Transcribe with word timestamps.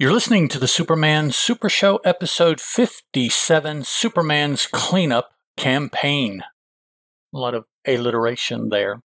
You're 0.00 0.14
listening 0.14 0.48
to 0.48 0.58
the 0.58 0.66
Superman 0.66 1.30
Super 1.30 1.68
Show 1.68 1.96
episode 2.06 2.58
57 2.58 3.84
Superman's 3.84 4.66
Cleanup 4.66 5.34
Campaign. 5.58 6.42
A 7.34 7.38
lot 7.38 7.52
of 7.52 7.66
alliteration 7.86 8.70
there. 8.70 9.02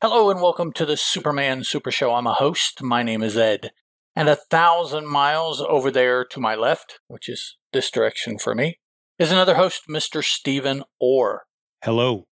Hello 0.00 0.30
and 0.30 0.40
welcome 0.40 0.72
to 0.74 0.86
the 0.86 0.96
Superman 0.96 1.64
Super 1.64 1.90
Show. 1.90 2.14
I'm 2.14 2.28
a 2.28 2.34
host. 2.34 2.80
My 2.84 3.02
name 3.02 3.24
is 3.24 3.36
Ed. 3.36 3.72
And 4.14 4.28
a 4.28 4.36
thousand 4.36 5.08
miles 5.08 5.60
over 5.60 5.90
there 5.90 6.24
to 6.24 6.38
my 6.38 6.54
left, 6.54 7.00
which 7.08 7.28
is 7.28 7.56
this 7.72 7.90
direction 7.90 8.38
for 8.38 8.54
me, 8.54 8.78
is 9.18 9.32
another 9.32 9.56
host, 9.56 9.88
Mr. 9.90 10.22
Steeven 10.22 10.84
Orr. 11.00 11.46
Hello. 11.82 12.28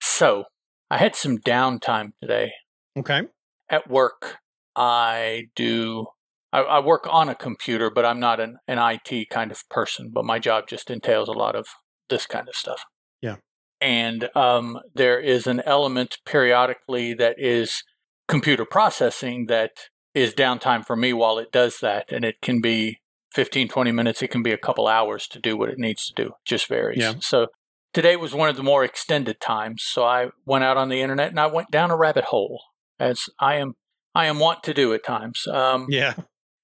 So, 0.00 0.44
I 0.92 0.98
had 0.98 1.16
some 1.16 1.38
downtime 1.38 2.10
today. 2.20 2.52
Okay. 2.98 3.22
At 3.70 3.88
work, 3.88 4.36
I 4.76 5.44
do, 5.56 6.08
I, 6.52 6.60
I 6.60 6.80
work 6.80 7.08
on 7.10 7.30
a 7.30 7.34
computer, 7.34 7.88
but 7.88 8.04
I'm 8.04 8.20
not 8.20 8.40
an, 8.40 8.58
an 8.68 8.78
IT 8.78 9.30
kind 9.30 9.50
of 9.50 9.66
person, 9.70 10.10
but 10.12 10.26
my 10.26 10.38
job 10.38 10.68
just 10.68 10.90
entails 10.90 11.30
a 11.30 11.32
lot 11.32 11.56
of 11.56 11.66
this 12.10 12.26
kind 12.26 12.46
of 12.46 12.54
stuff. 12.54 12.84
Yeah. 13.22 13.36
And 13.80 14.28
um, 14.36 14.80
there 14.94 15.18
is 15.18 15.46
an 15.46 15.62
element 15.64 16.18
periodically 16.26 17.14
that 17.14 17.36
is 17.38 17.84
computer 18.28 18.66
processing 18.66 19.46
that 19.46 19.70
is 20.12 20.34
downtime 20.34 20.84
for 20.84 20.94
me 20.94 21.14
while 21.14 21.38
it 21.38 21.50
does 21.50 21.78
that. 21.80 22.12
And 22.12 22.22
it 22.22 22.42
can 22.42 22.60
be 22.60 22.98
15, 23.32 23.68
20 23.68 23.92
minutes. 23.92 24.20
It 24.20 24.28
can 24.28 24.42
be 24.42 24.52
a 24.52 24.58
couple 24.58 24.88
hours 24.88 25.26
to 25.28 25.40
do 25.40 25.56
what 25.56 25.70
it 25.70 25.78
needs 25.78 26.04
to 26.08 26.24
do. 26.24 26.32
Just 26.44 26.68
varies. 26.68 26.98
Yeah. 27.00 27.14
So 27.20 27.46
today 27.92 28.16
was 28.16 28.34
one 28.34 28.48
of 28.48 28.56
the 28.56 28.62
more 28.62 28.84
extended 28.84 29.40
times. 29.40 29.82
So 29.84 30.04
I 30.04 30.30
went 30.44 30.64
out 30.64 30.76
on 30.76 30.88
the 30.88 31.00
internet 31.00 31.30
and 31.30 31.40
I 31.40 31.46
went 31.46 31.70
down 31.70 31.90
a 31.90 31.96
rabbit 31.96 32.24
hole, 32.24 32.62
as 32.98 33.28
I 33.38 33.56
am 33.56 33.74
I 34.14 34.26
am 34.26 34.38
wont 34.38 34.62
to 34.64 34.74
do 34.74 34.92
at 34.92 35.04
times. 35.04 35.46
Um, 35.46 35.86
Yeah. 35.88 36.14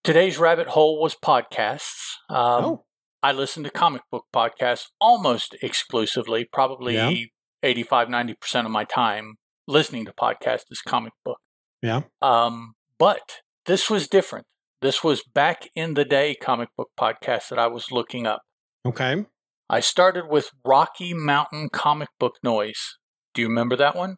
Today's 0.04 0.38
rabbit 0.38 0.68
hole 0.68 1.00
was 1.00 1.14
podcasts. 1.14 2.14
Um, 2.28 2.64
oh. 2.64 2.84
I 3.22 3.32
listen 3.32 3.64
to 3.64 3.70
comic 3.70 4.02
book 4.10 4.26
podcasts 4.34 4.86
almost 5.00 5.56
exclusively, 5.62 6.44
probably 6.44 6.94
Yeah. 6.94 7.12
85, 7.62 8.08
90% 8.08 8.64
of 8.64 8.70
my 8.70 8.84
time 8.84 9.36
listening 9.66 10.04
to 10.06 10.12
podcasts 10.12 10.64
is 10.70 10.80
comic 10.80 11.12
book. 11.24 11.38
Yeah. 11.82 12.02
Um, 12.22 12.74
but 12.98 13.40
this 13.66 13.90
was 13.90 14.08
different. 14.08 14.46
This 14.80 15.02
was 15.02 15.22
back 15.22 15.68
in 15.74 15.94
the 15.94 16.04
day 16.04 16.34
comic 16.34 16.68
book 16.76 16.90
podcast 16.98 17.48
that 17.48 17.58
I 17.58 17.66
was 17.66 17.90
looking 17.90 18.26
up. 18.26 18.42
Okay. 18.86 19.24
I 19.70 19.80
started 19.80 20.24
with 20.28 20.50
Rocky 20.64 21.12
Mountain 21.12 21.68
Comic 21.72 22.08
Book 22.18 22.36
Noise. 22.42 22.96
Do 23.34 23.42
you 23.42 23.48
remember 23.48 23.76
that 23.76 23.94
one? 23.94 24.16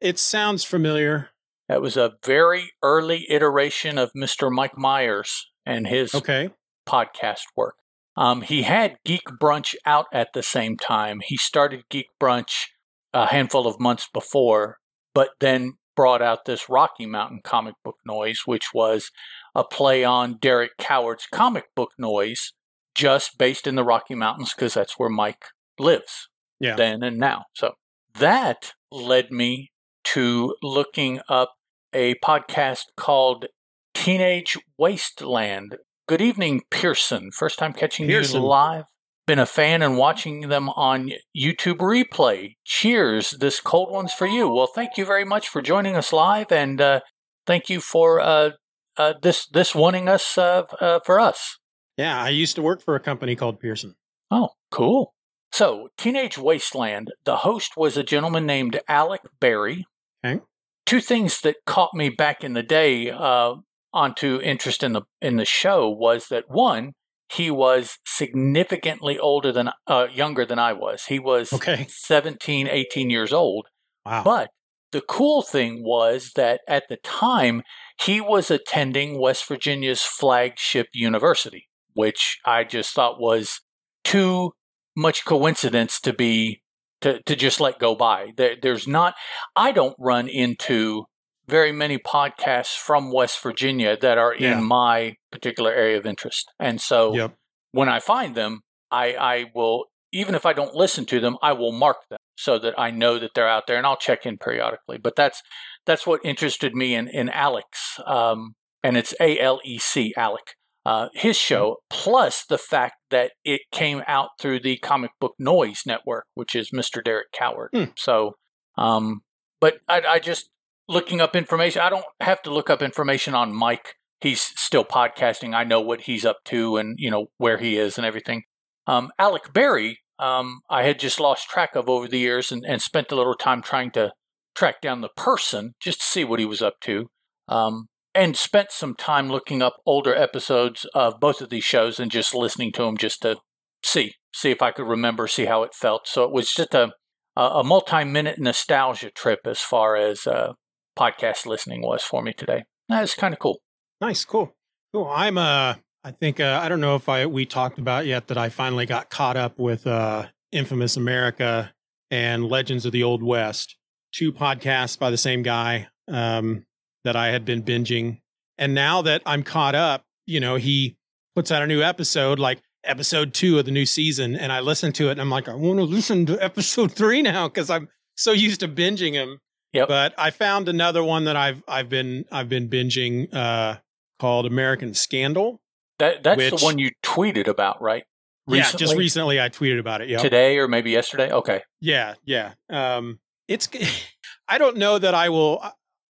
It 0.00 0.18
sounds 0.18 0.64
familiar. 0.64 1.30
That 1.68 1.80
was 1.80 1.96
a 1.96 2.12
very 2.24 2.70
early 2.82 3.26
iteration 3.30 3.98
of 3.98 4.10
Mr. 4.16 4.50
Mike 4.50 4.76
Myers 4.76 5.46
and 5.64 5.86
his 5.86 6.14
Okay. 6.14 6.50
podcast 6.86 7.42
work. 7.56 7.76
Um, 8.16 8.42
he 8.42 8.62
had 8.62 8.96
Geek 9.04 9.24
Brunch 9.40 9.74
out 9.84 10.06
at 10.12 10.28
the 10.32 10.42
same 10.42 10.76
time. 10.76 11.20
He 11.24 11.36
started 11.36 11.84
Geek 11.90 12.06
Brunch 12.20 12.66
a 13.12 13.26
handful 13.26 13.66
of 13.66 13.78
months 13.80 14.08
before, 14.12 14.78
but 15.14 15.30
then 15.40 15.74
brought 15.94 16.22
out 16.22 16.44
this 16.44 16.68
Rocky 16.68 17.06
Mountain 17.06 17.40
comic 17.44 17.74
book 17.84 17.96
noise, 18.04 18.40
which 18.46 18.68
was 18.74 19.10
a 19.54 19.64
play 19.64 20.04
on 20.04 20.38
Derek 20.40 20.72
Coward's 20.78 21.26
comic 21.32 21.64
book 21.74 21.90
noise, 21.98 22.52
just 22.96 23.36
based 23.38 23.66
in 23.66 23.74
the 23.74 23.84
Rocky 23.84 24.14
Mountains 24.14 24.54
because 24.56 24.74
that's 24.74 24.98
where 24.98 25.10
Mike 25.10 25.44
lives 25.78 26.28
Yeah. 26.58 26.74
then 26.76 27.02
and 27.02 27.18
now. 27.18 27.44
So 27.54 27.74
that 28.18 28.72
led 28.90 29.30
me 29.30 29.70
to 30.04 30.54
looking 30.62 31.20
up 31.28 31.52
a 31.92 32.14
podcast 32.24 32.84
called 32.96 33.46
Teenage 33.94 34.56
Wasteland. 34.78 35.76
Good 36.08 36.22
evening, 36.22 36.62
Pearson. 36.70 37.30
First 37.32 37.58
time 37.58 37.72
catching 37.74 38.06
Pearson. 38.06 38.40
you 38.40 38.46
live. 38.48 38.84
Been 39.26 39.38
a 39.40 39.46
fan 39.46 39.82
and 39.82 39.98
watching 39.98 40.48
them 40.48 40.68
on 40.70 41.10
YouTube 41.36 41.78
replay. 41.78 42.54
Cheers. 42.64 43.32
This 43.40 43.60
cold 43.60 43.90
one's 43.90 44.12
for 44.12 44.26
you. 44.26 44.48
Well, 44.48 44.68
thank 44.72 44.96
you 44.96 45.04
very 45.04 45.24
much 45.24 45.48
for 45.48 45.60
joining 45.60 45.96
us 45.96 46.12
live, 46.12 46.52
and 46.52 46.80
uh, 46.80 47.00
thank 47.44 47.68
you 47.68 47.80
for 47.80 48.20
uh, 48.20 48.50
uh, 48.96 49.14
this 49.20 49.46
this 49.48 49.74
wanting 49.74 50.08
us 50.08 50.38
uh, 50.38 50.62
uh, 50.80 51.00
for 51.04 51.18
us. 51.18 51.58
Yeah. 51.96 52.20
I 52.22 52.28
used 52.30 52.56
to 52.56 52.62
work 52.62 52.82
for 52.82 52.94
a 52.94 53.00
company 53.00 53.36
called 53.36 53.60
Pearson. 53.60 53.94
Oh, 54.30 54.50
cool. 54.70 55.14
So, 55.52 55.88
Teenage 55.96 56.36
Wasteland, 56.36 57.12
the 57.24 57.36
host 57.38 57.72
was 57.76 57.96
a 57.96 58.02
gentleman 58.02 58.44
named 58.44 58.80
Alec 58.88 59.22
Berry. 59.40 59.86
Okay. 60.24 60.40
Two 60.84 61.00
things 61.00 61.40
that 61.40 61.56
caught 61.66 61.94
me 61.94 62.08
back 62.10 62.44
in 62.44 62.52
the 62.52 62.62
day 62.62 63.10
uh, 63.10 63.54
onto 63.92 64.40
interest 64.40 64.82
in 64.82 64.92
the 64.92 65.02
in 65.22 65.36
the 65.36 65.44
show 65.44 65.88
was 65.88 66.28
that 66.28 66.44
one, 66.48 66.92
he 67.32 67.50
was 67.50 67.98
significantly 68.06 69.18
older 69.18 69.50
than 69.52 69.70
uh, 69.86 70.06
younger 70.12 70.44
than 70.44 70.58
I 70.58 70.72
was. 70.74 71.06
He 71.06 71.18
was 71.18 71.52
Okay. 71.52 71.86
17, 71.88 72.68
18 72.68 73.10
years 73.10 73.32
old. 73.32 73.66
Wow. 74.04 74.22
But 74.24 74.50
the 74.92 75.00
cool 75.00 75.42
thing 75.42 75.82
was 75.82 76.32
that 76.36 76.60
at 76.68 76.84
the 76.88 76.96
time, 76.98 77.62
he 78.00 78.20
was 78.20 78.50
attending 78.50 79.20
West 79.20 79.48
Virginia's 79.48 80.02
flagship 80.02 80.88
university, 80.92 81.66
which 81.96 82.38
I 82.44 82.62
just 82.62 82.94
thought 82.94 83.20
was 83.20 83.60
too 84.04 84.52
much 84.96 85.24
coincidence 85.24 86.00
to 86.00 86.12
be 86.12 86.62
to, 87.02 87.20
to 87.24 87.36
just 87.36 87.60
let 87.60 87.78
go 87.78 87.94
by. 87.94 88.32
There, 88.36 88.56
there's 88.60 88.86
not, 88.86 89.14
I 89.54 89.72
don't 89.72 89.96
run 89.98 90.28
into 90.28 91.04
very 91.46 91.70
many 91.72 91.98
podcasts 91.98 92.76
from 92.76 93.12
West 93.12 93.42
Virginia 93.42 93.96
that 94.00 94.18
are 94.18 94.34
Yeah. 94.34 94.58
in 94.58 94.64
my 94.64 95.16
particular 95.30 95.72
area 95.72 95.98
of 95.98 96.06
interest. 96.06 96.50
And 96.58 96.80
so 96.80 97.14
yep. 97.14 97.34
when 97.72 97.88
I 97.88 98.00
find 98.00 98.34
them, 98.34 98.60
I, 98.90 99.14
I 99.14 99.44
will, 99.54 99.84
even 100.12 100.34
if 100.34 100.46
I 100.46 100.54
don't 100.54 100.74
listen 100.74 101.04
to 101.06 101.20
them, 101.20 101.36
I 101.42 101.52
will 101.52 101.72
mark 101.72 101.98
them 102.08 102.18
so 102.36 102.58
that 102.58 102.74
I 102.78 102.90
know 102.90 103.18
that 103.18 103.32
they're 103.34 103.48
out 103.48 103.66
there 103.66 103.76
and 103.76 103.86
I'll 103.86 103.96
check 103.96 104.24
in 104.24 104.38
periodically. 104.38 104.98
But 104.98 105.16
that's, 105.16 105.42
that's 105.84 106.06
what 106.06 106.20
interested 106.24 106.74
me 106.74 106.94
in, 106.94 107.08
in 107.08 107.28
Alex. 107.28 108.00
Um, 108.06 108.54
and 108.82 108.96
it's 108.96 109.14
A 109.20 109.38
L 109.38 109.60
E 109.64 109.78
C, 109.78 110.14
Alec. 110.16 110.54
Uh, 110.86 111.08
his 111.14 111.36
show, 111.36 111.78
plus 111.90 112.44
the 112.48 112.56
fact 112.56 112.94
that 113.10 113.32
it 113.44 113.62
came 113.72 114.04
out 114.06 114.28
through 114.40 114.60
the 114.60 114.76
Comic 114.76 115.10
Book 115.20 115.34
Noise 115.36 115.82
Network, 115.84 116.26
which 116.34 116.54
is 116.54 116.70
Mr. 116.70 117.02
Derek 117.02 117.32
Coward. 117.32 117.70
Hmm. 117.74 117.84
So, 117.96 118.34
um, 118.78 119.22
but 119.60 119.78
I, 119.88 120.02
I 120.02 120.18
just 120.20 120.48
looking 120.88 121.20
up 121.20 121.34
information. 121.34 121.82
I 121.82 121.90
don't 121.90 122.04
have 122.20 122.40
to 122.42 122.54
look 122.54 122.70
up 122.70 122.82
information 122.82 123.34
on 123.34 123.52
Mike. 123.52 123.96
He's 124.20 124.40
still 124.40 124.84
podcasting. 124.84 125.56
I 125.56 125.64
know 125.64 125.80
what 125.80 126.02
he's 126.02 126.24
up 126.24 126.36
to 126.44 126.76
and 126.76 126.94
you 127.00 127.10
know 127.10 127.26
where 127.38 127.58
he 127.58 127.76
is 127.76 127.98
and 127.98 128.06
everything. 128.06 128.44
Um, 128.86 129.10
Alec 129.18 129.52
Berry, 129.52 129.98
um, 130.20 130.60
I 130.70 130.84
had 130.84 131.00
just 131.00 131.18
lost 131.18 131.48
track 131.48 131.74
of 131.74 131.88
over 131.88 132.06
the 132.06 132.20
years 132.20 132.52
and, 132.52 132.64
and 132.64 132.80
spent 132.80 133.10
a 133.10 133.16
little 133.16 133.34
time 133.34 133.60
trying 133.60 133.90
to 133.90 134.12
track 134.54 134.80
down 134.80 135.00
the 135.00 135.10
person 135.16 135.74
just 135.80 135.98
to 135.98 136.06
see 136.06 136.22
what 136.22 136.38
he 136.38 136.46
was 136.46 136.62
up 136.62 136.74
to. 136.82 137.08
Um, 137.48 137.88
and 138.16 138.36
spent 138.36 138.72
some 138.72 138.94
time 138.94 139.28
looking 139.28 139.62
up 139.62 139.76
older 139.84 140.14
episodes 140.14 140.86
of 140.94 141.20
both 141.20 141.40
of 141.40 141.50
these 141.50 141.64
shows 141.64 142.00
and 142.00 142.10
just 142.10 142.34
listening 142.34 142.72
to 142.72 142.82
them 142.82 142.96
just 142.96 143.22
to 143.22 143.36
see 143.84 144.14
see 144.34 144.50
if 144.50 144.60
I 144.60 144.70
could 144.70 144.86
remember, 144.86 145.26
see 145.26 145.46
how 145.46 145.62
it 145.62 145.74
felt. 145.74 146.06
So 146.06 146.24
it 146.24 146.32
was 146.32 146.52
just 146.52 146.74
a 146.74 146.92
a, 147.36 147.62
multi-minute 147.62 148.38
nostalgia 148.38 149.10
trip 149.10 149.40
as 149.44 149.60
far 149.60 149.96
as 149.96 150.26
uh, 150.26 150.54
podcast 150.98 151.46
listening 151.46 151.82
was 151.82 152.02
for 152.02 152.22
me 152.22 152.32
today. 152.32 152.64
That's 152.88 153.14
kind 153.14 153.34
of 153.34 153.40
cool. 153.40 153.60
Nice. 154.00 154.24
Cool. 154.24 154.54
Cool. 154.92 155.06
I'm, 155.06 155.36
uh, 155.36 155.74
I 156.02 156.10
think, 156.12 156.40
uh, 156.40 156.60
I 156.62 156.68
don't 156.68 156.80
know 156.80 156.96
if 156.96 157.08
I, 157.08 157.26
we 157.26 157.44
talked 157.44 157.78
about 157.78 158.06
yet 158.06 158.28
that 158.28 158.38
I 158.38 158.48
finally 158.48 158.86
got 158.86 159.10
caught 159.10 159.36
up 159.36 159.58
with, 159.58 159.86
uh, 159.86 160.26
Infamous 160.52 160.96
America 160.96 161.72
and 162.10 162.46
Legends 162.46 162.86
of 162.86 162.92
the 162.92 163.02
Old 163.02 163.22
West, 163.22 163.76
two 164.12 164.32
podcasts 164.32 164.98
by 164.98 165.10
the 165.10 165.16
same 165.18 165.42
guy, 165.42 165.88
um, 166.08 166.64
that 167.06 167.14
I 167.14 167.28
had 167.28 167.44
been 167.44 167.62
binging. 167.62 168.18
And 168.58 168.74
now 168.74 169.00
that 169.02 169.22
I'm 169.24 169.44
caught 169.44 169.76
up, 169.76 170.02
you 170.26 170.40
know, 170.40 170.56
he 170.56 170.96
puts 171.36 171.52
out 171.52 171.62
a 171.62 171.66
new 171.68 171.80
episode, 171.82 172.40
like 172.40 172.60
episode 172.82 173.32
two 173.32 173.60
of 173.60 173.64
the 173.64 173.70
new 173.70 173.86
season. 173.86 174.34
And 174.34 174.50
I 174.52 174.58
listen 174.58 174.92
to 174.94 175.08
it 175.08 175.12
and 175.12 175.20
I'm 175.20 175.30
like, 175.30 175.48
I 175.48 175.54
want 175.54 175.78
to 175.78 175.84
listen 175.84 176.26
to 176.26 176.38
episode 176.44 176.90
three 176.90 177.22
now 177.22 177.46
because 177.46 177.70
I'm 177.70 177.88
so 178.16 178.32
used 178.32 178.58
to 178.60 178.68
binging 178.68 179.12
him. 179.12 179.38
Yep. 179.72 179.86
But 179.88 180.14
I 180.18 180.30
found 180.30 180.68
another 180.68 181.04
one 181.04 181.24
that 181.24 181.36
I've 181.36 181.62
I've 181.68 181.88
been 181.88 182.24
I've 182.32 182.48
been 182.48 182.68
binging 182.68 183.32
uh 183.32 183.76
called 184.18 184.46
American 184.46 184.92
Scandal. 184.92 185.60
That 186.00 186.24
that's 186.24 186.38
Which- 186.38 186.60
the 186.60 186.64
one 186.64 186.78
you 186.78 186.90
tweeted 187.04 187.46
about, 187.46 187.80
right? 187.80 188.04
Yeah, 188.48 188.70
just 188.72 188.96
recently 188.96 189.40
I 189.40 189.48
tweeted 189.48 189.78
about 189.78 190.00
it. 190.02 190.08
Yeah. 190.08 190.18
today 190.18 190.58
or 190.58 190.66
maybe 190.66 190.90
yesterday. 190.90 191.30
Okay. 191.30 191.62
Yeah, 191.80 192.14
yeah. 192.24 192.54
Um 192.68 193.20
it's 193.46 193.68
I 194.48 194.58
don't 194.58 194.76
know 194.76 194.98
that 194.98 195.14
I 195.14 195.28
will 195.28 195.62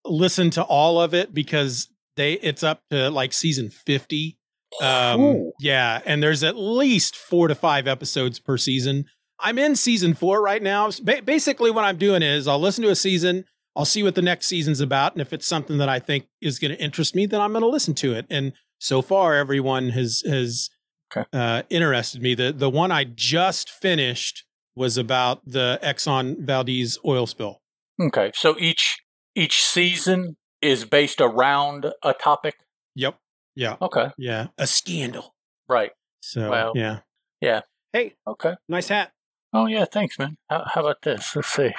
listen 0.08 0.50
to 0.50 0.62
all 0.62 1.00
of 1.00 1.14
it 1.14 1.32
because 1.34 1.88
they 2.16 2.34
it's 2.34 2.62
up 2.62 2.80
to 2.90 3.10
like 3.10 3.32
season 3.32 3.70
50. 3.70 4.38
Um 4.82 5.20
Ooh. 5.20 5.52
yeah, 5.60 6.00
and 6.04 6.22
there's 6.22 6.42
at 6.42 6.56
least 6.56 7.16
4 7.16 7.48
to 7.48 7.54
5 7.54 7.86
episodes 7.86 8.38
per 8.38 8.56
season. 8.56 9.04
I'm 9.38 9.58
in 9.58 9.76
season 9.76 10.14
4 10.14 10.42
right 10.42 10.62
now. 10.62 10.90
Ba- 11.02 11.22
basically 11.24 11.70
what 11.70 11.84
I'm 11.84 11.96
doing 11.98 12.22
is 12.22 12.48
I'll 12.48 12.58
listen 12.60 12.82
to 12.84 12.90
a 12.90 12.96
season, 12.96 13.44
I'll 13.74 13.84
see 13.84 14.02
what 14.02 14.14
the 14.14 14.22
next 14.22 14.46
season's 14.46 14.80
about. 14.80 15.12
And 15.12 15.20
if 15.20 15.32
it's 15.32 15.46
something 15.46 15.78
that 15.78 15.88
I 15.88 15.98
think 15.98 16.26
is 16.40 16.58
going 16.58 16.70
to 16.74 16.82
interest 16.82 17.14
me, 17.14 17.26
then 17.26 17.40
I'm 17.40 17.52
going 17.52 17.62
to 17.62 17.68
listen 17.68 17.94
to 17.96 18.14
it. 18.14 18.26
And 18.30 18.52
so 18.78 19.02
far, 19.02 19.34
everyone 19.34 19.90
has, 19.90 20.22
has, 20.26 20.70
Okay. 21.16 21.24
uh, 21.32 21.62
interested 21.70 22.20
me. 22.20 22.34
The, 22.34 22.52
the 22.52 22.68
one 22.68 22.90
I 22.90 23.04
just 23.04 23.70
finished 23.70 24.44
was 24.74 24.98
about 24.98 25.40
the 25.46 25.78
Exxon 25.82 26.40
Valdez 26.40 26.98
oil 27.04 27.26
spill. 27.28 27.60
Okay. 28.02 28.32
So 28.34 28.56
each 28.58 28.98
each 29.36 29.62
season 29.62 30.36
is 30.62 30.84
based 30.84 31.20
around 31.20 31.86
a 32.02 32.12
topic. 32.14 32.56
Yep. 32.96 33.16
Yeah. 33.54 33.76
Okay. 33.80 34.08
Yeah. 34.18 34.48
A 34.58 34.66
scandal. 34.66 35.34
Right. 35.68 35.92
So, 36.20 36.50
Well, 36.50 36.72
yeah. 36.74 37.00
yeah. 37.40 37.60
Hey, 37.92 38.14
Okay. 38.26 38.54
nice 38.68 38.88
hat. 38.88 39.12
Oh 39.52 39.66
yeah. 39.66 39.84
Thanks, 39.84 40.18
man. 40.18 40.36
How, 40.50 40.64
how 40.74 40.80
about 40.82 41.02
this? 41.02 41.34
Let's 41.36 41.48
see. 41.48 41.70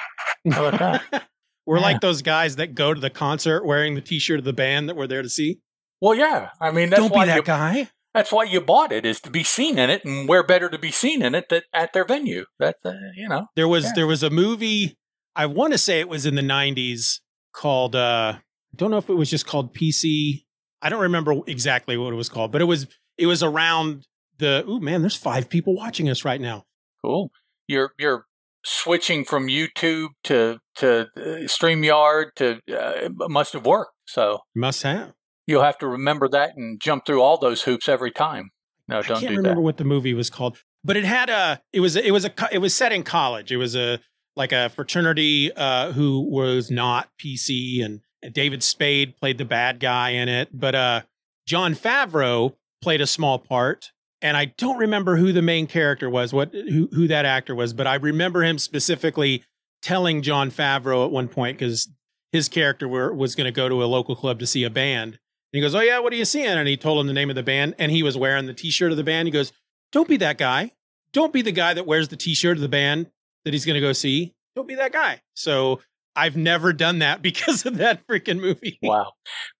How 0.50 0.66
about 0.66 0.78
that? 1.10 1.28
We're 1.66 1.76
Yeah. 1.78 1.82
like 1.82 2.00
those 2.00 2.22
guys 2.22 2.56
that 2.56 2.74
go 2.74 2.94
to 2.94 3.00
the 3.00 3.10
concert 3.10 3.64
wearing 3.66 3.94
the 3.94 4.00
T-shirt 4.00 4.38
of 4.38 4.44
the 4.44 4.52
band 4.54 4.88
that 4.88 4.96
we're 4.96 5.06
there 5.06 5.22
to 5.22 5.28
see. 5.28 5.58
Well, 6.00 6.14
yeah. 6.14 6.50
I 6.60 6.70
mean, 6.70 6.88
that's 6.90 7.02
Don't 7.02 7.12
why 7.12 7.24
be 7.24 7.28
that 7.30 7.36
you, 7.36 7.42
guy. 7.42 7.90
that's 8.14 8.32
why 8.32 8.44
you 8.44 8.60
bought 8.62 8.90
it 8.90 9.04
is 9.04 9.20
to 9.20 9.30
be 9.30 9.44
seen 9.44 9.78
in 9.78 9.90
it, 9.90 10.02
and 10.04 10.26
where 10.28 10.42
better 10.42 10.68
to 10.70 10.78
be 10.78 10.90
seen 10.90 11.20
in 11.22 11.34
it 11.34 11.50
that 11.50 11.64
at 11.74 11.92
their 11.92 12.04
venue. 12.06 12.46
That's 12.58 12.78
uh, 12.86 12.94
you 13.16 13.28
know. 13.28 13.48
There 13.54 13.68
was 13.68 13.84
Yeah. 13.84 13.90
there 13.96 14.06
was 14.06 14.22
a 14.22 14.30
movie. 14.30 14.96
I 15.36 15.44
want 15.46 15.72
to 15.72 15.78
say 15.78 16.00
it 16.00 16.08
was 16.08 16.24
in 16.24 16.36
the 16.36 16.42
'90s 16.42 17.20
called. 17.58 17.94
uh 17.96 18.34
I 18.38 18.76
don't 18.76 18.90
know 18.90 18.98
if 18.98 19.08
it 19.08 19.14
was 19.14 19.30
just 19.30 19.46
called 19.46 19.74
PC. 19.74 20.44
I 20.82 20.88
don't 20.90 21.00
remember 21.00 21.34
exactly 21.46 21.96
what 21.96 22.12
it 22.12 22.16
was 22.16 22.28
called, 22.28 22.52
but 22.52 22.60
it 22.60 22.66
was 22.66 22.86
it 23.16 23.26
was 23.26 23.42
around 23.42 24.06
the. 24.38 24.64
Oh 24.66 24.78
man, 24.78 25.02
there's 25.02 25.16
five 25.16 25.48
people 25.48 25.74
watching 25.74 26.08
us 26.08 26.24
right 26.24 26.40
now. 26.40 26.64
Cool. 27.04 27.30
You're 27.66 27.92
you're 27.98 28.26
switching 28.64 29.24
from 29.24 29.48
YouTube 29.48 30.08
to 30.24 30.58
to 30.76 31.08
uh, 31.16 31.20
Streamyard 31.46 32.26
to 32.36 32.60
uh, 32.72 33.08
must 33.28 33.52
have 33.54 33.66
worked. 33.66 33.92
So 34.06 34.38
Must 34.54 34.82
have. 34.84 35.12
you'll 35.46 35.62
have 35.62 35.78
to 35.78 35.86
remember 35.88 36.28
that 36.28 36.52
and 36.56 36.80
jump 36.80 37.04
through 37.06 37.20
all 37.22 37.38
those 37.38 37.62
hoops 37.62 37.88
every 37.88 38.10
time. 38.10 38.50
No, 38.86 39.02
don't 39.02 39.18
I 39.18 39.20
can't 39.20 39.32
do 39.32 39.36
remember 39.38 39.56
that. 39.56 39.60
what 39.62 39.76
the 39.76 39.84
movie 39.84 40.14
was 40.14 40.30
called, 40.30 40.56
but 40.84 40.96
it 40.96 41.04
had 41.04 41.28
a. 41.28 41.60
It 41.72 41.80
was 41.80 41.96
it 41.96 42.12
was 42.12 42.24
a 42.24 42.32
it 42.52 42.58
was 42.58 42.74
set 42.74 42.92
in 42.92 43.02
college. 43.02 43.50
It 43.52 43.58
was 43.58 43.74
a 43.76 43.98
like 44.38 44.52
a 44.52 44.70
fraternity 44.70 45.52
uh, 45.52 45.92
who 45.92 46.20
was 46.20 46.70
not 46.70 47.10
PC, 47.18 47.84
and, 47.84 48.00
and 48.22 48.32
David 48.32 48.62
Spade 48.62 49.16
played 49.16 49.36
the 49.36 49.44
bad 49.44 49.80
guy 49.80 50.10
in 50.10 50.28
it, 50.28 50.48
but 50.52 50.74
uh, 50.74 51.02
Jon 51.44 51.74
Favreau 51.74 52.54
played 52.80 53.00
a 53.00 53.06
small 53.06 53.38
part. 53.38 53.90
And 54.20 54.36
I 54.36 54.46
don't 54.46 54.78
remember 54.78 55.16
who 55.16 55.32
the 55.32 55.42
main 55.42 55.66
character 55.66 56.10
was, 56.10 56.32
what 56.32 56.52
who 56.52 56.88
who 56.92 57.06
that 57.06 57.24
actor 57.24 57.54
was, 57.54 57.72
but 57.72 57.86
I 57.86 57.94
remember 57.94 58.42
him 58.42 58.58
specifically 58.58 59.44
telling 59.80 60.22
Jon 60.22 60.50
Favreau 60.50 61.04
at 61.04 61.12
one 61.12 61.28
point 61.28 61.58
because 61.58 61.88
his 62.32 62.48
character 62.48 62.88
were, 62.88 63.14
was 63.14 63.36
going 63.36 63.44
to 63.44 63.52
go 63.52 63.68
to 63.68 63.82
a 63.82 63.86
local 63.86 64.16
club 64.16 64.40
to 64.40 64.46
see 64.46 64.64
a 64.64 64.70
band. 64.70 65.12
And 65.12 65.18
he 65.52 65.60
goes, 65.60 65.74
"Oh 65.74 65.80
yeah, 65.80 66.00
what 66.00 66.12
are 66.12 66.16
you 66.16 66.24
seeing?" 66.24 66.48
And 66.48 66.66
he 66.66 66.76
told 66.76 67.00
him 67.00 67.06
the 67.06 67.12
name 67.12 67.30
of 67.30 67.36
the 67.36 67.44
band, 67.44 67.76
and 67.78 67.92
he 67.92 68.02
was 68.02 68.16
wearing 68.16 68.46
the 68.46 68.54
T-shirt 68.54 68.90
of 68.90 68.96
the 68.96 69.04
band. 69.04 69.28
He 69.28 69.32
goes, 69.32 69.52
"Don't 69.92 70.08
be 70.08 70.16
that 70.16 70.36
guy. 70.36 70.72
Don't 71.12 71.32
be 71.32 71.42
the 71.42 71.52
guy 71.52 71.72
that 71.74 71.86
wears 71.86 72.08
the 72.08 72.16
T-shirt 72.16 72.56
of 72.56 72.60
the 72.60 72.68
band 72.68 73.10
that 73.44 73.52
he's 73.54 73.64
going 73.64 73.74
to 73.74 73.80
go 73.80 73.92
see. 73.92 74.34
Don't 74.56 74.68
be 74.68 74.74
that 74.76 74.92
guy." 74.92 75.20
So 75.34 75.80
I've 76.16 76.36
never 76.36 76.72
done 76.72 76.98
that 77.00 77.22
because 77.22 77.64
of 77.66 77.76
that 77.78 78.06
freaking 78.06 78.40
movie. 78.40 78.78
Wow. 78.82 79.12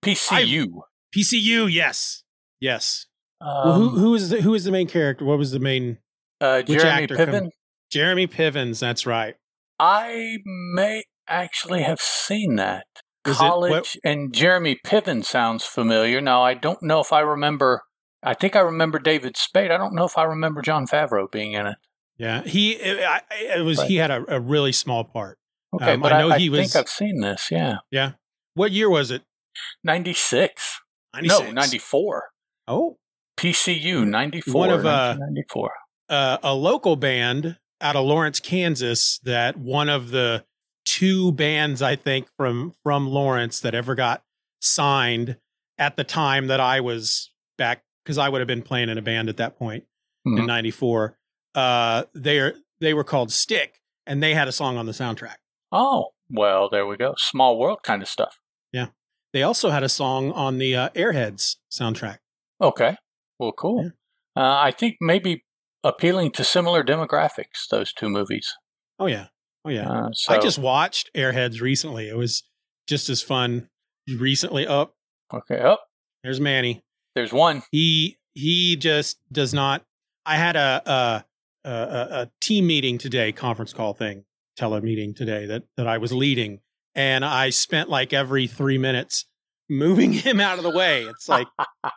PCU. 0.04 0.66
PCU, 1.16 1.72
yes, 1.72 2.22
yes. 2.60 3.06
Um, 3.40 3.48
well, 3.64 3.74
who 3.78 3.88
who 3.90 4.14
is 4.14 4.30
the, 4.30 4.40
who 4.42 4.54
is 4.54 4.64
the 4.64 4.72
main 4.72 4.88
character? 4.88 5.24
What 5.24 5.38
was 5.38 5.52
the 5.52 5.60
main? 5.60 5.98
uh, 6.40 6.62
Jeremy 6.62 6.88
actor 7.04 7.16
Piven. 7.16 7.40
come- 7.40 7.50
Jeremy 7.90 8.26
Pivens. 8.26 8.78
That's 8.80 9.06
right. 9.06 9.34
I 9.80 10.38
may 10.44 11.04
actually 11.28 11.82
have 11.82 12.00
seen 12.00 12.56
that. 12.56 12.86
Is 13.26 13.36
College 13.36 13.70
what- 13.70 13.96
and 14.04 14.32
Jeremy 14.34 14.78
Piven 14.84 15.24
sounds 15.24 15.64
familiar. 15.64 16.20
Now 16.20 16.42
I 16.42 16.54
don't 16.54 16.82
know 16.82 17.00
if 17.00 17.12
I 17.12 17.20
remember. 17.20 17.82
I 18.22 18.34
think 18.34 18.56
I 18.56 18.60
remember 18.60 18.98
David 18.98 19.36
Spade. 19.36 19.70
I 19.70 19.76
don't 19.76 19.94
know 19.94 20.04
if 20.04 20.18
I 20.18 20.24
remember 20.24 20.60
Jon 20.60 20.86
Favreau 20.86 21.30
being 21.30 21.52
in 21.52 21.66
it. 21.66 21.76
Yeah, 22.18 22.42
he 22.42 22.72
it, 22.72 22.98
it 23.56 23.64
was 23.64 23.78
Right. 23.78 23.88
he 23.88 23.96
had 23.96 24.10
a, 24.10 24.24
a 24.36 24.40
really 24.40 24.72
small 24.72 25.04
part. 25.04 25.38
Okay, 25.74 25.92
Um, 25.92 26.00
but 26.00 26.12
I 26.12 26.16
I, 26.16 26.20
know 26.22 26.30
I 26.32 26.38
he 26.38 26.48
was- 26.50 26.60
I 26.60 26.62
think 26.64 26.76
I've 26.76 26.88
seen 26.88 27.20
this. 27.20 27.48
Yeah, 27.50 27.76
Yeah. 27.90 28.12
What 28.54 28.72
year 28.72 28.90
was 28.90 29.10
it? 29.10 29.22
ninety 29.84 30.12
six. 30.14 30.80
No, 31.14 31.20
96. 31.40 31.54
ninety 31.54 31.78
four. 31.78 32.24
Oh, 32.66 32.98
PCU 33.38 34.06
ninety 34.06 34.40
four. 34.40 34.60
One 34.66 34.70
of, 34.70 34.84
uh, 34.86 35.14
ninety 35.18 35.44
four. 35.50 35.72
uh, 36.08 36.38
a 36.42 36.54
local 36.54 36.96
band 36.96 37.56
out 37.80 37.94
of 37.96 38.04
Lawrence, 38.04 38.40
Kansas. 38.40 39.18
That 39.24 39.56
one 39.56 39.88
of 39.88 40.10
the 40.10 40.44
two 40.84 41.32
bands 41.32 41.82
I 41.82 41.96
think 41.96 42.28
from 42.36 42.72
from 42.82 43.08
Lawrence 43.08 43.60
that 43.60 43.74
ever 43.74 43.94
got 43.94 44.22
signed 44.60 45.36
at 45.78 45.96
the 45.96 46.04
time 46.04 46.48
that 46.48 46.60
I 46.60 46.80
was 46.80 47.30
back 47.56 47.82
because 48.04 48.18
I 48.18 48.28
would 48.28 48.40
have 48.40 48.48
been 48.48 48.62
playing 48.62 48.88
in 48.88 48.98
a 48.98 49.02
band 49.02 49.28
at 49.28 49.36
that 49.36 49.56
point 49.58 49.84
in 50.24 50.32
Mhm. 50.36 50.46
'94. 50.46 51.17
Uh, 51.58 52.04
they 52.14 52.38
are 52.38 52.54
they 52.80 52.94
were 52.94 53.02
called 53.02 53.32
Stick, 53.32 53.80
and 54.06 54.22
they 54.22 54.32
had 54.32 54.46
a 54.46 54.52
song 54.52 54.76
on 54.76 54.86
the 54.86 54.92
soundtrack. 54.92 55.36
Oh 55.72 56.10
well, 56.30 56.68
there 56.70 56.86
we 56.86 56.96
go. 56.96 57.14
Small 57.18 57.58
world 57.58 57.80
kind 57.82 58.00
of 58.00 58.08
stuff. 58.08 58.38
Yeah, 58.72 58.86
they 59.32 59.42
also 59.42 59.70
had 59.70 59.82
a 59.82 59.88
song 59.88 60.30
on 60.32 60.58
the 60.58 60.76
uh, 60.76 60.88
Airheads 60.90 61.56
soundtrack. 61.68 62.18
Okay. 62.60 62.96
Well, 63.40 63.50
cool. 63.52 63.90
Uh, 64.36 64.56
I 64.60 64.70
think 64.70 64.98
maybe 65.00 65.44
appealing 65.82 66.30
to 66.32 66.44
similar 66.44 66.84
demographics. 66.84 67.66
Those 67.68 67.92
two 67.92 68.08
movies. 68.08 68.54
Oh 69.00 69.06
yeah, 69.06 69.26
oh 69.64 69.70
yeah. 69.70 69.88
Uh, 69.90 70.08
so, 70.12 70.34
I 70.34 70.38
just 70.38 70.60
watched 70.60 71.10
Airheads 71.16 71.60
recently. 71.60 72.08
It 72.08 72.16
was 72.16 72.44
just 72.86 73.08
as 73.08 73.20
fun. 73.20 73.68
Recently, 74.08 74.64
up 74.64 74.94
okay. 75.34 75.60
Oh, 75.62 75.78
there's 76.22 76.40
Manny. 76.40 76.84
there's 77.16 77.32
one. 77.32 77.64
He 77.72 78.16
he 78.34 78.76
just 78.76 79.18
does 79.32 79.52
not. 79.52 79.82
I 80.24 80.36
had 80.36 80.56
a 80.56 80.82
a 80.86 81.24
a, 81.64 81.70
a- 81.70 82.20
a 82.22 82.30
team 82.40 82.66
meeting 82.66 82.98
today, 82.98 83.32
conference 83.32 83.72
call 83.72 83.94
thing, 83.94 84.24
tele 84.56 84.80
meeting 84.80 85.14
today 85.14 85.46
that 85.46 85.64
that 85.76 85.86
I 85.86 85.98
was 85.98 86.12
leading, 86.12 86.60
and 86.94 87.24
I 87.24 87.50
spent 87.50 87.88
like 87.88 88.12
every 88.12 88.46
three 88.46 88.78
minutes 88.78 89.26
moving 89.68 90.12
him 90.24 90.40
out 90.40 90.58
of 90.58 90.64
the 90.64 90.70
way. 90.70 91.02
It's 91.04 91.28
like 91.28 91.46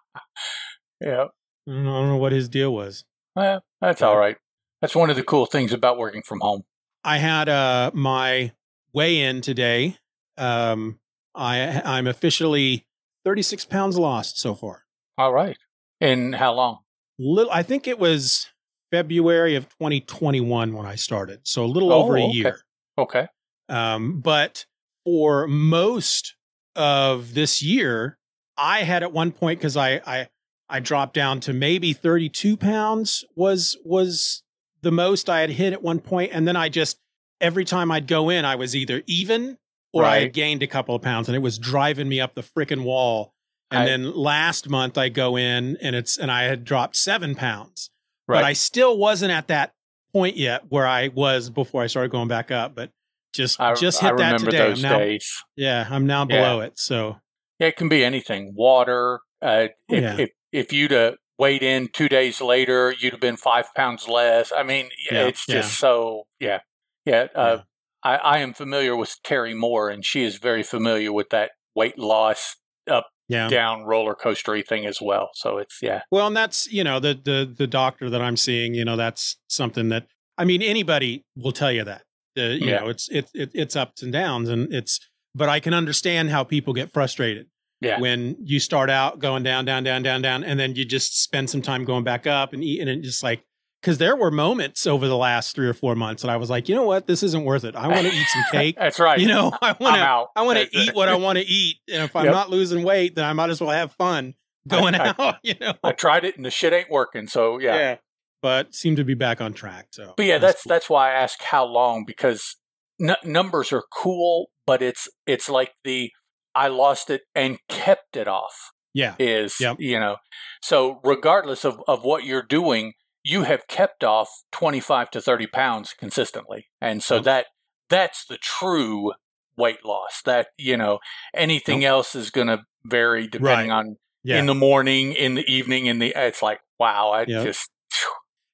Yeah. 1.01 1.25
I 1.67 1.71
don't 1.71 1.83
know, 1.83 1.95
I 1.95 1.99
don't 2.01 2.09
know 2.09 2.17
what 2.17 2.31
his 2.31 2.49
deal 2.49 2.73
was. 2.73 3.03
Well, 3.35 3.63
that's 3.79 4.01
all 4.01 4.17
right. 4.17 4.37
That's 4.81 4.95
one 4.95 5.09
of 5.09 5.15
the 5.15 5.23
cool 5.23 5.45
things 5.45 5.73
about 5.73 5.97
working 5.97 6.21
from 6.23 6.39
home. 6.41 6.63
I 7.03 7.17
had 7.17 7.49
uh 7.49 7.91
my 7.93 8.51
weigh 8.93 9.19
in 9.21 9.41
today. 9.41 9.97
Um, 10.37 10.99
I 11.35 11.81
I'm 11.85 12.07
officially 12.07 12.85
36 13.25 13.65
pounds 13.65 13.97
lost 13.97 14.39
so 14.39 14.55
far. 14.55 14.83
All 15.17 15.33
right. 15.33 15.57
And 15.99 16.33
how 16.35 16.53
long? 16.53 16.79
Little, 17.19 17.51
I 17.51 17.61
think 17.63 17.87
it 17.87 17.99
was 17.99 18.47
February 18.91 19.55
of 19.55 19.69
2021 19.69 20.73
when 20.73 20.85
I 20.85 20.95
started, 20.95 21.39
so 21.43 21.63
a 21.63 21.67
little 21.67 21.91
Oh, 21.93 22.03
over 22.03 22.17
a 22.17 22.23
okay. 22.23 22.31
year. 22.33 22.61
Okay. 22.97 23.27
Um, 23.69 24.19
but 24.19 24.65
for 25.05 25.47
most 25.47 26.35
of 26.75 27.33
this 27.33 27.61
year, 27.63 28.17
I 28.57 28.83
had 28.83 29.01
at 29.03 29.11
one 29.13 29.31
point 29.31 29.59
because 29.59 29.77
I 29.77 30.01
I 30.05 30.27
I 30.69 30.79
dropped 30.79 31.13
down 31.13 31.39
to 31.41 31.53
maybe 31.53 31.93
32 31.93 32.57
pounds 32.57 33.25
was 33.35 33.77
was 33.83 34.43
the 34.81 34.91
most 34.91 35.29
I 35.29 35.41
had 35.41 35.51
hit 35.51 35.73
at 35.73 35.81
one 35.83 35.99
point, 35.99 36.31
and 36.33 36.47
then 36.47 36.55
I 36.55 36.69
just 36.69 36.97
every 37.39 37.65
time 37.65 37.91
I'd 37.91 38.07
go 38.07 38.29
in, 38.29 38.45
I 38.45 38.55
was 38.55 38.75
either 38.75 39.03
even 39.07 39.57
or 39.93 40.05
I 40.05 40.21
had 40.21 40.33
gained 40.33 40.63
a 40.63 40.67
couple 40.67 40.95
of 40.95 41.01
pounds, 41.01 41.27
and 41.27 41.35
it 41.35 41.39
was 41.41 41.57
driving 41.57 42.07
me 42.09 42.19
up 42.21 42.33
the 42.33 42.41
freaking 42.43 42.83
wall. 42.83 43.33
And 43.69 43.83
I- 43.83 43.85
then 43.85 44.13
last 44.15 44.69
month 44.69 44.97
I 44.97 45.09
go 45.09 45.37
in 45.37 45.77
and 45.81 45.95
it's 45.95 46.17
and 46.17 46.31
I 46.31 46.43
had 46.43 46.63
dropped 46.65 46.95
seven 46.95 47.35
pounds, 47.35 47.89
Right. 48.31 48.37
but 48.39 48.43
I 48.45 48.53
still 48.53 48.97
wasn't 48.97 49.31
at 49.31 49.47
that 49.49 49.73
point 50.13 50.37
yet 50.37 50.63
where 50.69 50.87
I 50.87 51.09
was 51.09 51.49
before 51.49 51.83
I 51.83 51.87
started 51.87 52.11
going 52.11 52.27
back 52.27 52.51
up. 52.51 52.75
But 52.75 52.91
just 53.33 53.59
I, 53.61 53.73
just 53.75 54.03
I 54.03 54.07
hit 54.07 54.17
that 54.17 54.23
remember 54.25 54.51
today. 54.51 54.57
those 54.69 54.83
I'm 54.83 54.91
now, 54.91 54.97
days. 54.99 55.31
yeah, 55.55 55.87
I'm 55.89 56.05
now 56.05 56.21
Yeah. 56.21 56.37
below 56.37 56.59
it. 56.61 56.73
So 56.77 57.17
Yeah, 57.59 57.67
it 57.67 57.75
can 57.77 57.89
be 57.89 58.03
anything. 58.03 58.53
Water. 58.55 59.19
Uh, 59.41 59.67
Oh, 59.89 59.95
if, 59.95 60.01
yeah. 60.03 60.17
if 60.19 60.29
if 60.51 60.73
you'd 60.73 60.91
have 60.91 61.15
weighed 61.39 61.63
in 61.63 61.87
two 61.93 62.09
days 62.09 62.41
later, 62.41 62.93
you'd 62.99 63.13
have 63.13 63.21
been 63.21 63.37
five 63.37 63.73
pounds 63.73 64.07
less. 64.07 64.51
I 64.55 64.63
mean, 64.63 64.89
Yeah, 65.11 65.27
it's 65.27 65.45
just 65.45 65.79
so 65.79 66.23
yeah, 66.39 66.59
yeah. 67.05 67.27
Uh, 67.33 67.57
Yeah. 67.57 67.61
I, 68.03 68.15
I 68.15 68.37
am 68.39 68.53
familiar 68.53 68.95
with 68.95 69.15
Terry 69.23 69.53
Moore, 69.53 69.89
and 69.89 70.03
she 70.05 70.23
is 70.23 70.37
very 70.37 70.63
familiar 70.63 71.13
with 71.13 71.29
that 71.29 71.51
weight 71.75 71.97
loss 71.99 72.55
up 72.89 73.07
yeah. 73.31 73.47
down 73.47 73.83
roller 73.83 74.15
coastery 74.15 74.65
thing 74.65 74.85
as 74.85 75.01
well. 75.01 75.29
So 75.33 75.57
it's 75.57 75.79
yeah, 75.81 76.01
Well, 76.11 76.27
and 76.27 76.35
that's 76.35 76.71
you 76.71 76.83
know 76.83 76.99
the 76.99 77.13
the 77.13 77.51
the 77.57 77.67
doctor 77.67 78.09
that 78.09 78.21
I'm 78.21 78.37
seeing. 78.37 78.73
You 78.75 78.85
know 78.85 78.95
that's 78.97 79.37
something 79.47 79.89
that 79.89 80.07
I 80.37 80.45
mean 80.45 80.61
anybody 80.61 81.25
will 81.35 81.51
tell 81.53 81.71
you 81.71 81.83
that. 81.85 82.03
Uh, 82.37 82.41
you 82.43 82.67
Yeah. 82.67 82.79
know 82.79 82.89
it's 82.89 83.09
it, 83.09 83.29
it 83.33 83.51
it's 83.53 83.75
ups 83.75 84.03
and 84.03 84.11
downs, 84.11 84.49
and 84.49 84.73
it's 84.73 84.99
but 85.33 85.49
I 85.49 85.59
can 85.59 85.73
understand 85.73 86.29
how 86.29 86.43
people 86.43 86.73
get 86.73 86.91
frustrated. 86.91 87.47
Yeah. 87.79 87.99
When 87.99 88.35
you 88.43 88.59
start 88.59 88.91
out 88.91 89.17
going 89.17 89.41
down, 89.41 89.65
down, 89.65 89.83
down, 89.83 90.03
down, 90.03 90.21
down, 90.21 90.43
and 90.43 90.59
then 90.59 90.75
you 90.75 90.85
just 90.85 91.23
spend 91.23 91.49
some 91.49 91.63
time 91.63 91.83
going 91.83 92.03
back 92.03 92.27
up 92.27 92.53
and 92.53 92.63
eat, 92.63 92.79
and 92.87 93.03
just 93.03 93.23
like 93.23 93.43
because 93.81 93.97
there 93.97 94.15
were 94.15 94.29
moments 94.31 94.85
over 94.85 95.07
the 95.07 95.17
last 95.17 95.55
three 95.55 95.67
or 95.67 95.73
four 95.73 95.95
months 95.95 96.21
that 96.21 96.29
I 96.29 96.37
was 96.37 96.49
like, 96.49 96.69
you 96.69 96.75
know 96.75 96.83
what, 96.83 97.07
this 97.07 97.23
isn't 97.23 97.43
worth 97.43 97.63
it. 97.63 97.75
I 97.75 97.87
want 97.87 98.01
to 98.07 98.13
eat 98.13 98.27
some 98.27 98.43
cake. 98.51 98.75
That's 98.77 98.99
right. 98.99 99.19
You 99.19 99.27
know, 99.27 99.51
I 99.61 99.75
want 99.79 99.95
to. 99.95 100.25
I 100.35 100.41
want 100.43 100.59
to 100.59 100.77
eat 100.77 100.93
what 100.95 101.09
I 101.09 101.15
want 101.15 101.37
to 101.39 101.45
eat, 101.45 101.77
and 101.91 102.03
if 102.03 102.15
I'm 102.15 102.25
Yep. 102.25 102.33
not 102.33 102.49
losing 102.49 102.83
weight, 102.83 103.15
then 103.15 103.25
I 103.25 103.33
might 103.33 103.49
as 103.49 103.59
well 103.59 103.71
have 103.71 103.91
fun 103.93 104.35
going 104.67 104.95
I- 104.95 105.15
out. 105.19 105.35
You 105.43 105.55
know, 105.59 105.73
I 105.83 105.91
tried 105.93 106.23
it 106.25 106.35
and 106.37 106.45
the 106.45 106.51
shit 106.51 106.73
ain't 106.73 106.89
working. 106.91 107.27
So 107.27 107.57
yeah. 107.59 107.97
But 108.41 108.73
seem 108.73 108.95
to 108.95 109.03
be 109.03 109.13
back 109.13 109.39
on 109.39 109.53
track. 109.53 109.89
So, 109.91 110.15
But 110.17 110.25
yeah, 110.25 110.39
that's 110.39 110.63
cool. 110.63 110.69
that's 110.69 110.89
why 110.89 111.11
I 111.11 111.13
ask 111.13 111.39
how 111.43 111.63
long 111.63 112.05
because 112.07 112.55
n- 112.99 113.15
numbers 113.23 113.71
are 113.71 113.83
cool, 113.93 114.47
but 114.65 114.81
it's 114.81 115.07
it's 115.27 115.47
like 115.47 115.73
the 115.83 116.11
I 116.55 116.67
lost 116.69 117.09
it 117.11 117.21
and 117.35 117.59
kept 117.69 118.17
it 118.17 118.27
off 118.27 118.71
yeah, 118.95 119.13
is 119.19 119.59
Yep. 119.59 119.77
you 119.79 119.99
know. 119.99 120.17
So 120.63 120.99
regardless 121.03 121.63
of 121.65 121.81
of 121.87 122.03
what 122.03 122.23
you're 122.25 122.41
doing, 122.41 122.93
you 123.23 123.43
have 123.43 123.67
kept 123.67 124.03
off 124.03 124.29
25 124.51 125.11
to 125.11 125.21
30 125.21 125.47
pounds 125.47 125.93
consistently. 125.97 126.67
And 126.79 127.03
so 127.03 127.19
that 127.19 127.47
that's 127.89 128.25
the 128.25 128.37
true 128.37 129.13
weight 129.57 129.85
loss. 129.85 130.21
That, 130.23 130.47
you 130.57 130.77
know, 130.77 130.99
anything 131.33 131.83
else 131.85 132.15
is 132.15 132.29
going 132.31 132.47
to 132.47 132.63
vary 132.83 133.27
depending 133.27 133.69
Right. 133.69 133.75
on 133.77 133.97
yeah. 134.23 134.39
in 134.39 134.45
the 134.47 134.55
morning, 134.55 135.13
in 135.13 135.35
the 135.35 135.45
evening, 135.51 135.85
in 135.85 135.99
the 135.99 136.13
it's 136.15 136.41
like 136.41 136.59
wow, 136.79 137.11
I 137.11 137.25
just 137.25 137.69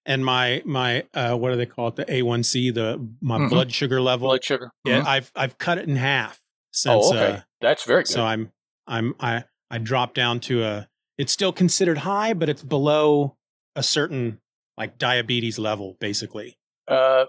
and 0.05 0.23
my 0.25 0.61
my 0.65 1.03
uh, 1.13 1.35
what 1.35 1.51
do 1.51 1.57
they 1.57 1.65
call 1.65 1.89
it? 1.89 1.95
The 1.97 2.05
A1C, 2.05 2.73
the 2.73 3.05
my 3.21 3.37
Mhm. 3.37 3.49
blood 3.49 3.71
sugar 3.73 4.01
level. 4.01 4.27
blood 4.29 4.43
sugar. 4.43 4.71
Yeah, 4.85 5.01
Mhm. 5.01 5.05
I've 5.05 5.31
I've 5.35 5.57
cut 5.57 5.77
it 5.77 5.87
in 5.87 5.95
half 5.97 6.41
since. 6.71 7.05
Oh, 7.05 7.15
okay. 7.15 7.33
uh, 7.37 7.41
That's 7.61 7.83
very 7.83 8.03
good. 8.03 8.11
so 8.11 8.25
I'm 8.25 8.51
I'm 8.85 9.15
I 9.19 9.43
I 9.69 9.77
dropped 9.77 10.15
down 10.15 10.39
to 10.41 10.63
a. 10.63 10.89
It's 11.17 11.31
still 11.31 11.51
considered 11.51 11.99
high, 11.99 12.33
but 12.33 12.47
it's 12.47 12.63
below 12.63 13.37
a 13.75 13.83
certain 13.83 14.39
like 14.77 14.97
diabetes 14.97 15.57
level, 15.57 15.97
basically. 15.99 16.57
uh 16.87 17.25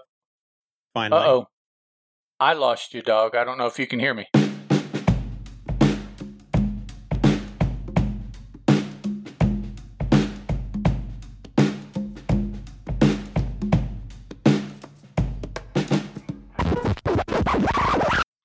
Finally, 0.93 1.21
Uh 1.21 1.29
oh. 1.31 1.47
I 2.39 2.53
lost 2.53 2.93
you, 2.93 3.01
dog. 3.01 3.35
I 3.35 3.43
don't 3.43 3.57
know 3.57 3.65
if 3.65 3.77
you 3.79 3.85
can 3.87 3.99
hear 3.99 4.13
me. 4.13 4.27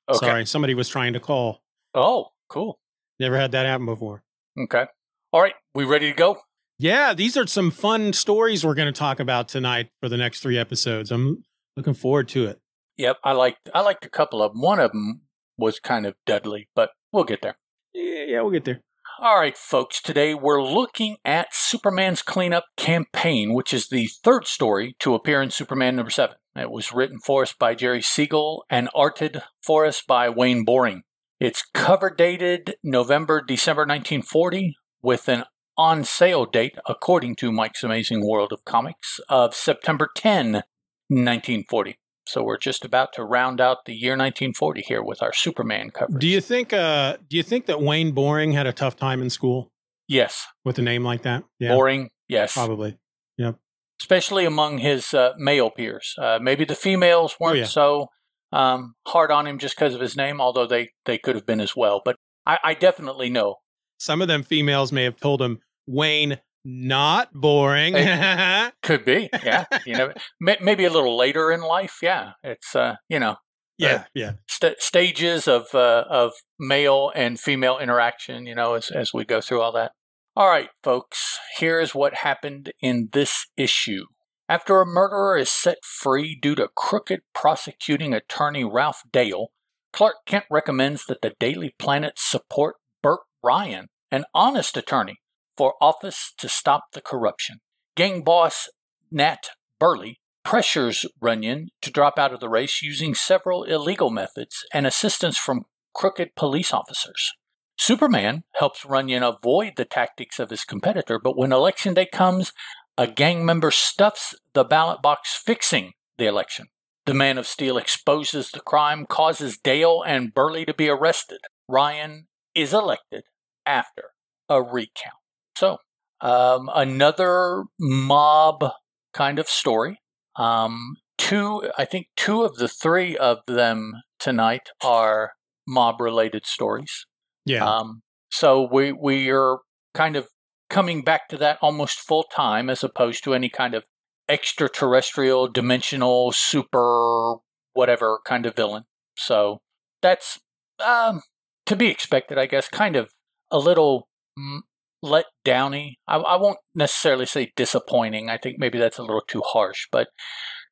Okay. 0.06 0.26
sorry, 0.26 0.46
somebody 0.46 0.74
was 0.74 0.88
trying 0.88 1.14
to 1.14 1.20
call. 1.20 1.62
Oh, 1.94 2.28
cool. 2.48 2.78
Never 3.18 3.36
had 3.38 3.52
that 3.52 3.66
happen 3.66 3.86
before. 3.86 4.22
Okay. 4.58 4.86
All 5.32 5.40
right. 5.40 5.54
We 5.74 5.84
ready 5.84 6.10
to 6.10 6.16
go? 6.16 6.38
Yeah, 6.78 7.14
these 7.14 7.36
are 7.36 7.46
some 7.46 7.70
fun 7.70 8.12
stories 8.12 8.64
we're 8.64 8.74
going 8.74 8.92
to 8.92 8.98
talk 8.98 9.20
about 9.20 9.48
tonight 9.48 9.90
for 10.00 10.08
the 10.08 10.16
next 10.16 10.40
three 10.40 10.58
episodes. 10.58 11.12
I'm 11.12 11.44
looking 11.76 11.94
forward 11.94 12.28
to 12.30 12.46
it. 12.46 12.60
Yep. 12.96 13.18
I 13.24 13.32
liked 13.32 13.70
I 13.74 13.80
liked 13.80 14.04
a 14.04 14.10
couple 14.10 14.42
of 14.42 14.52
them. 14.52 14.60
One 14.60 14.80
of 14.80 14.92
them 14.92 15.22
was 15.56 15.78
kind 15.78 16.06
of 16.06 16.14
deadly, 16.26 16.68
but 16.74 16.90
we'll 17.12 17.24
get 17.24 17.42
there. 17.42 17.56
Yeah, 17.92 18.24
yeah, 18.26 18.40
we'll 18.42 18.50
get 18.50 18.64
there. 18.64 18.80
All 19.20 19.38
right, 19.38 19.56
folks, 19.56 20.02
today 20.02 20.34
we're 20.34 20.62
looking 20.62 21.16
at 21.24 21.54
Superman's 21.54 22.20
cleanup 22.22 22.64
campaign, 22.76 23.54
which 23.54 23.72
is 23.72 23.88
the 23.88 24.08
third 24.24 24.46
story 24.46 24.96
to 24.98 25.14
appear 25.14 25.40
in 25.40 25.50
Superman 25.50 25.94
number 25.94 26.10
seven. 26.10 26.36
It 26.56 26.70
was 26.70 26.92
written 26.92 27.20
for 27.20 27.42
us 27.42 27.52
by 27.52 27.76
Jerry 27.76 28.02
Siegel 28.02 28.64
and 28.68 28.88
arted 28.94 29.42
for 29.62 29.86
us 29.86 30.02
by 30.02 30.28
Wayne 30.28 30.64
Boring. 30.64 31.02
It's 31.38 31.64
cover 31.72 32.10
dated 32.10 32.74
November, 32.82 33.40
December 33.40 33.82
1940, 33.82 34.76
with 35.00 35.28
an 35.28 35.44
on 35.76 36.04
sale 36.04 36.46
date, 36.46 36.76
according 36.86 37.36
to 37.36 37.50
Mike's 37.52 37.82
Amazing 37.82 38.26
World 38.26 38.52
of 38.52 38.64
Comics, 38.64 39.20
of 39.28 39.54
September 39.54 40.08
10, 40.14 40.62
1940. 41.08 41.98
So 42.26 42.42
we're 42.42 42.58
just 42.58 42.84
about 42.84 43.12
to 43.14 43.24
round 43.24 43.60
out 43.60 43.84
the 43.84 43.94
year 43.94 44.12
1940 44.12 44.82
here 44.82 45.02
with 45.02 45.22
our 45.22 45.32
Superman 45.32 45.90
cover. 45.90 46.18
Do 46.18 46.26
you 46.26 46.40
think? 46.40 46.72
Uh, 46.72 47.18
do 47.28 47.36
you 47.36 47.42
think 47.42 47.66
that 47.66 47.82
Wayne 47.82 48.12
Boring 48.12 48.52
had 48.52 48.66
a 48.66 48.72
tough 48.72 48.96
time 48.96 49.20
in 49.20 49.28
school 49.28 49.70
yes. 50.08 50.46
with 50.64 50.78
a 50.78 50.82
name 50.82 51.04
like 51.04 51.22
that? 51.22 51.44
Yeah, 51.58 51.74
Boring? 51.74 52.10
Yes. 52.28 52.54
probably. 52.54 52.98
Yeah. 53.36 53.52
Especially 54.00 54.46
among 54.46 54.78
his 54.78 55.12
uh, 55.12 55.32
male 55.36 55.70
peers. 55.70 56.14
Uh, 56.18 56.38
maybe 56.40 56.64
the 56.64 56.74
females 56.74 57.36
weren't 57.38 57.56
Oh, 57.56 57.58
yeah. 57.60 57.64
so 57.66 58.06
um, 58.52 58.94
hard 59.06 59.30
on 59.30 59.46
him 59.46 59.58
just 59.58 59.76
because 59.76 59.94
of 59.94 60.00
his 60.00 60.16
name, 60.16 60.40
although 60.40 60.66
they, 60.66 60.90
they 61.04 61.18
could 61.18 61.34
have 61.34 61.46
been 61.46 61.60
as 61.60 61.76
well. 61.76 62.00
But 62.02 62.16
I, 62.46 62.58
I 62.64 62.74
definitely 62.74 63.28
know. 63.28 63.56
Some 63.98 64.22
of 64.22 64.28
them 64.28 64.42
females 64.42 64.92
may 64.92 65.04
have 65.04 65.16
told 65.16 65.42
him 65.42 65.60
Wayne 65.86 66.38
not 66.64 67.32
boring. 67.34 67.94
Could 68.82 69.04
be, 69.04 69.28
yeah. 69.42 69.66
You 69.84 69.96
know, 69.96 70.12
maybe 70.40 70.84
a 70.84 70.90
little 70.90 71.16
later 71.16 71.52
in 71.52 71.60
life, 71.60 71.98
yeah. 72.02 72.32
It's 72.42 72.74
uh, 72.74 72.96
you 73.08 73.18
know 73.18 73.36
yeah, 73.78 74.04
yeah. 74.14 74.32
st- 74.48 74.80
stages 74.80 75.48
of 75.48 75.74
uh, 75.74 76.04
of 76.08 76.32
male 76.58 77.10
and 77.14 77.38
female 77.38 77.78
interaction. 77.78 78.46
You 78.46 78.54
know, 78.54 78.74
as 78.74 78.90
as 78.90 79.12
we 79.12 79.24
go 79.24 79.40
through 79.40 79.60
all 79.60 79.72
that. 79.72 79.92
All 80.36 80.48
right, 80.48 80.68
folks. 80.82 81.38
Here's 81.58 81.94
what 81.94 82.14
happened 82.14 82.72
in 82.80 83.08
this 83.12 83.46
issue. 83.56 84.06
After 84.48 84.80
a 84.80 84.86
murderer 84.86 85.38
is 85.38 85.50
set 85.50 85.78
free 85.84 86.38
due 86.40 86.54
to 86.56 86.68
crooked 86.74 87.20
prosecuting 87.34 88.12
attorney 88.12 88.64
Ralph 88.64 89.02
Dale, 89.10 89.48
Clark 89.92 90.16
Kent 90.26 90.44
recommends 90.50 91.06
that 91.06 91.22
the 91.22 91.34
Daily 91.40 91.74
Planet 91.78 92.14
support 92.16 92.76
Bert 93.02 93.20
Runyan, 93.44 93.86
an 94.10 94.24
honest 94.34 94.76
attorney, 94.76 95.16
for 95.56 95.74
office 95.80 96.32
to 96.38 96.48
stop 96.48 96.84
the 96.92 97.00
corruption. 97.00 97.58
Gang 97.96 98.22
boss 98.22 98.68
Nat 99.10 99.50
Burley 99.78 100.18
pressures 100.44 101.06
Runyan 101.22 101.66
to 101.82 101.90
drop 101.90 102.18
out 102.18 102.32
of 102.32 102.40
the 102.40 102.48
race 102.48 102.82
using 102.82 103.14
several 103.14 103.64
illegal 103.64 104.10
methods 104.10 104.64
and 104.72 104.86
assistance 104.86 105.38
from 105.38 105.62
crooked 105.94 106.34
police 106.36 106.72
officers. 106.72 107.32
Superman 107.78 108.44
helps 108.54 108.84
Runyan 108.84 109.26
avoid 109.26 109.72
the 109.76 109.84
tactics 109.84 110.38
of 110.38 110.50
his 110.50 110.64
competitor, 110.64 111.18
but 111.18 111.36
when 111.36 111.52
election 111.52 111.94
day 111.94 112.06
comes, 112.06 112.52
a 112.96 113.06
gang 113.06 113.44
member 113.44 113.70
stuffs 113.70 114.34
the 114.52 114.64
ballot 114.64 115.02
box 115.02 115.34
fixing 115.34 115.92
the 116.18 116.26
election. 116.26 116.66
The 117.06 117.14
Man 117.14 117.36
of 117.36 117.46
Steel 117.46 117.76
exposes 117.76 118.50
the 118.50 118.60
crime, 118.60 119.06
causes 119.06 119.58
Dale 119.58 120.02
and 120.06 120.32
Burley 120.32 120.64
to 120.64 120.72
be 120.72 120.88
arrested. 120.88 121.40
Runyan 121.70 122.26
is 122.54 122.72
elected 122.72 123.24
after 123.66 124.10
a 124.48 124.62
recount. 124.62 125.23
So, 125.56 125.78
um, 126.20 126.70
another 126.74 127.64
mob 127.78 128.64
kind 129.12 129.38
of 129.38 129.48
story. 129.48 130.00
Um, 130.36 130.96
two, 131.18 131.70
I 131.78 131.84
think 131.84 132.06
two 132.16 132.42
of 132.42 132.56
the 132.56 132.68
three 132.68 133.16
of 133.16 133.38
them 133.46 133.94
tonight 134.18 134.68
are 134.82 135.32
mob 135.66 136.00
related 136.00 136.46
stories. 136.46 137.06
Yeah. 137.46 137.64
Um, 137.64 138.02
so 138.30 138.68
we 138.70 138.92
we 138.92 139.30
are 139.30 139.58
kind 139.94 140.16
of 140.16 140.28
coming 140.70 141.02
back 141.02 141.28
to 141.28 141.36
that 141.36 141.58
almost 141.60 142.00
full 142.00 142.24
time 142.24 142.68
as 142.68 142.82
opposed 142.82 143.22
to 143.24 143.34
any 143.34 143.48
kind 143.48 143.74
of 143.74 143.84
extraterrestrial, 144.28 145.48
dimensional, 145.48 146.32
super 146.32 147.36
whatever 147.74 148.18
kind 148.26 148.46
of 148.46 148.56
villain. 148.56 148.84
So 149.16 149.60
that's 150.02 150.40
um, 150.84 151.22
to 151.66 151.76
be 151.76 151.88
expected, 151.88 152.38
I 152.38 152.46
guess. 152.46 152.68
Kind 152.68 152.96
of 152.96 153.10
a 153.50 153.58
little 153.58 154.08
mm, 154.38 154.60
let 155.04 155.26
downy. 155.44 155.98
I, 156.08 156.16
I 156.16 156.36
won't 156.36 156.58
necessarily 156.74 157.26
say 157.26 157.52
disappointing. 157.56 158.30
I 158.30 158.38
think 158.38 158.56
maybe 158.58 158.78
that's 158.78 158.98
a 158.98 159.02
little 159.02 159.22
too 159.26 159.42
harsh, 159.44 159.86
but 159.92 160.08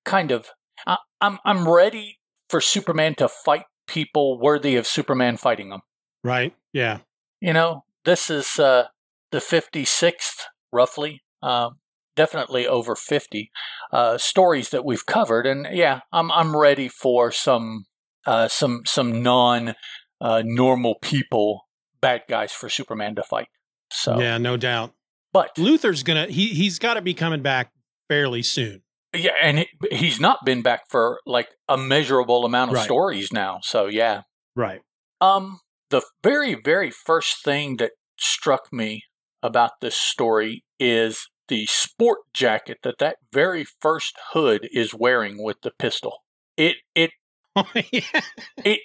kind 0.05 0.31
of. 0.31 0.49
I, 0.87 0.97
I'm 1.21 1.39
I'm 1.45 1.69
ready 1.69 2.19
for 2.49 2.61
Superman 2.61 3.15
to 3.17 3.29
fight 3.29 3.65
people 3.87 4.41
worthy 4.41 4.77
of 4.77 4.87
Superman 4.87 5.37
fighting 5.37 5.69
them. 5.71 5.83
right. 6.25 6.55
Yeah. 6.73 6.99
You 7.41 7.53
know, 7.53 7.85
this 8.05 8.31
is 8.31 8.59
uh, 8.59 8.87
the 9.31 9.39
56th, 9.39 10.45
roughly, 10.73 11.23
uh, 11.43 11.71
definitely 12.17 12.67
over 12.67 12.95
50 12.95 13.51
uh, 13.93 14.17
stories 14.17 14.71
that 14.71 14.85
we've 14.85 15.05
covered, 15.05 15.47
and 15.47 15.67
yeah, 15.73 16.01
I'm 16.13 16.31
I'm 16.33 16.57
ready 16.57 16.89
for 16.89 17.31
some 17.31 17.85
uh, 18.27 18.49
some 18.49 18.83
some 18.87 19.23
non 19.23 19.75
uh, 20.21 20.43
normal 20.45 20.97
people, 21.03 21.69
bad 22.01 22.23
guys 22.29 22.53
for 22.53 22.69
Superman 22.69 23.15
to 23.17 23.23
fight. 23.23 23.49
So, 23.93 24.19
Yeah. 24.21 24.39
No 24.39 24.57
doubt. 24.57 24.93
but 25.33 25.57
Luther's 25.59 26.03
gonna. 26.03 26.27
He 26.27 26.49
he's 26.49 26.79
got 26.79 26.95
to 26.95 27.03
be 27.03 27.15
coming 27.15 27.43
back 27.43 27.73
fairly 28.09 28.43
soon. 28.43 28.83
yeah, 29.15 29.33
and 29.43 29.59
he, 29.61 29.69
he's 29.91 30.19
not 30.21 30.39
been 30.45 30.63
back 30.63 30.83
for 30.91 31.21
like 31.27 31.49
a 31.69 31.77
measurable 31.77 32.45
amount 32.45 32.71
of 32.71 32.77
Right. 32.77 32.85
stories 32.85 33.33
now. 33.33 33.61
So 33.63 33.87
yeah, 33.87 34.23
Right. 34.57 34.81
Um, 35.21 35.61
the 35.91 36.03
very, 36.25 36.55
very 36.55 36.91
first 36.91 37.45
thing 37.45 37.77
that 37.77 37.93
struck 38.19 38.73
me 38.73 39.05
about 39.43 39.73
this 39.81 39.97
story 39.97 40.65
is 40.81 41.29
the 41.49 41.67
sport 41.67 42.19
jacket 42.35 42.79
that 42.83 42.97
that 42.99 43.17
very 43.33 43.65
first 43.81 44.17
hood 44.33 44.69
is 44.73 44.95
wearing 44.95 45.43
with 45.43 45.59
the 45.63 45.71
pistol. 45.79 46.19
It 46.57 46.77
it 46.95 47.11
it, 47.75 48.81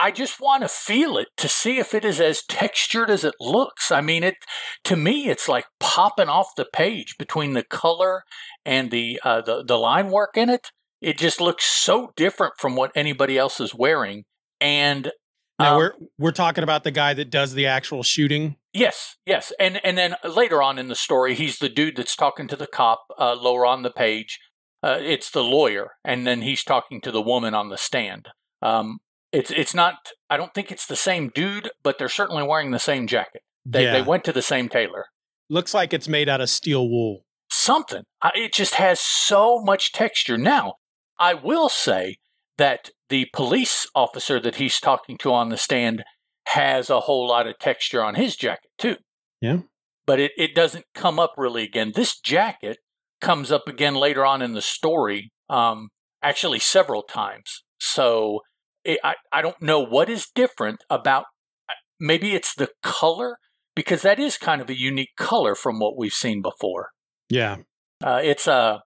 I 0.00 0.12
just 0.12 0.40
want 0.40 0.62
to 0.62 0.68
feel 0.68 1.18
it 1.18 1.28
to 1.38 1.48
see 1.48 1.78
if 1.78 1.92
it 1.92 2.04
is 2.04 2.20
as 2.20 2.42
textured 2.48 3.10
as 3.10 3.24
it 3.24 3.34
looks. 3.40 3.90
I 3.90 4.00
mean, 4.00 4.22
it 4.22 4.36
to 4.84 4.96
me, 4.96 5.28
it's 5.28 5.48
like 5.48 5.66
popping 5.80 6.28
off 6.28 6.54
the 6.56 6.66
page 6.72 7.16
between 7.18 7.54
the 7.54 7.64
color 7.64 8.22
and 8.64 8.90
the 8.90 9.20
uh, 9.24 9.40
the 9.40 9.64
the 9.64 9.78
line 9.78 10.10
work 10.10 10.36
in 10.36 10.48
it. 10.48 10.70
It 11.00 11.18
just 11.18 11.40
looks 11.40 11.64
so 11.64 12.12
different 12.16 12.54
from 12.58 12.76
what 12.76 12.92
anybody 12.94 13.36
else 13.36 13.60
is 13.60 13.74
wearing. 13.74 14.24
And 14.60 15.10
now 15.58 15.72
um, 15.72 15.78
we're 15.78 15.92
we're 16.18 16.32
talking 16.32 16.64
about 16.64 16.84
the 16.84 16.90
guy 16.90 17.14
that 17.14 17.30
does 17.30 17.54
the 17.54 17.66
actual 17.66 18.02
shooting. 18.02 18.56
Yes, 18.72 19.16
yes, 19.26 19.52
and 19.58 19.84
and 19.84 19.98
then 19.98 20.14
later 20.24 20.62
on 20.62 20.78
in 20.78 20.88
the 20.88 20.94
story, 20.94 21.34
he's 21.34 21.58
the 21.58 21.68
dude 21.68 21.96
that's 21.96 22.16
talking 22.16 22.48
to 22.48 22.56
the 22.56 22.66
cop 22.66 23.04
uh, 23.18 23.34
lower 23.34 23.66
on 23.66 23.82
the 23.82 23.90
page. 23.90 24.38
Uh, 24.82 24.98
it's 25.00 25.30
the 25.30 25.44
lawyer, 25.44 25.92
and 26.04 26.26
then 26.26 26.42
he's 26.42 26.64
talking 26.64 27.00
to 27.00 27.12
the 27.12 27.22
woman 27.22 27.54
on 27.54 27.68
the 27.68 27.78
stand. 27.78 28.28
Um, 28.60 28.98
it's 29.30 29.50
it's 29.50 29.74
not. 29.74 29.94
I 30.28 30.36
don't 30.36 30.52
think 30.54 30.72
it's 30.72 30.86
the 30.86 30.96
same 30.96 31.30
dude, 31.34 31.70
but 31.82 31.98
they're 31.98 32.08
certainly 32.08 32.42
wearing 32.42 32.70
the 32.70 32.78
same 32.78 33.06
jacket. 33.06 33.42
They 33.64 33.84
yeah. 33.84 33.92
they 33.92 34.02
went 34.02 34.24
to 34.24 34.32
the 34.32 34.42
same 34.42 34.68
tailor. 34.68 35.06
Looks 35.48 35.74
like 35.74 35.92
it's 35.92 36.08
made 36.08 36.28
out 36.28 36.40
of 36.40 36.50
steel 36.50 36.88
wool. 36.88 37.24
Something. 37.50 38.04
It 38.34 38.52
just 38.52 38.74
has 38.74 38.98
so 38.98 39.60
much 39.60 39.92
texture. 39.92 40.38
Now, 40.38 40.74
I 41.18 41.34
will 41.34 41.68
say 41.68 42.16
that 42.58 42.90
the 43.08 43.26
police 43.32 43.86
officer 43.94 44.40
that 44.40 44.56
he's 44.56 44.80
talking 44.80 45.18
to 45.18 45.32
on 45.32 45.50
the 45.50 45.56
stand 45.56 46.02
has 46.48 46.90
a 46.90 47.00
whole 47.00 47.28
lot 47.28 47.46
of 47.46 47.58
texture 47.58 48.02
on 48.02 48.14
his 48.14 48.36
jacket 48.36 48.70
too. 48.78 48.96
Yeah. 49.40 49.58
But 50.06 50.18
it, 50.18 50.32
it 50.36 50.54
doesn't 50.54 50.86
come 50.94 51.18
up 51.18 51.34
really 51.36 51.62
again. 51.62 51.92
This 51.94 52.18
jacket 52.18 52.78
comes 53.22 53.50
up 53.50 53.66
again 53.66 53.94
later 53.94 54.26
on 54.26 54.42
in 54.42 54.52
the 54.52 54.60
story, 54.60 55.32
um, 55.48 55.88
actually 56.22 56.58
several 56.58 57.02
times. 57.02 57.62
So 57.78 58.40
it, 58.84 58.98
I, 59.02 59.14
I 59.32 59.40
don't 59.40 59.62
know 59.62 59.80
what 59.80 60.10
is 60.10 60.26
different 60.34 60.80
about 60.90 61.24
uh, 61.68 61.74
maybe 61.98 62.34
it's 62.34 62.54
the 62.54 62.68
color 62.82 63.38
because 63.74 64.02
that 64.02 64.18
is 64.18 64.36
kind 64.36 64.60
of 64.60 64.68
a 64.68 64.78
unique 64.78 65.16
color 65.16 65.54
from 65.54 65.78
what 65.78 65.96
we've 65.96 66.12
seen 66.12 66.42
before. 66.42 66.90
Yeah. 67.30 67.58
Uh, 68.04 68.20
it's 68.22 68.46
a, 68.46 68.82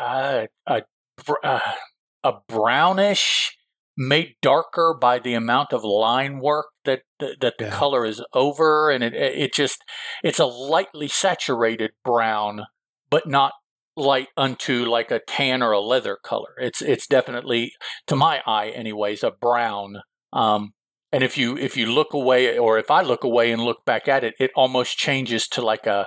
uh, 0.00 0.46
a, 0.66 0.82
a, 1.44 1.60
a 2.24 2.32
brownish 2.48 3.56
made 3.96 4.34
darker 4.40 4.96
by 4.98 5.18
the 5.18 5.34
amount 5.34 5.72
of 5.72 5.84
line 5.84 6.38
work 6.38 6.66
that 6.84 7.02
that, 7.18 7.40
that 7.40 7.54
the 7.58 7.64
yeah. 7.64 7.70
color 7.70 8.06
is 8.06 8.24
over 8.32 8.90
and 8.90 9.04
it 9.04 9.12
it 9.12 9.52
just 9.52 9.84
it's 10.24 10.38
a 10.38 10.46
lightly 10.46 11.08
saturated 11.08 11.90
brown 12.02 12.62
but 13.10 13.28
not 13.28 13.52
light 13.96 14.28
unto 14.36 14.84
like 14.84 15.10
a 15.10 15.20
tan 15.26 15.62
or 15.62 15.72
a 15.72 15.80
leather 15.80 16.16
color 16.22 16.54
it's 16.58 16.80
it's 16.80 17.06
definitely 17.06 17.72
to 18.06 18.16
my 18.16 18.40
eye 18.46 18.70
anyways 18.70 19.22
a 19.22 19.30
brown 19.30 20.00
um 20.32 20.72
and 21.12 21.22
if 21.22 21.36
you 21.36 21.58
if 21.58 21.76
you 21.76 21.86
look 21.86 22.14
away 22.14 22.56
or 22.56 22.78
if 22.78 22.90
I 22.90 23.02
look 23.02 23.22
away 23.22 23.52
and 23.52 23.62
look 23.62 23.84
back 23.84 24.08
at 24.08 24.24
it 24.24 24.34
it 24.40 24.50
almost 24.56 24.96
changes 24.96 25.46
to 25.48 25.60
like 25.60 25.86
a 25.86 26.06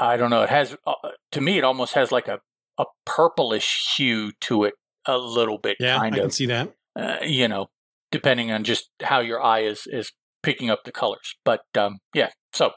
I 0.00 0.18
don't 0.18 0.28
know 0.28 0.42
it 0.42 0.50
has 0.50 0.76
uh, 0.86 0.94
to 1.32 1.40
me 1.40 1.56
it 1.56 1.64
almost 1.64 1.94
has 1.94 2.12
like 2.12 2.28
a 2.28 2.40
a 2.76 2.84
purplish 3.06 3.94
hue 3.96 4.32
to 4.42 4.64
it 4.64 4.74
a 5.06 5.16
little 5.16 5.58
bit 5.58 5.78
yeah, 5.80 5.96
kind 5.96 6.14
I 6.14 6.18
of 6.18 6.22
can 6.24 6.30
see 6.30 6.46
that 6.46 6.74
uh, 6.96 7.18
you 7.22 7.48
know, 7.48 7.66
depending 8.10 8.52
on 8.52 8.64
just 8.64 8.90
how 9.02 9.20
your 9.20 9.42
eye 9.42 9.60
is 9.60 9.86
is 9.86 10.12
picking 10.42 10.70
up 10.70 10.84
the 10.84 10.92
colors. 10.92 11.34
But 11.44 11.62
um, 11.76 11.98
yeah, 12.14 12.30
so 12.52 12.72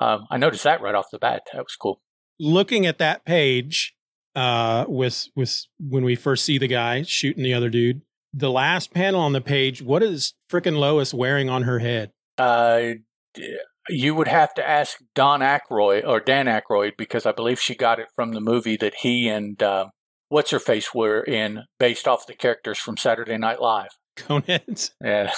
um, 0.00 0.26
I 0.30 0.36
noticed 0.36 0.64
that 0.64 0.80
right 0.80 0.94
off 0.94 1.06
the 1.10 1.18
bat. 1.18 1.42
That 1.52 1.62
was 1.62 1.76
cool. 1.80 2.00
Looking 2.40 2.86
at 2.86 2.98
that 2.98 3.24
page 3.24 3.94
uh, 4.34 4.84
with 4.88 5.28
with 5.36 5.66
when 5.78 6.04
we 6.04 6.16
first 6.16 6.44
see 6.44 6.58
the 6.58 6.66
guy 6.66 7.02
shooting 7.02 7.42
the 7.42 7.54
other 7.54 7.70
dude, 7.70 8.02
the 8.32 8.50
last 8.50 8.92
panel 8.92 9.20
on 9.20 9.32
the 9.32 9.40
page, 9.40 9.82
what 9.82 10.02
is 10.02 10.34
frickin' 10.50 10.76
Lois 10.76 11.14
wearing 11.14 11.48
on 11.48 11.62
her 11.62 11.78
head? 11.78 12.10
Uh, 12.36 12.94
you 13.88 14.14
would 14.14 14.28
have 14.28 14.54
to 14.54 14.68
ask 14.68 14.98
Don 15.14 15.40
Aykroyd 15.40 16.06
or 16.06 16.20
Dan 16.20 16.46
Aykroyd 16.46 16.92
because 16.96 17.26
I 17.26 17.32
believe 17.32 17.60
she 17.60 17.74
got 17.74 18.00
it 18.00 18.08
from 18.16 18.32
the 18.32 18.40
movie 18.40 18.76
that 18.78 18.94
he 19.02 19.28
and 19.28 19.62
uh, 19.62 19.86
what's 20.28 20.50
her 20.50 20.58
face 20.58 20.94
were 20.94 21.22
in 21.22 21.64
based 21.78 22.08
off 22.08 22.26
the 22.26 22.34
characters 22.34 22.78
from 22.78 22.96
Saturday 22.96 23.38
Night 23.38 23.60
Live. 23.60 23.90
Coneheads. 24.16 24.90
Yeah. 25.04 25.32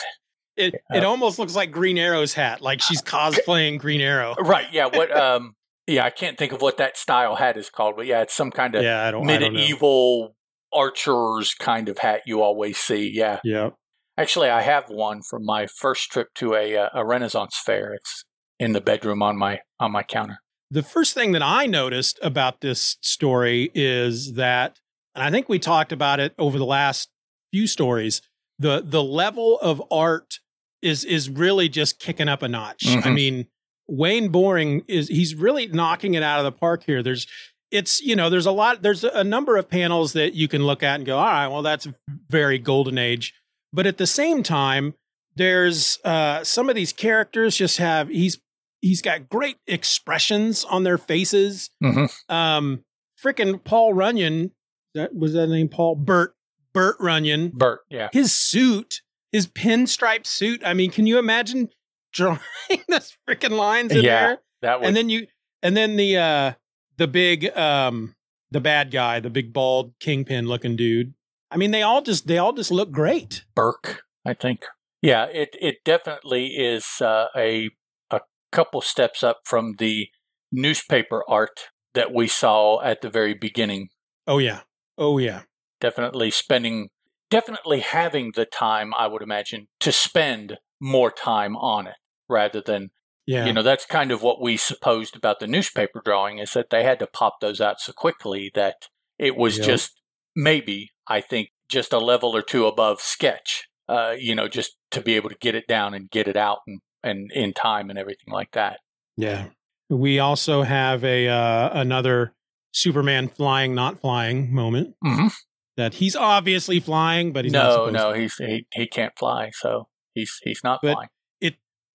It 0.57 0.75
it 0.89 1.05
almost 1.05 1.39
looks 1.39 1.55
like 1.55 1.71
Green 1.71 1.99
Arrow's 1.99 2.33
hat, 2.33 2.63
like 2.63 2.81
she's 2.81 3.03
cosplaying 3.03 3.79
Green 3.79 4.01
Arrow. 4.01 4.35
Right. 4.37 4.67
Yeah. 4.73 4.87
What? 4.87 5.11
Um. 5.15 5.55
Yeah, 5.87 6.05
I 6.05 6.11
can't 6.11 6.37
think 6.37 6.53
of 6.53 6.61
what 6.61 6.79
that 6.79 6.97
style 6.97 7.37
hat 7.37 7.57
is 7.57 7.71
called, 7.71 7.95
but 7.97 8.07
yeah, 8.07 8.23
it's 8.23 8.35
some 8.35 8.51
kind 8.51 8.75
of 8.75 8.83
yeah, 8.83 9.07
I 9.07 9.11
don't, 9.11 9.25
medieval 9.25 10.23
I 10.23 10.27
don't 10.27 10.37
archers 10.73 11.55
kind 11.55 11.89
of 11.89 11.99
hat 11.99 12.23
you 12.27 12.43
always 12.43 12.77
see. 12.77 13.11
Yeah. 13.13 13.41
Yeah. 13.45 13.71
Actually, 14.19 14.49
I 14.49 14.63
have 14.63 14.89
one 14.89 15.23
from 15.23 15.45
my 15.45 15.67
first 15.67 16.11
trip 16.11 16.29
to 16.37 16.55
a 16.55 16.77
uh, 16.77 16.89
a 16.95 17.05
Renaissance 17.05 17.61
fair. 17.65 17.93
It's 17.95 18.25
in 18.59 18.73
the 18.73 18.81
bedroom 18.81 19.23
on 19.23 19.37
my 19.37 19.61
on 19.79 19.93
my 19.93 20.03
counter. 20.03 20.39
The 20.71 20.83
first 20.83 21.15
thing 21.15 21.33
that 21.33 21.43
I 21.43 21.67
noticed 21.67 22.19
about 22.23 22.61
this 22.61 22.97
story 23.01 23.71
is 23.75 24.35
that 24.35 24.81
and 25.15 25.23
I 25.23 25.31
think 25.31 25.49
we 25.49 25.59
talked 25.59 25.93
about 25.93 26.21
it 26.21 26.35
over 26.39 26.59
the 26.59 26.67
last 26.67 27.11
few 27.53 27.67
stories. 27.67 28.23
The 28.59 28.83
the 28.85 29.03
level 29.03 29.59
of 29.61 29.83
art 29.91 30.41
is 30.81 31.05
is 31.05 31.29
really 31.29 31.69
just 31.69 31.99
kicking 31.99 32.29
up 32.29 32.43
a 32.43 32.49
notch. 32.49 32.85
Mm-hmm. 32.85 33.09
I 33.09 33.11
mean, 33.13 33.47
Wayne 33.89 34.29
Boring 34.29 34.83
is 34.89 35.09
he's 35.09 35.35
really 35.35 35.67
knocking 35.67 36.15
it 36.15 36.23
out 36.23 36.39
of 36.39 36.45
the 36.45 36.53
park 36.53 36.85
here. 36.85 37.03
There's 37.03 37.27
it's 37.71 38.01
you 38.01 38.17
know 38.17 38.31
there's 38.31 38.47
a 38.47 38.53
lot 38.53 38.83
there's 38.83 39.05
a 39.05 39.25
number 39.25 39.57
of 39.57 39.69
panels 39.69 40.13
that 40.13 40.35
you 40.35 40.49
can 40.49 40.65
look 40.65 40.83
at 40.83 40.97
and 40.97 41.07
go 41.07 41.19
all 41.19 41.25
right 41.25 41.49
well 41.49 41.63
that's 41.63 41.89
very 42.31 42.61
golden 42.61 42.97
age 42.97 43.35
but 43.73 43.87
at 43.87 43.99
the 43.99 44.07
same 44.07 44.45
time 44.45 44.95
there's 45.35 45.99
uh 46.05 46.45
some 46.45 46.69
of 46.69 46.77
these 46.77 46.93
characters 46.93 47.57
just 47.57 47.79
have 47.79 48.09
he's 48.09 48.39
he's 48.81 49.03
got 49.03 49.29
great 49.29 49.57
expressions 49.67 50.63
on 50.63 50.85
their 50.85 50.97
faces 50.97 51.71
mm-hmm. 51.83 52.05
um 52.33 52.85
freaking 53.21 53.63
paul 53.65 53.93
runyan 53.93 54.53
that 54.97 55.15
was 55.15 55.35
that 55.35 55.49
name 55.49 55.69
Paul 55.69 55.95
Bert 55.95 56.35
Bert 56.73 56.99
Runyan. 56.99 57.53
Bert, 57.53 57.81
yeah. 57.89 58.09
His 58.13 58.33
suit, 58.33 59.01
his 59.31 59.47
pinstripe 59.47 60.27
suit. 60.27 60.63
I 60.65 60.75
mean, 60.75 60.91
can 60.91 61.07
you 61.07 61.19
imagine 61.19 61.69
drawing 62.17 62.41
those 62.89 63.17
freaking 63.29 63.57
lines 63.57 63.93
in 63.93 64.03
yeah, 64.03 64.27
there? 64.27 64.39
That 64.63 64.81
would... 64.81 64.89
and 64.89 64.97
then 64.97 65.09
you 65.09 65.27
and 65.63 65.77
then 65.77 65.97
the 65.97 66.17
uh 66.17 66.53
the 66.97 67.07
big 67.07 67.57
um 67.57 68.15
the 68.51 68.61
bad 68.61 68.91
guy, 68.91 69.21
the 69.21 69.31
big 69.31 69.53
bald 69.53 69.93
kingpin 70.01 70.47
looking 70.47 70.77
dude. 70.77 71.15
I 71.51 71.57
mean, 71.57 71.71
they 71.71 71.83
all 71.83 72.03
just 72.03 72.27
they 72.27 72.39
all 72.39 72.53
just 72.53 72.71
look 72.71 72.91
great. 72.91 73.45
Burke, 73.55 74.03
I 74.25 74.35
think. 74.35 74.65
Yeah, 75.03 75.27
it 75.27 75.57
it 75.61 75.77
definitely 75.85 76.47
is 76.57 76.87
uh, 77.01 77.27
a 77.37 77.71
a 78.11 78.21
couple 78.53 78.81
steps 78.81 79.23
up 79.23 79.41
from 79.45 79.75
the 79.79 80.09
newspaper 80.51 81.23
art 81.29 81.69
that 81.95 82.13
we 82.13 82.27
saw 82.29 82.81
at 82.83 83.03
the 83.03 83.11
very 83.11 83.35
beginning. 83.35 83.89
Oh 84.27 84.39
yeah. 84.39 84.61
Oh 84.99 85.19
yeah. 85.19 85.43
Definitely 85.81 86.31
spending 86.31 86.89
definitely 87.31 87.81
having 87.81 88.33
the 88.35 88.47
time 88.47 88.95
I 88.95 89.07
would 89.09 89.23
imagine 89.23 89.69
to 89.81 89.93
spend 89.93 90.59
more 90.81 91.11
time 91.11 91.57
on 91.57 91.87
it 91.87 91.97
rather 92.29 92.61
than 92.61 92.91
yeah. 93.27 93.47
You 93.47 93.53
know, 93.53 93.63
that's 93.63 93.85
kind 93.85 94.13
of 94.13 94.23
what 94.23 94.41
we 94.41 94.57
supposed 94.57 95.17
about 95.17 95.41
the 95.41 95.49
newspaper 95.49 96.01
drawing 96.05 96.39
is 96.39 96.53
that 96.53 96.71
they 96.71 96.85
had 96.85 97.01
to 97.01 97.09
pop 97.09 97.41
those 97.41 97.61
out 97.61 97.81
so 97.81 97.93
quickly 97.93 98.53
that 98.55 98.87
it 99.19 99.37
was 99.37 99.59
yep. 99.59 99.67
just 99.67 100.01
maybe, 100.37 100.93
I 101.09 101.21
think, 101.21 101.49
just 101.69 101.93
a 101.93 101.99
level 101.99 102.37
or 102.37 102.43
two 102.43 102.67
above 102.67 103.01
sketch. 103.01 103.69
Uh, 103.89 104.15
you 104.17 104.35
know, 104.35 104.49
just 104.49 104.77
to 104.93 105.01
be 105.01 105.15
able 105.15 105.29
to 105.29 105.37
get 105.41 105.55
it 105.55 105.67
down 105.69 105.95
and 105.95 106.11
get 106.11 106.29
it 106.29 106.37
out 106.37 106.59
and, 106.67 106.81
and 107.03 107.31
in 107.33 107.53
time 107.53 107.91
and 107.91 107.99
everything 107.99 108.33
like 108.33 108.53
that. 108.53 108.79
Yeah. 109.17 109.47
We 109.89 110.19
also 110.19 110.63
have 110.63 111.05
a 111.05 111.29
uh, 111.29 111.71
another 111.73 112.33
Superman 112.73 113.29
flying, 113.29 113.75
not 113.75 114.01
flying 114.01 114.55
moment. 114.55 114.95
Mm-hmm. 115.05 115.29
That 115.77 115.95
he's 115.95 116.17
obviously 116.17 116.81
flying, 116.81 117.33
but 117.33 117.45
he's 117.45 117.53
no, 117.53 117.91
no, 117.91 118.13
to. 118.13 118.19
he's 118.19 118.37
he, 118.37 118.67
he 118.73 118.87
can't 118.87 119.13
fly, 119.19 119.51
so 119.53 119.89
he's 120.15 120.41
he's 120.43 120.61
not 120.65 120.81
but 120.83 120.95
flying. 120.95 121.09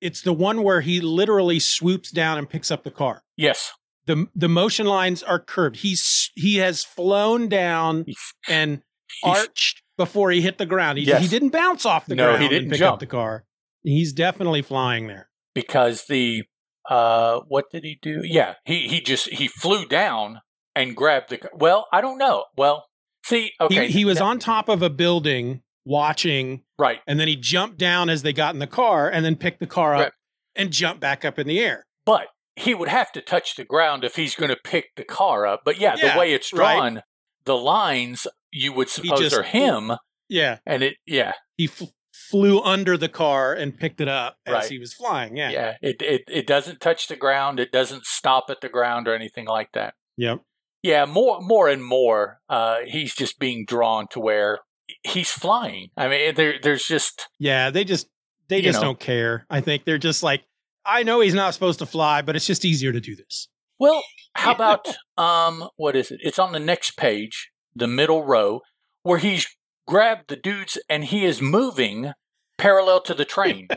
It 0.02 0.08
it's 0.08 0.22
the 0.22 0.34
one 0.34 0.64
where 0.64 0.82
he 0.82 1.00
literally 1.00 1.60
swoops 1.60 2.12
down 2.12 2.38
and 2.38 2.50
picks 2.50 2.72
up 2.72 2.84
the 2.84 2.92
car. 2.92 3.24
Yes, 3.38 3.74
the 4.06 4.28
the 4.36 4.50
motion 4.50 4.86
lines 4.86 5.24
are 5.24 5.40
curved. 5.40 5.78
He's 5.78 6.32
he 6.36 6.58
has 6.58 6.84
flown 6.84 7.48
down 7.48 8.06
and 8.48 8.82
arched 9.24 9.84
before 9.98 10.32
he 10.32 10.42
hit 10.42 10.58
the 10.58 10.66
ground. 10.66 10.98
He, 10.98 11.06
yes. 11.06 11.22
he 11.22 11.28
didn't 11.28 11.50
bounce 11.50 11.86
off 11.86 12.06
the 12.06 12.16
ground. 12.16 12.34
no, 12.34 12.38
ground 12.38 12.44
he 12.44 12.50
didn't 12.50 12.72
pick 12.72 12.80
jump. 12.80 12.94
up 12.94 13.00
the 13.00 13.06
car. 13.06 13.46
He's 13.84 14.14
definitely 14.14 14.62
flying 14.62 15.08
there 15.08 15.30
because 15.54 16.06
the 16.06 16.44
uh 16.90 17.42
what 17.48 17.70
did 17.72 17.84
he 17.84 17.98
do? 18.02 18.22
Yeah, 18.24 18.56
he 18.66 18.88
he 18.88 19.02
just 19.02 19.30
he 19.30 19.48
flew 19.48 19.86
down 19.86 20.42
and 20.76 20.96
grabbed 20.96 21.30
the. 21.30 21.50
Well, 21.54 21.88
I 21.92 22.02
don't 22.02 22.18
know. 22.18 22.46
Well, 22.58 22.86
see, 23.24 23.52
okay, 23.60 23.88
he, 23.88 24.00
he 24.00 24.06
was 24.06 24.22
on 24.22 24.40
top 24.40 24.70
of 24.70 24.82
a 24.82 24.90
building 24.90 25.62
watching, 25.86 26.63
right, 26.78 27.00
and 27.08 27.20
then 27.20 27.28
he 27.28 27.36
jumped 27.36 27.78
down 27.78 28.10
as 28.10 28.22
they 28.22 28.34
got 28.34 28.54
in 28.54 28.60
the 28.60 28.67
car, 28.67 29.10
and 29.10 29.26
then 29.26 29.36
picked 29.36 29.60
the 29.60 29.67
car 29.67 29.96
up 29.96 30.02
right. 30.02 30.12
and 30.56 30.72
jumped 30.72 31.02
back 31.02 31.26
up 31.26 31.39
in 31.39 31.48
the 31.48 31.60
air. 31.60 31.86
But 32.06 32.28
he 32.56 32.74
would 32.74 32.89
have 32.89 33.12
to 33.13 33.22
touch 33.22 33.56
the 33.56 33.63
ground 33.63 34.04
if 34.04 34.15
he's 34.15 34.36
going 34.36 34.50
to 34.50 34.60
pick 34.63 34.96
the 34.96 35.04
car 35.04 35.46
up. 35.46 35.62
But 35.65 35.80
yeah, 35.80 35.96
yeah 35.98 36.13
the 36.13 36.20
way 36.20 36.34
it's 36.34 36.50
drawn, 36.50 36.96
right. 36.96 37.04
the 37.46 37.58
lines 37.58 38.28
you 38.52 38.74
would 38.74 38.89
suppose 38.89 39.20
just, 39.20 39.36
are 39.36 39.44
him. 39.44 39.94
Yeah. 40.30 40.60
And 40.65 40.84
it, 40.84 40.98
yeah, 41.06 41.34
He 41.58 41.65
f- 41.65 41.91
flew 42.13 42.62
under 42.62 42.98
the 42.98 43.10
car 43.10 43.54
and 43.54 43.78
picked 43.78 44.02
it 44.02 44.08
up 44.08 44.38
as 44.46 44.54
Right. 44.54 44.70
he 44.70 44.80
was 44.80 44.94
flying. 44.94 45.36
Yeah. 45.36 45.50
yeah. 45.52 45.78
It, 45.82 46.02
it 46.02 46.22
it 46.28 46.48
doesn't 46.48 46.82
touch 46.82 47.08
the 47.08 47.15
ground. 47.15 47.60
It 47.60 47.72
doesn't 47.72 48.06
stop 48.06 48.46
at 48.50 48.62
the 48.62 48.70
ground 48.70 49.08
or 49.08 49.15
anything 49.15 49.46
like 49.46 49.72
that. 49.74 49.96
Yep. 50.17 50.41
Yeah, 50.84 51.06
more 51.06 51.41
more 51.41 51.67
and 51.67 51.84
more, 51.84 52.39
uh, 52.50 52.78
he's 52.86 53.13
just 53.13 53.39
being 53.39 53.65
drawn 53.65 54.08
to 54.10 54.20
where 54.20 54.60
he's 55.04 55.30
flying. 55.30 55.89
I 55.97 56.08
mean, 56.08 56.36
there 56.36 56.56
there's 56.62 56.86
just 56.86 57.27
Yeah. 57.39 57.69
They 57.69 57.84
just 57.84 58.08
they 58.47 58.62
just 58.62 58.80
know. 58.80 58.88
don't 58.88 58.99
care. 58.99 59.45
I 59.49 59.62
think 59.62 59.86
they're 59.86 59.97
just 59.97 60.23
like, 60.23 60.43
I 60.86 61.04
know 61.04 61.21
he's 61.21 61.34
not 61.34 61.54
supposed 61.54 61.80
to 61.80 61.86
fly, 61.86 62.21
but 62.21 62.36
it's 62.36 62.47
just 62.47 62.65
easier 62.65 62.91
to 62.91 62.99
do 62.99 63.15
this. 63.15 63.47
well, 63.80 64.04
how 64.36 64.51
about 64.54 64.88
um, 65.17 65.67
what 65.77 65.95
is 65.95 66.12
it? 66.12 66.19
It's 66.23 66.39
on 66.39 66.51
the 66.51 66.60
next 66.60 66.97
page, 66.97 67.51
the 67.75 67.88
middle 67.88 68.23
row, 68.23 68.62
where 69.04 69.17
he's 69.19 69.47
grabbed 69.88 70.30
the 70.30 70.36
dudes 70.36 70.77
and 70.89 71.06
he 71.06 71.25
is 71.25 71.41
moving 71.41 72.12
parallel 72.58 73.01
to 73.01 73.13
the 73.13 73.25
train. 73.36 73.67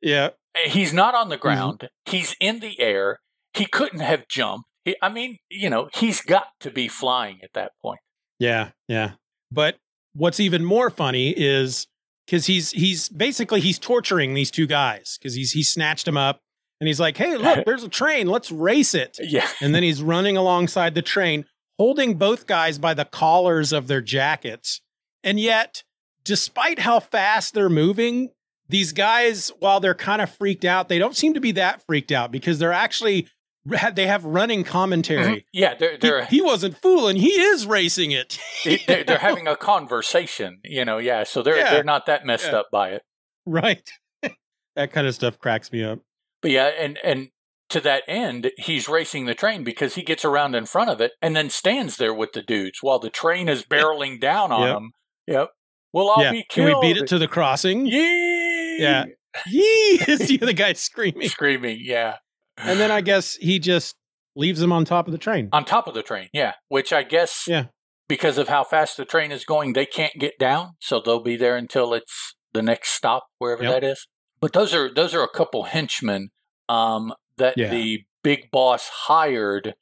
Yeah. 0.00 0.30
he's 0.66 0.92
not 0.92 1.14
on 1.14 1.28
the 1.28 1.36
ground. 1.36 1.88
He's 2.06 2.34
in 2.40 2.60
the 2.60 2.78
air. 2.80 3.20
He 3.54 3.66
couldn't 3.66 4.00
have 4.00 4.28
jumped. 4.28 4.66
He, 4.84 4.96
I 5.02 5.08
mean, 5.10 5.36
you 5.50 5.68
know, 5.70 5.88
he's 5.94 6.20
got 6.22 6.46
to 6.60 6.70
be 6.70 6.88
flying 6.88 7.38
at 7.42 7.52
that 7.54 7.72
point. 7.82 8.00
Yeah, 8.38 8.70
yeah. 8.88 9.12
But 9.50 9.76
what's 10.14 10.40
even 10.40 10.64
more 10.64 10.90
funny 10.90 11.30
is 11.30 11.86
because 12.26 12.46
he's 12.46 12.70
he's 12.70 13.08
basically 13.08 13.60
he's 13.60 13.78
torturing 13.78 14.34
these 14.34 14.50
two 14.50 14.66
guys 14.66 15.18
because 15.18 15.34
he's 15.34 15.52
he 15.52 15.62
snatched 15.62 16.04
them 16.04 16.16
up 16.16 16.40
and 16.80 16.88
he's 16.88 16.98
like, 17.00 17.16
hey, 17.16 17.36
look, 17.36 17.64
there's 17.66 17.84
a 17.84 17.88
train, 17.88 18.26
let's 18.26 18.50
race 18.50 18.94
it. 18.94 19.16
Yeah, 19.20 19.48
And 19.60 19.74
then 19.74 19.82
he's 19.84 20.02
running 20.02 20.36
alongside 20.36 20.94
the 20.94 21.02
train, 21.02 21.44
holding 21.78 22.14
both 22.14 22.46
guys 22.46 22.78
by 22.78 22.92
the 22.92 23.04
collars 23.04 23.72
of 23.72 23.86
their 23.86 24.00
jackets. 24.00 24.80
And 25.22 25.38
yet, 25.38 25.84
despite 26.24 26.80
how 26.80 26.98
fast 26.98 27.54
they're 27.54 27.68
moving, 27.68 28.30
these 28.68 28.92
guys, 28.92 29.52
while 29.60 29.78
they're 29.78 29.94
kind 29.94 30.20
of 30.20 30.30
freaked 30.30 30.64
out, 30.64 30.88
they 30.88 30.98
don't 30.98 31.16
seem 31.16 31.34
to 31.34 31.40
be 31.40 31.52
that 31.52 31.84
freaked 31.86 32.10
out 32.10 32.32
because 32.32 32.58
they're 32.58 32.72
actually 32.72 33.28
they 33.64 34.06
have 34.06 34.24
running 34.24 34.64
commentary. 34.64 35.24
Mhm. 35.40 35.44
yeah. 35.52 35.74
They're 35.74 35.92
He- 35.92 35.96
they're 35.98 36.24
he 36.26 36.40
wasn't 36.40 36.76
fooling. 36.78 37.16
He 37.16 37.30
is 37.40 37.66
racing 37.66 38.10
it. 38.10 38.38
they- 38.64 38.82
they're, 38.86 39.04
they're 39.04 39.18
having 39.30 39.46
a 39.46 39.56
conversation. 39.56 40.60
You 40.64 40.84
know, 40.84 40.98
yeah. 40.98 41.24
So 41.24 41.42
they're 41.42 41.56
Yeah. 41.58 41.70
they're 41.70 41.84
not 41.84 42.06
that 42.06 42.24
messed 42.26 42.46
Yeah. 42.50 42.58
up 42.58 42.70
by 42.72 42.90
it. 42.90 43.02
right. 43.46 43.88
that 44.76 44.92
kind 44.92 45.06
of 45.06 45.14
stuff 45.14 45.38
cracks 45.38 45.70
me 45.72 45.84
up. 45.84 46.00
But 46.40 46.50
yeah, 46.50 46.66
and 46.78 46.98
and 47.04 47.28
to 47.68 47.80
that 47.80 48.02
end, 48.08 48.50
he's 48.58 48.88
racing 48.88 49.24
the 49.26 49.34
train 49.34 49.64
because 49.64 49.94
he 49.94 50.02
gets 50.02 50.24
around 50.24 50.54
in 50.54 50.66
front 50.66 50.90
of 50.90 51.00
it 51.00 51.12
and 51.22 51.34
then 51.34 51.48
stands 51.48 51.96
there 51.96 52.12
with 52.12 52.32
the 52.32 52.42
dudes 52.42 52.78
while 52.82 52.98
the 52.98 53.08
train 53.10 53.48
is 53.48 53.62
barreling 53.62 54.20
down 54.20 54.52
on 54.52 54.62
Yep. 54.66 54.76
him. 54.76 54.92
Yep. 55.28 55.48
We'll 55.94 56.08
all 56.10 56.22
yeah. 56.22 56.32
be 56.32 56.44
Can 56.50 56.66
killed. 56.68 56.82
we 56.84 56.92
beat 56.94 57.00
it 57.02 57.06
to 57.08 57.18
the 57.18 57.28
crossing? 57.28 57.86
Yee! 57.86 58.78
Yeah. 58.80 59.04
Yee! 59.46 59.62
is 60.08 60.26
the 60.28 60.38
other 60.42 60.52
guy 60.52 60.72
screaming. 60.74 61.28
Screaming, 61.28 61.78
yeah. 61.82 62.16
And 62.58 62.78
then 62.80 62.90
I 62.90 63.00
guess 63.00 63.34
he 63.36 63.58
just 63.58 63.96
leaves 64.36 64.60
him 64.60 64.72
on 64.72 64.84
top 64.84 65.06
of 65.06 65.12
the 65.12 65.18
train. 65.18 65.48
On 65.52 65.64
top 65.64 65.86
of 65.86 65.94
the 65.94 66.02
train, 66.02 66.28
yeah. 66.32 66.54
Which 66.68 66.92
I 66.92 67.02
guess 67.02 67.44
Yeah. 67.46 67.66
because 68.08 68.38
of 68.38 68.48
how 68.48 68.64
fast 68.64 68.96
the 68.96 69.04
train 69.04 69.32
is 69.32 69.44
going, 69.44 69.72
they 69.72 69.86
can't 69.86 70.14
get 70.18 70.38
down, 70.38 70.72
so 70.80 71.00
they'll 71.00 71.22
be 71.22 71.36
there 71.36 71.56
until 71.56 71.92
it's 71.94 72.34
the 72.52 72.62
next 72.62 72.90
stop, 72.90 73.26
wherever 73.38 73.62
Yep. 73.62 73.72
that 73.72 73.84
is. 73.84 74.06
But 74.40 74.52
those 74.52 74.74
are 74.74 74.92
those 74.92 75.14
are 75.14 75.22
a 75.22 75.28
couple 75.28 75.64
henchmen 75.64 76.30
um, 76.68 77.12
that 77.36 77.56
Yeah. 77.56 77.70
the 77.70 78.04
big 78.22 78.50
boss 78.50 78.88
hired 79.06 79.74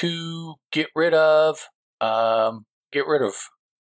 to 0.00 0.54
get 0.70 0.88
rid 0.94 1.14
of 1.14 1.68
um, 2.00 2.64
get 2.92 3.06
rid 3.06 3.22
of 3.22 3.34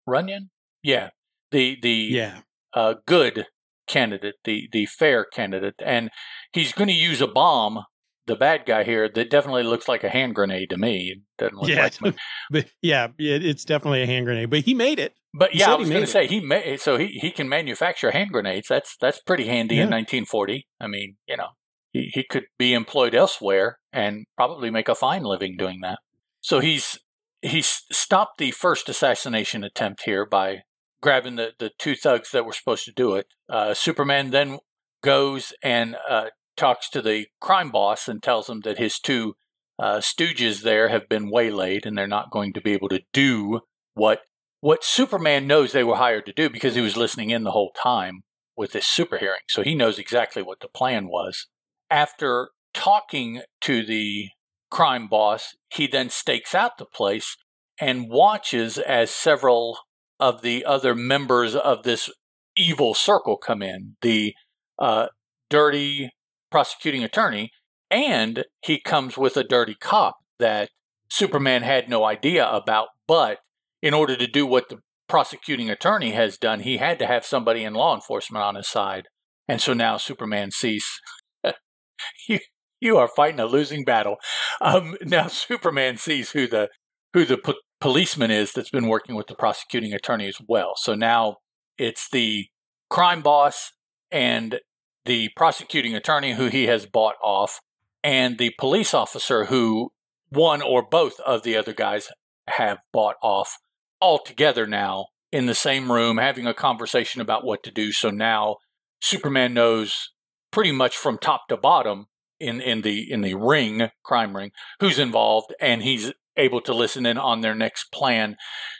Runyan. 0.07 0.49
Yeah, 0.83 1.09
the 1.51 1.77
the 1.81 1.89
Yeah. 1.91 2.41
uh, 2.73 2.95
good 3.05 3.47
candidate, 3.87 4.35
the 4.43 4.67
the 4.71 4.85
fair 4.85 5.25
candidate, 5.25 5.75
and 5.79 6.09
he's 6.53 6.73
going 6.73 6.87
to 6.87 6.93
use 6.93 7.21
a 7.21 7.27
bomb. 7.27 7.83
The 8.27 8.35
bad 8.35 8.65
guy 8.65 8.83
here 8.83 9.07
that 9.13 9.29
definitely 9.29 9.63
looks 9.63 9.87
like 9.87 10.03
a 10.03 10.09
hand 10.09 10.33
grenade 10.35 10.71
to 10.71 10.77
me. 10.77 11.13
It 11.15 11.19
doesn't 11.37 11.57
look 11.57 11.69
Yeah. 11.69 11.89
like 12.03 12.15
But 12.51 12.65
yeah, 12.81 13.07
it, 13.19 13.45
it's 13.45 13.65
definitely 13.65 14.01
a 14.01 14.05
hand 14.07 14.25
grenade. 14.25 14.49
But 14.49 14.61
he 14.61 14.73
made 14.73 14.99
it. 14.99 15.13
But 15.33 15.51
He 15.51 15.59
yeah, 15.59 15.73
I 15.73 15.75
was 15.75 15.89
going 15.89 16.01
to 16.01 16.07
say 16.07 16.27
he 16.27 16.39
may, 16.39 16.77
so 16.77 16.97
he 16.97 17.07
he 17.21 17.29
can 17.31 17.49
manufacture 17.49 18.11
hand 18.11 18.31
grenades. 18.31 18.67
That's 18.67 18.95
that's 18.99 19.19
pretty 19.21 19.47
handy 19.47 19.75
in 19.75 19.89
1940. 19.89 20.65
I 20.79 20.87
mean, 20.87 21.17
you 21.27 21.37
know, 21.37 21.49
he 21.91 22.09
he 22.13 22.23
could 22.23 22.45
be 22.57 22.73
employed 22.73 23.13
elsewhere 23.13 23.79
and 23.91 24.25
probably 24.37 24.69
make 24.71 24.87
a 24.89 24.95
fine 24.95 25.23
living 25.23 25.55
doing 25.57 25.81
that. 25.81 25.99
So 26.41 26.59
he's 26.59 26.99
he's 27.41 27.83
stopped 27.91 28.37
the 28.37 28.51
first 28.51 28.87
assassination 28.89 29.63
attempt 29.63 30.03
here 30.03 30.25
by 30.25 30.61
grabbing 31.01 31.35
the 31.35 31.51
the 31.59 31.71
two 31.77 31.95
thugs 31.95 32.31
that 32.31 32.45
were 32.45 32.53
supposed 32.53 32.85
to 32.85 32.91
do 32.91 33.15
it. 33.15 33.27
Uh, 33.49 33.73
Superman 33.73 34.31
then 34.31 34.59
goes 35.03 35.53
and 35.61 35.95
uh, 36.09 36.27
talks 36.55 36.89
to 36.89 37.01
the 37.01 37.27
crime 37.39 37.71
boss 37.71 38.07
and 38.07 38.21
tells 38.21 38.49
him 38.49 38.61
that 38.61 38.77
his 38.77 38.99
two 38.99 39.35
uh, 39.77 39.97
stooges 39.97 40.61
there 40.61 40.89
have 40.89 41.09
been 41.09 41.29
waylaid 41.29 41.85
and 41.85 41.97
they're 41.97 42.07
not 42.07 42.31
going 42.31 42.53
to 42.53 42.61
be 42.61 42.71
able 42.71 42.89
to 42.89 43.01
do 43.13 43.61
what 43.93 44.21
what 44.61 44.83
Superman 44.83 45.45
knows 45.45 45.71
they 45.71 45.83
were 45.83 45.97
hired 45.97 46.25
to 46.25 46.33
do 46.33 46.49
because 46.49 46.73
he 46.73 46.81
was 46.81 46.97
listening 46.97 47.29
in 47.29 47.43
the 47.43 47.51
whole 47.51 47.71
time 47.71 48.23
with 48.57 48.71
this 48.71 48.87
super 48.87 49.17
hearing. 49.17 49.41
So 49.47 49.61
he 49.61 49.75
knows 49.75 49.99
exactly 49.99 50.41
what 50.41 50.59
the 50.59 50.67
plan 50.67 51.07
was. 51.07 51.45
After 51.91 52.49
talking 52.73 53.41
to 53.61 53.85
the 53.85 54.29
crime 54.71 55.07
boss, 55.07 55.55
he 55.69 55.85
then 55.85 56.09
stakes 56.09 56.55
out 56.55 56.77
the 56.77 56.85
place 56.85 57.37
and 57.79 58.09
watches 58.09 58.79
as 58.79 59.11
several 59.11 59.77
of 60.19 60.41
the 60.41 60.65
other 60.65 60.95
members 60.95 61.55
of 61.55 61.83
this 61.83 62.09
evil 62.57 62.93
circle 62.93 63.37
come 63.37 63.61
in. 63.61 63.97
The 64.01 64.33
uh, 64.79 65.07
dirty 65.49 66.09
prosecuting 66.55 67.03
attorney, 67.03 67.51
and 67.91 68.45
he 68.61 68.79
comes 68.79 69.17
with 69.17 69.35
a 69.35 69.43
dirty 69.43 69.75
cop 69.75 70.15
that 70.39 70.69
Superman 71.09 71.63
had 71.63 71.89
no 71.89 72.05
idea 72.05 72.49
about, 72.49 72.87
but 73.09 73.39
in 73.81 73.93
order 73.93 74.15
to 74.15 74.25
do 74.25 74.45
what 74.45 74.69
the 74.69 74.77
prosecuting 75.09 75.69
attorney 75.69 76.11
has 76.11 76.37
done, 76.37 76.61
he 76.61 76.77
had 76.77 76.97
to 76.99 77.07
have 77.07 77.25
somebody 77.25 77.65
in 77.65 77.73
law 77.73 77.93
enforcement 77.93 78.41
on 78.41 78.55
his 78.55 78.69
side. 78.69 79.09
And 79.49 79.59
so 79.59 79.73
now 79.73 79.97
Superman 79.97 80.51
sees 80.51 81.01
you, 82.29 82.39
you 82.79 82.95
are 82.95 83.09
fighting 83.13 83.41
a 83.41 83.47
losing 83.47 83.83
battle. 83.83 84.15
Um, 84.61 84.95
now 85.01 85.27
Superman 85.27 85.97
sees 85.97 86.31
who 86.31 86.47
the 86.47 86.69
who 87.13 87.25
the 87.25 87.37
po- 87.37 87.55
policeman 87.81 88.31
is 88.31 88.53
that's 88.53 88.69
been 88.69 88.87
working 88.87 89.15
with 89.15 89.27
the 89.27 89.35
prosecuting 89.35 89.91
attorney 89.91 90.29
as 90.29 90.37
well. 90.47 90.75
So 90.77 90.95
now 90.95 91.35
it's 91.77 92.09
the 92.09 92.45
crime 92.89 93.21
boss 93.21 93.73
and 94.09 94.61
the 95.05 95.29
prosecuting 95.35 95.95
attorney 95.95 96.33
who 96.33 96.47
he 96.47 96.65
has 96.65 96.85
bought 96.85 97.15
off, 97.23 97.59
and 98.03 98.37
the 98.37 98.53
police 98.59 98.93
officer 98.93 99.45
who 99.45 99.91
one 100.29 100.61
or 100.61 100.83
both 100.83 101.19
of 101.21 101.43
the 101.43 101.55
other 101.55 101.73
guys 101.73 102.09
have 102.47 102.79
bought 102.91 103.15
off 103.21 103.57
all 103.99 104.19
together 104.19 104.67
now 104.67 105.07
in 105.31 105.45
the 105.45 105.55
same 105.55 105.91
room 105.91 106.17
having 106.17 106.47
a 106.47 106.53
conversation 106.53 107.21
about 107.21 107.43
what 107.43 107.63
to 107.63 107.71
do. 107.71 107.91
So 107.91 108.09
now 108.09 108.57
Superman 109.01 109.53
knows 109.53 110.11
pretty 110.51 110.71
much 110.71 110.95
from 110.95 111.17
top 111.17 111.47
to 111.49 111.57
bottom 111.57 112.07
in, 112.39 112.61
in 112.61 112.81
the 112.81 113.11
in 113.11 113.21
the 113.21 113.35
ring, 113.35 113.89
crime 114.03 114.35
ring, 114.35 114.51
who's 114.79 114.99
involved, 114.99 115.53
and 115.59 115.83
he's 115.83 116.11
able 116.37 116.61
to 116.61 116.73
listen 116.73 117.05
in 117.05 117.17
on 117.17 117.41
their 117.41 117.55
next 117.55 117.91
plan 117.91 118.35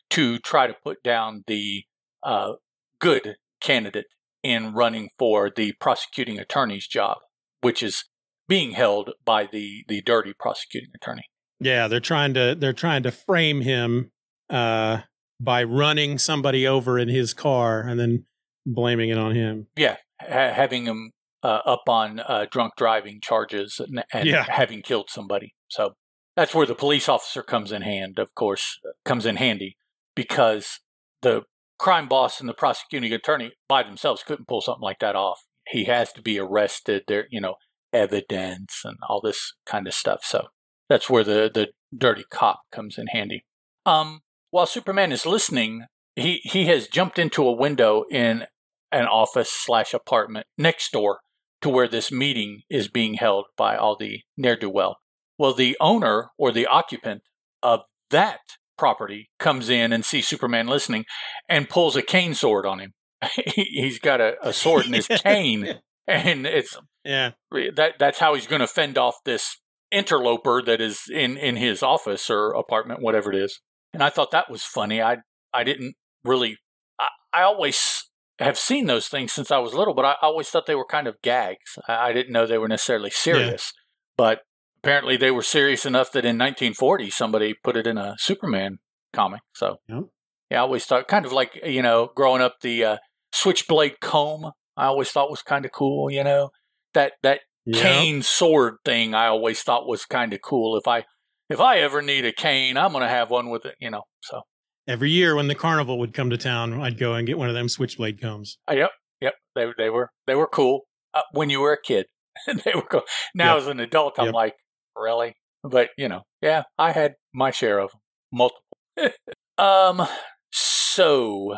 to 0.09 0.39
try 0.39 0.67
to 0.67 0.75
put 0.83 1.01
down 1.03 1.43
the 1.47 1.83
uh, 2.23 2.53
good 2.99 3.35
candidate 3.61 4.07
in 4.45 4.73
running 4.73 5.09
for 5.17 5.51
the 5.53 5.73
prosecuting 5.79 6.39
attorney's 6.39 6.87
job, 6.87 7.17
which 7.61 7.81
is 7.81 8.05
being 8.47 8.71
held 8.71 9.09
by 9.25 9.47
the 9.51 9.83
the 9.87 10.01
dirty 10.01 10.33
prosecuting 10.39 10.91
attorney. 10.95 11.23
Yeah, 11.59 11.87
they're 11.87 11.99
trying 11.99 12.33
to 12.35 12.55
they're 12.57 12.73
trying 12.73 13.03
to 13.03 13.11
frame 13.11 13.61
him 13.61 14.11
uh, 14.49 14.99
by 15.41 15.63
running 15.63 16.17
somebody 16.19 16.67
over 16.67 16.99
in 16.99 17.09
his 17.09 17.33
car 17.33 17.81
and 17.81 17.99
then 17.99 18.25
blaming 18.65 19.09
it 19.09 19.17
on 19.17 19.33
him. 19.33 19.67
Yeah, 19.75 19.97
ha- 20.21 20.53
having 20.53 20.85
him 20.85 21.11
uh, 21.43 21.61
up 21.65 21.83
on 21.87 22.19
uh, 22.19 22.45
drunk 22.51 22.73
driving 22.77 23.19
charges 23.21 23.79
and, 23.79 24.03
and 24.13 24.27
Yeah. 24.29 24.45
having 24.47 24.81
killed 24.83 25.09
somebody. 25.09 25.53
So 25.69 25.93
that's 26.35 26.53
where 26.53 26.65
the 26.67 26.75
police 26.75 27.09
officer 27.09 27.41
comes 27.41 27.71
in 27.71 27.81
hand. 27.81 28.19
Of 28.19 28.35
course, 28.35 28.79
comes 29.03 29.25
in 29.25 29.37
handy 29.37 29.77
because 30.15 30.79
the 31.21 31.43
crime 31.77 32.07
boss 32.07 32.39
and 32.39 32.49
the 32.49 32.53
prosecuting 32.53 33.13
attorney 33.13 33.53
by 33.67 33.83
themselves 33.83 34.23
couldn't 34.23 34.47
pull 34.47 34.61
something 34.61 34.81
like 34.81 34.99
that 34.99 35.15
off. 35.15 35.41
He 35.67 35.85
has 35.85 36.13
to 36.13 36.21
be 36.21 36.39
arrested. 36.39 37.03
There, 37.07 37.27
you 37.29 37.41
know, 37.41 37.55
evidence 37.93 38.81
and 38.83 38.97
all 39.07 39.21
this 39.21 39.53
kind 39.65 39.87
of 39.87 39.93
stuff. 39.93 40.21
So 40.23 40.47
that's 40.89 41.09
where 41.09 41.23
the 41.23 41.49
the 41.53 41.69
dirty 41.95 42.25
cop 42.29 42.61
comes 42.71 42.97
in 42.97 43.07
handy. 43.07 43.45
Um, 43.85 44.21
while 44.51 44.65
Superman 44.65 45.11
is 45.11 45.25
listening, 45.25 45.85
he 46.15 46.41
he 46.43 46.65
has 46.67 46.87
jumped 46.87 47.19
into 47.19 47.47
a 47.47 47.51
window 47.55 48.05
in 48.11 48.45
an 48.91 49.05
office 49.05 49.51
slash 49.51 49.93
apartment 49.93 50.47
next 50.57 50.91
door 50.91 51.19
to 51.61 51.69
where 51.69 51.87
this 51.87 52.11
meeting 52.11 52.61
is 52.69 52.87
being 52.87 53.15
held 53.15 53.45
by 53.57 53.75
all 53.75 53.97
the 53.97 54.21
ne'er 54.37 54.55
do 54.55 54.69
well. 54.69 54.97
Well, 55.37 55.53
the 55.53 55.75
owner 55.79 56.29
or 56.37 56.51
the 56.51 56.67
occupant 56.67 57.23
of 57.61 57.81
that 58.11 58.39
property 58.77 59.29
comes 59.39 59.69
in 59.69 59.91
and 59.93 60.03
sees 60.05 60.27
Superman 60.27 60.67
listening 60.67 61.05
and 61.49 61.69
pulls 61.69 61.95
a 61.95 62.01
cane 62.01 62.33
sword 62.33 62.65
on 62.65 62.79
him 62.79 62.93
he's 63.55 63.99
got 63.99 64.21
a, 64.21 64.35
a 64.41 64.53
sword 64.53 64.85
in 64.85 64.93
his 64.93 65.07
cane, 65.23 65.79
and 66.07 66.45
it's 66.45 66.77
Yeah. 67.03 67.31
that 67.75 67.93
that's 67.99 68.19
how 68.19 68.33
he's 68.35 68.47
going 68.47 68.61
to 68.61 68.67
fend 68.67 68.97
off 68.97 69.15
this 69.25 69.59
interloper 69.91 70.61
that 70.61 70.81
is 70.81 71.03
in 71.11 71.37
in 71.37 71.55
his 71.55 71.81
office 71.83 72.29
or 72.29 72.51
apartment, 72.51 73.01
whatever 73.01 73.31
it 73.31 73.37
is. 73.37 73.61
And 73.93 74.03
I 74.03 74.09
thought 74.09 74.31
that 74.31 74.49
was 74.49 74.63
funny. 74.63 75.01
I 75.01 75.17
I 75.53 75.63
didn't 75.63 75.95
really. 76.23 76.57
I, 76.99 77.07
I 77.33 77.41
always 77.43 78.09
have 78.39 78.57
seen 78.57 78.87
those 78.87 79.07
things 79.07 79.31
since 79.31 79.49
I 79.51 79.59
was 79.59 79.73
little, 79.73 79.93
but 79.93 80.05
I 80.05 80.15
always 80.21 80.49
thought 80.49 80.65
they 80.65 80.75
were 80.75 80.85
kind 80.85 81.07
of 81.07 81.21
gags. 81.21 81.77
I, 81.87 82.09
I 82.09 82.13
didn't 82.13 82.33
know 82.33 82.45
they 82.45 82.57
were 82.57 82.67
necessarily 82.67 83.09
serious, 83.09 83.71
but 84.17 84.41
apparently 84.85 85.17
they 85.17 85.31
were 85.31 85.41
serious 85.41 85.83
enough 85.85 86.11
that 86.11 86.25
in 86.25 86.37
1940 86.37 87.09
somebody 87.09 87.55
put 87.63 87.75
it 87.75 87.87
in 87.87 87.97
a 87.97 88.15
Superman 88.19 88.77
comic. 89.13 89.41
So 89.55 89.77
Yep. 89.89 90.03
yeah, 90.51 90.59
I 90.59 90.61
always 90.61 90.85
thought 90.85 91.07
kind 91.07 91.25
of 91.25 91.31
like 91.31 91.59
you 91.65 91.81
know 91.81 92.11
growing 92.15 92.41
up 92.41 92.57
the 92.61 92.83
uh, 92.85 92.97
switchblade 93.33 93.99
comb. 93.99 94.51
I 94.77 94.85
always 94.85 95.09
thought 95.09 95.31
was 95.31 95.41
kind 95.41 95.65
of 95.65 95.71
cool. 95.71 96.11
You 96.11 96.23
know 96.23 96.49
that 96.93 97.13
that 97.23 97.41
Yep. 97.67 97.81
cane 97.81 98.21
sword 98.21 98.75
thing 98.85 99.15
I 99.15 99.25
always 99.25 99.63
thought 99.63 99.87
was 99.87 100.05
kind 100.05 100.33
of 100.33 100.41
cool. 100.43 100.77
If 100.77 100.87
I 100.87 101.05
if 101.49 101.59
I 101.59 101.79
ever 101.79 102.03
need 102.03 102.23
a 102.25 102.31
cane, 102.31 102.77
I'm 102.77 102.91
gonna 102.93 103.09
have 103.09 103.31
one 103.31 103.49
with 103.49 103.65
it, 103.65 103.75
you 103.79 103.89
know. 103.89 104.03
So 104.21 104.41
Every 104.87 105.09
year 105.09 105.35
when 105.35 105.47
the 105.47 105.55
carnival 105.55 105.97
would 105.97 106.13
come 106.13 106.29
to 106.29 106.37
town, 106.37 106.79
I'd 106.79 106.99
go 106.99 107.15
and 107.15 107.25
get 107.25 107.39
one 107.39 107.49
of 107.49 107.55
them 107.55 107.69
switchblade 107.69 108.21
combs. 108.21 108.59
uh, 108.69 108.75
yep, 108.75 108.91
yep, 109.19 109.33
they 109.55 109.65
they 109.79 109.89
were 109.89 110.11
they 110.27 110.35
were 110.35 110.45
cool 110.45 110.81
uh, 111.15 111.21
when 111.31 111.49
you 111.49 111.59
were 111.59 111.73
a 111.73 111.81
kid. 111.81 112.05
they 112.65 112.73
were 112.75 112.83
cool. 112.83 113.01
Now 113.33 113.53
Yep. 113.55 113.61
as 113.63 113.67
an 113.67 113.79
adult, 113.79 114.19
I'm 114.19 114.25
Yep. 114.25 114.33
like, 114.35 114.53
really? 114.95 115.35
But 115.63 115.89
you 115.97 116.07
know, 116.07 116.23
yeah, 116.41 116.63
I 116.77 116.91
had 116.91 117.15
my 117.33 117.51
share 117.51 117.79
of 117.79 117.91
them, 117.91 118.01
multiple. 118.31 119.17
um, 119.57 120.07
so 120.51 121.57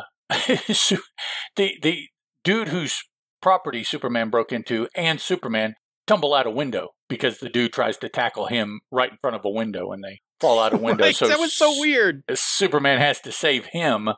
the 1.56 1.72
the 1.82 2.08
dude 2.44 2.68
whose 2.68 3.02
property 3.40 3.84
Superman 3.84 4.30
broke 4.30 4.52
into 4.52 4.88
and 4.94 5.20
Superman 5.20 5.74
tumble 6.06 6.34
out 6.34 6.46
a 6.46 6.50
window 6.50 6.88
because 7.08 7.38
the 7.38 7.48
dude 7.48 7.72
tries 7.72 7.96
to 7.98 8.08
tackle 8.08 8.46
him 8.46 8.80
right 8.90 9.12
in 9.12 9.18
front 9.20 9.36
of 9.36 9.44
a 9.44 9.50
window 9.50 9.92
and 9.92 10.02
they 10.02 10.20
fall 10.40 10.58
out 10.58 10.74
a 10.74 10.76
window. 10.78 11.04
Right, 11.04 11.14
so 11.14 11.28
that 11.28 11.38
was 11.38 11.52
so 11.52 11.78
weird. 11.80 12.22
Superman 12.34 12.98
has 12.98 13.20
to 13.20 13.32
save 13.32 13.66
him 13.66 14.08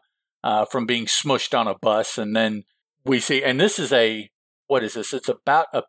uh, 0.43 0.65
from 0.67 0.87
being 0.87 1.07
smushed 1.07 1.59
on 1.59 1.69
a 1.69 1.75
bus, 1.81 2.17
and 2.17 2.35
then 2.35 2.65
we 3.05 3.21
see, 3.21 3.43
and 3.43 3.61
this 3.61 3.79
is 3.79 3.93
a 3.93 4.31
what 4.67 4.85
is 4.85 4.95
this? 4.95 5.13
It's 5.13 5.29
about 5.29 5.67
a 5.75 5.83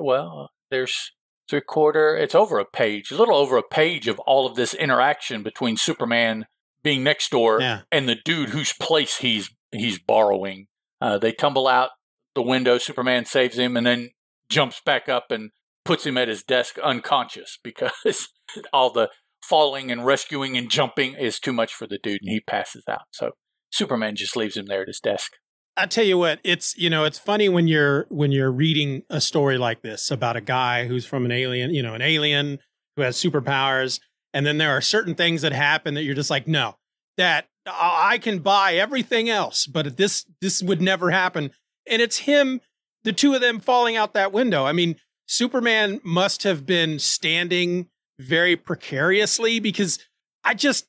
well, 0.00 0.50
there's 0.70 1.12
three 1.48 1.60
quarter. 1.60 2.16
It's 2.16 2.34
over 2.34 2.58
a 2.58 2.64
page, 2.64 3.10
a 3.10 3.16
little 3.16 3.36
over 3.36 3.56
a 3.56 3.62
page 3.62 4.08
of 4.08 4.18
all 4.20 4.46
of 4.46 4.56
this 4.56 4.74
interaction 4.74 5.42
between 5.42 5.76
Superman 5.76 6.46
being 6.82 7.02
next 7.04 7.30
door 7.30 7.60
Yeah. 7.60 7.80
and 7.92 8.08
the 8.08 8.16
dude 8.24 8.50
whose 8.50 8.72
place 8.72 9.18
he's 9.18 9.50
he's 9.70 9.98
borrowing. 9.98 10.66
Uh, 11.00 11.18
they 11.18 11.32
tumble 11.32 11.66
out 11.68 11.90
the 12.34 12.42
window. 12.42 12.78
Superman 12.78 13.24
saves 13.24 13.58
him, 13.58 13.76
and 13.76 13.86
then 13.86 14.10
jumps 14.48 14.80
back 14.84 15.08
up 15.08 15.30
and 15.30 15.50
puts 15.84 16.06
him 16.06 16.16
at 16.18 16.28
his 16.28 16.42
desk 16.42 16.78
unconscious 16.78 17.58
because 17.62 18.28
all 18.72 18.90
the 18.92 19.10
falling 19.42 19.90
and 19.90 20.06
rescuing 20.06 20.56
and 20.56 20.70
jumping 20.70 21.14
is 21.14 21.40
too 21.40 21.52
much 21.52 21.74
for 21.74 21.86
the 21.86 21.98
dude, 22.02 22.20
and 22.22 22.30
he 22.30 22.40
passes 22.40 22.84
out. 22.88 23.02
So 23.10 23.32
Superman 23.70 24.14
just 24.16 24.36
leaves 24.36 24.56
him 24.56 24.66
there 24.66 24.82
at 24.82 24.88
his 24.88 25.00
desk. 25.00 25.32
I 25.76 25.86
tell 25.86 26.04
you 26.04 26.18
what, 26.18 26.38
it's 26.44 26.76
you 26.76 26.90
know, 26.90 27.04
it's 27.04 27.18
funny 27.18 27.48
when 27.48 27.66
you're 27.66 28.06
when 28.10 28.30
you're 28.30 28.52
reading 28.52 29.02
a 29.08 29.20
story 29.20 29.56
like 29.56 29.82
this 29.82 30.10
about 30.10 30.36
a 30.36 30.40
guy 30.40 30.86
who's 30.86 31.06
from 31.06 31.24
an 31.24 31.32
alien, 31.32 31.74
you 31.74 31.82
know, 31.82 31.94
an 31.94 32.02
alien 32.02 32.58
who 32.96 33.02
has 33.02 33.16
superpowers, 33.16 34.00
and 34.34 34.44
then 34.46 34.58
there 34.58 34.70
are 34.70 34.80
certain 34.80 35.14
things 35.14 35.42
that 35.42 35.52
happen 35.52 35.94
that 35.94 36.02
you're 36.02 36.14
just 36.14 36.30
like, 36.30 36.46
no, 36.46 36.76
that 37.16 37.46
I 37.66 38.18
can 38.18 38.40
buy 38.40 38.74
everything 38.74 39.30
else, 39.30 39.66
but 39.66 39.96
this 39.96 40.26
this 40.40 40.62
would 40.62 40.82
never 40.82 41.10
happen. 41.10 41.50
And 41.86 42.02
it's 42.02 42.18
him, 42.18 42.60
the 43.04 43.12
two 43.12 43.34
of 43.34 43.40
them 43.40 43.58
falling 43.58 43.96
out 43.96 44.14
that 44.14 44.32
window. 44.32 44.64
I 44.64 44.72
mean, 44.72 44.96
Superman 45.26 46.00
must 46.04 46.42
have 46.42 46.66
been 46.66 46.98
standing 46.98 47.88
very 48.18 48.56
precariously 48.56 49.58
because 49.58 49.98
I 50.44 50.54
just 50.54 50.86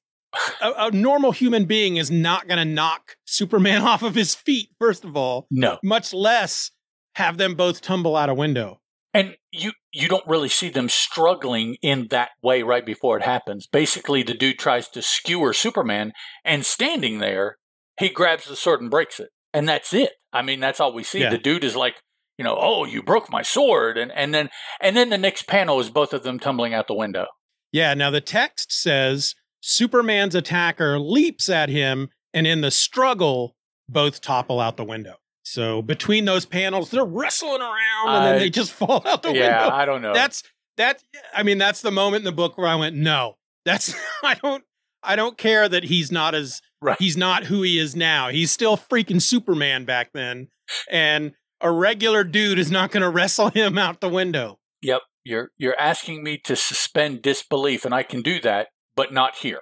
a, 0.61 0.71
a 0.87 0.91
normal 0.91 1.31
human 1.31 1.65
being 1.65 1.97
is 1.97 2.09
not 2.11 2.47
going 2.47 2.57
to 2.57 2.65
knock 2.65 3.15
Superman 3.25 3.81
off 3.91 4.03
of 4.03 4.15
his 4.15 4.35
feet, 4.35 4.69
first 4.79 5.03
of 5.03 5.15
all, 5.15 5.47
No, 5.51 5.77
much 5.83 6.13
less 6.13 6.71
have 7.15 7.37
them 7.37 7.55
both 7.55 7.81
tumble 7.81 8.15
out 8.15 8.29
a 8.29 8.33
window. 8.33 8.79
and 9.13 9.35
you 9.51 9.71
you 9.91 10.07
don't 10.07 10.25
really 10.27 10.49
see 10.49 10.69
them 10.69 10.89
struggling 10.89 11.77
in 11.83 12.07
that 12.09 12.29
way 12.41 12.63
right 12.63 12.85
before 12.85 13.17
it 13.17 13.23
happens. 13.23 13.67
Basically, 13.67 14.23
the 14.23 14.33
dude 14.33 14.57
tries 14.57 14.89
to 14.89 15.01
skewer 15.03 15.53
Superman, 15.53 16.11
and 16.43 16.65
standing 16.65 17.19
there, 17.19 17.57
he 17.99 18.09
grabs 18.09 18.45
the 18.45 18.55
sword 18.55 18.81
and 18.81 18.89
breaks 18.89 19.19
it, 19.19 19.29
and 19.53 19.69
that's 19.69 19.93
it. 19.93 20.13
I 20.31 20.41
mean, 20.41 20.59
that's 20.59 20.79
all 20.79 20.93
we 20.93 21.03
see. 21.03 21.19
Yeah. 21.19 21.29
The 21.29 21.37
dude 21.37 21.63
is 21.63 21.75
like, 21.75 21.97
you 22.39 22.43
know, 22.43 22.57
oh, 22.59 22.85
you 22.85 23.03
broke 23.03 23.29
my 23.29 23.43
sword, 23.43 23.99
and 23.99 24.11
and 24.13 24.33
then 24.33 24.49
and 24.81 24.97
then 24.97 25.09
the 25.11 25.17
next 25.19 25.45
panel 25.47 25.79
is 25.79 25.91
both 25.91 26.11
of 26.13 26.23
them 26.23 26.39
tumbling 26.39 26.73
out 26.73 26.87
the 26.87 26.95
window. 26.95 27.27
Yeah, 27.71 27.93
now 27.93 28.09
the 28.09 28.21
text 28.21 28.71
says 28.71 29.35
Superman's 29.65 30.35
attacker 30.35 30.99
leaps 30.99 31.47
at 31.47 31.69
him, 31.69 32.09
and 32.33 32.45
in 32.45 32.59
the 32.59 32.69
struggle, 32.69 33.55
both 33.87 34.19
topple 34.19 34.59
out 34.59 34.75
the 34.75 34.83
window. 34.83 35.15
So 35.43 35.81
between 35.81 36.25
those 36.25 36.45
panels, 36.45 36.91
they're 36.91 37.05
wrestling 37.05 37.61
around 37.61 38.09
and 38.09 38.25
then 38.25 38.39
they 38.39 38.47
uh, 38.47 38.49
just 38.49 38.71
fall 38.79 39.01
out 39.05 39.23
the 39.23 39.29
yeah, 39.29 39.33
window. 39.33 39.67
Yeah, 39.67 39.69
I 39.73 39.85
don't 39.85 40.01
know. 40.01 40.13
That's 40.13 40.43
that 40.75 41.01
I 41.33 41.43
mean, 41.43 41.57
that's 41.57 41.81
the 41.81 41.91
moment 41.91 42.21
in 42.21 42.25
the 42.25 42.33
book 42.33 42.57
where 42.57 42.67
I 42.67 42.75
went, 42.75 42.95
no, 42.95 43.37
that's 43.63 43.95
I 44.23 44.35
don't 44.35 44.63
I 45.01 45.15
don't 45.15 45.37
care 45.37 45.69
that 45.69 45.85
he's 45.85 46.11
not 46.11 46.35
as 46.35 46.61
Right. 46.81 46.97
he's 46.99 47.15
not 47.15 47.45
who 47.45 47.61
he 47.61 47.79
is 47.79 47.95
now. 47.95 48.27
He's 48.27 48.51
still 48.51 48.75
freaking 48.75 49.21
Superman 49.21 49.85
back 49.85 50.11
then. 50.13 50.49
And 50.91 51.31
a 51.61 51.71
regular 51.71 52.25
dude 52.25 52.59
is 52.59 52.69
not 52.69 52.91
gonna 52.91 53.09
wrestle 53.09 53.49
him 53.49 53.77
out 53.77 54.01
the 54.01 54.09
window. 54.09 54.59
Yep, 54.81 55.01
you're 55.23 55.51
you're 55.57 55.79
asking 55.79 56.23
me 56.23 56.37
to 56.39 56.57
suspend 56.57 57.21
disbelief, 57.21 57.85
and 57.85 57.95
I 57.95 58.03
can 58.03 58.21
do 58.21 58.41
that, 58.41 58.67
but 58.95 59.13
not 59.13 59.35
here. 59.35 59.61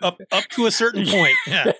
Up 0.00 0.18
up 0.32 0.44
to 0.50 0.66
a 0.66 0.70
certain 0.70 1.06
point. 1.08 1.36
Yeah. 1.46 1.72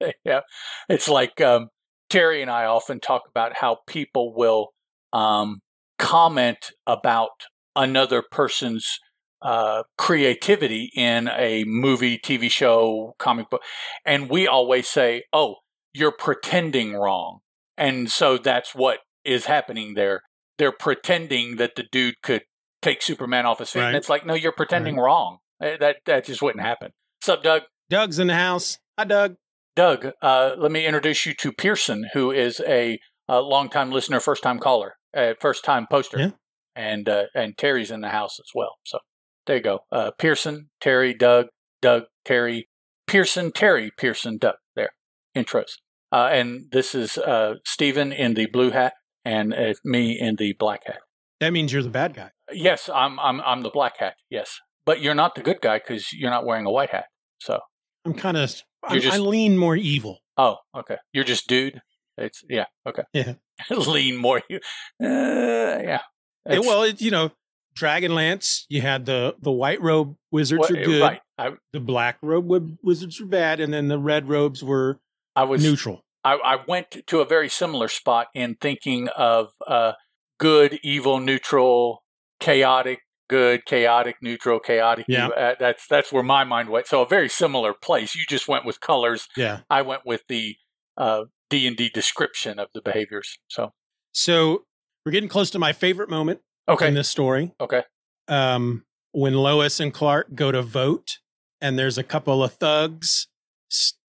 yeah, 0.24 0.40
it's 0.88 1.08
like 1.08 1.40
um, 1.40 1.68
Terry 2.08 2.40
and 2.40 2.50
I 2.50 2.64
often 2.64 3.00
talk 3.00 3.22
about 3.28 3.56
how 3.56 3.78
people 3.86 4.34
will 4.34 4.68
um, 5.12 5.60
comment 5.98 6.70
about 6.86 7.30
another 7.76 8.22
person's 8.30 8.98
uh, 9.42 9.82
creativity 9.96 10.90
in 10.96 11.28
a 11.28 11.64
movie, 11.64 12.18
TV 12.18 12.50
show, 12.50 13.14
comic 13.18 13.50
book, 13.50 13.62
and 14.06 14.30
we 14.30 14.48
always 14.48 14.88
say, 14.88 15.24
"Oh, 15.32 15.56
you're 15.92 16.16
pretending 16.16 16.94
wrong," 16.94 17.40
and 17.76 18.10
so 18.10 18.38
that's 18.38 18.74
what 18.74 19.00
is 19.24 19.46
happening 19.46 19.94
there. 19.94 20.22
They're 20.56 20.72
pretending 20.72 21.56
that 21.56 21.76
the 21.76 21.84
dude 21.92 22.16
could 22.22 22.42
take 22.82 23.02
Superman 23.02 23.46
off 23.46 23.58
his 23.58 23.70
feet, 23.70 23.82
and 23.82 23.96
it's 23.96 24.08
like, 24.08 24.26
no, 24.26 24.34
you're 24.34 24.52
pretending 24.52 24.96
wrong. 24.96 25.38
Eh, 25.60 25.76
That 25.78 25.96
that 26.06 26.24
just 26.24 26.42
wouldn't 26.42 26.64
happen. 26.64 26.92
What's 27.20 27.28
up, 27.28 27.42
Doug? 27.42 27.62
Doug's 27.90 28.18
in 28.18 28.26
the 28.28 28.34
house. 28.34 28.78
Hi, 28.98 29.04
Doug. 29.04 29.36
Doug, 29.76 30.12
uh, 30.22 30.54
let 30.58 30.72
me 30.72 30.84
introduce 30.84 31.24
you 31.24 31.34
to 31.34 31.52
Pearson, 31.52 32.08
who 32.12 32.32
is 32.32 32.60
a, 32.66 32.98
a 33.28 33.40
longtime 33.40 33.90
listener, 33.92 34.18
first 34.18 34.42
time 34.42 34.58
caller, 34.58 34.96
uh, 35.16 35.34
first 35.40 35.64
time 35.64 35.86
poster, 35.88 36.18
Yeah. 36.18 36.30
and 36.74 37.08
uh, 37.08 37.24
and 37.34 37.56
Terry's 37.56 37.90
in 37.92 38.00
the 38.00 38.08
house 38.08 38.38
as 38.40 38.50
well. 38.54 38.76
So 38.84 38.98
there 39.46 39.56
you 39.56 39.62
go. 39.62 39.80
Uh, 39.92 40.10
Pearson, 40.18 40.70
Terry, 40.80 41.14
Doug, 41.14 41.46
Doug, 41.80 42.04
Terry, 42.24 42.68
Pearson, 43.06 43.52
Terry, 43.52 43.92
Pearson, 43.96 44.36
Doug. 44.38 44.56
There, 44.74 44.90
intros. 45.36 45.74
Uh, 46.10 46.28
and 46.32 46.62
this 46.72 46.94
is 46.94 47.16
uh, 47.18 47.54
Steeven 47.64 48.12
in 48.12 48.34
the 48.34 48.46
blue 48.46 48.70
hat, 48.70 48.94
and 49.24 49.54
uh, 49.54 49.74
me 49.84 50.18
in 50.18 50.36
the 50.36 50.54
black 50.54 50.86
hat. 50.86 51.00
That 51.40 51.52
means 51.52 51.72
you're 51.72 51.82
the 51.84 51.88
bad 51.88 52.14
guy. 52.14 52.30
Yes, 52.52 52.90
I'm 52.92 53.20
I'm 53.20 53.40
I'm 53.42 53.62
the 53.62 53.70
black 53.70 53.98
hat. 53.98 54.14
Yes, 54.28 54.58
but 54.88 55.02
you're 55.02 55.14
not 55.14 55.34
the 55.34 55.42
good 55.42 55.60
guy 55.60 55.76
because 55.76 56.14
you're 56.14 56.30
not 56.30 56.46
wearing 56.46 56.64
a 56.64 56.70
white 56.70 56.88
hat. 56.88 57.04
So 57.40 57.60
I'm 58.06 58.14
kind 58.14 58.38
of 58.38 58.54
I 58.82 59.18
lean 59.18 59.58
more 59.58 59.76
evil. 59.76 60.20
Oh, 60.38 60.56
okay. 60.74 60.96
You're 61.12 61.24
just 61.24 61.46
dude. 61.46 61.82
It's 62.16 62.42
yeah, 62.48 62.64
okay. 62.86 63.02
Yeah. 63.12 63.34
Lean 63.70 64.16
more. 64.16 64.38
Uh, 64.50 64.56
yeah. 65.00 66.00
It's- 66.46 66.66
well, 66.66 66.84
it, 66.84 67.02
you 67.02 67.10
know, 67.10 67.32
Dragonlance, 67.78 68.62
you 68.70 68.80
had 68.80 69.04
the 69.04 69.36
the 69.40 69.52
white 69.52 69.82
robe 69.82 70.16
wizards 70.32 70.60
what- 70.60 70.70
are 70.70 70.84
good. 70.84 71.02
Right. 71.02 71.20
I, 71.36 71.52
The 71.74 71.80
black 71.80 72.16
robe 72.22 72.78
wizards 72.82 73.20
were 73.20 73.26
bad, 73.26 73.60
and 73.60 73.72
then 73.72 73.88
the 73.88 73.98
red 73.98 74.26
robes 74.28 74.64
were 74.64 75.00
I 75.36 75.44
was. 75.44 75.62
neutral. 75.62 76.02
I, 76.24 76.34
I 76.34 76.58
went 76.66 77.06
to 77.06 77.20
a 77.20 77.24
very 77.26 77.48
similar 77.50 77.88
spot 77.88 78.28
in 78.34 78.56
thinking 78.56 79.08
of 79.08 79.50
uh, 79.66 79.92
good, 80.38 80.80
evil, 80.82 81.20
neutral, 81.20 82.02
chaotic, 82.40 83.00
good, 83.28 83.64
chaotic, 83.66 84.16
neutral, 84.22 84.58
chaotic. 84.60 85.06
Yeah. 85.08 85.28
Uh, 85.28 85.54
that's 85.58 85.86
that's 85.86 86.12
where 86.12 86.22
my 86.22 86.44
mind 86.44 86.70
went. 86.70 86.86
So 86.86 87.02
a 87.02 87.08
very 87.08 87.28
similar 87.28 87.72
place. 87.74 88.14
You 88.14 88.24
just 88.28 88.48
went 88.48 88.64
with 88.64 88.80
colors. 88.80 89.28
Yeah. 89.36 89.60
I 89.70 89.82
went 89.82 90.02
with 90.04 90.22
the 90.28 90.56
uh, 90.96 91.24
D 91.50 91.66
and 91.66 91.76
D 91.76 91.88
description 91.88 92.58
of 92.58 92.68
the 92.74 92.82
behaviors. 92.82 93.38
So 93.48 93.72
So 94.12 94.64
we're 95.04 95.12
getting 95.12 95.28
close 95.28 95.50
to 95.50 95.58
my 95.58 95.72
favorite 95.72 96.10
moment 96.10 96.40
okay, 96.68 96.88
in 96.88 96.94
this 96.94 97.08
story. 97.08 97.52
okay, 97.60 97.84
Um, 98.26 98.84
when 99.12 99.34
Lois 99.34 99.80
and 99.80 99.92
Clark 99.94 100.34
go 100.34 100.52
to 100.52 100.62
vote, 100.62 101.18
and 101.60 101.78
there's 101.78 101.98
a 101.98 102.02
couple 102.02 102.42
of 102.44 102.52
thugs, 102.54 103.26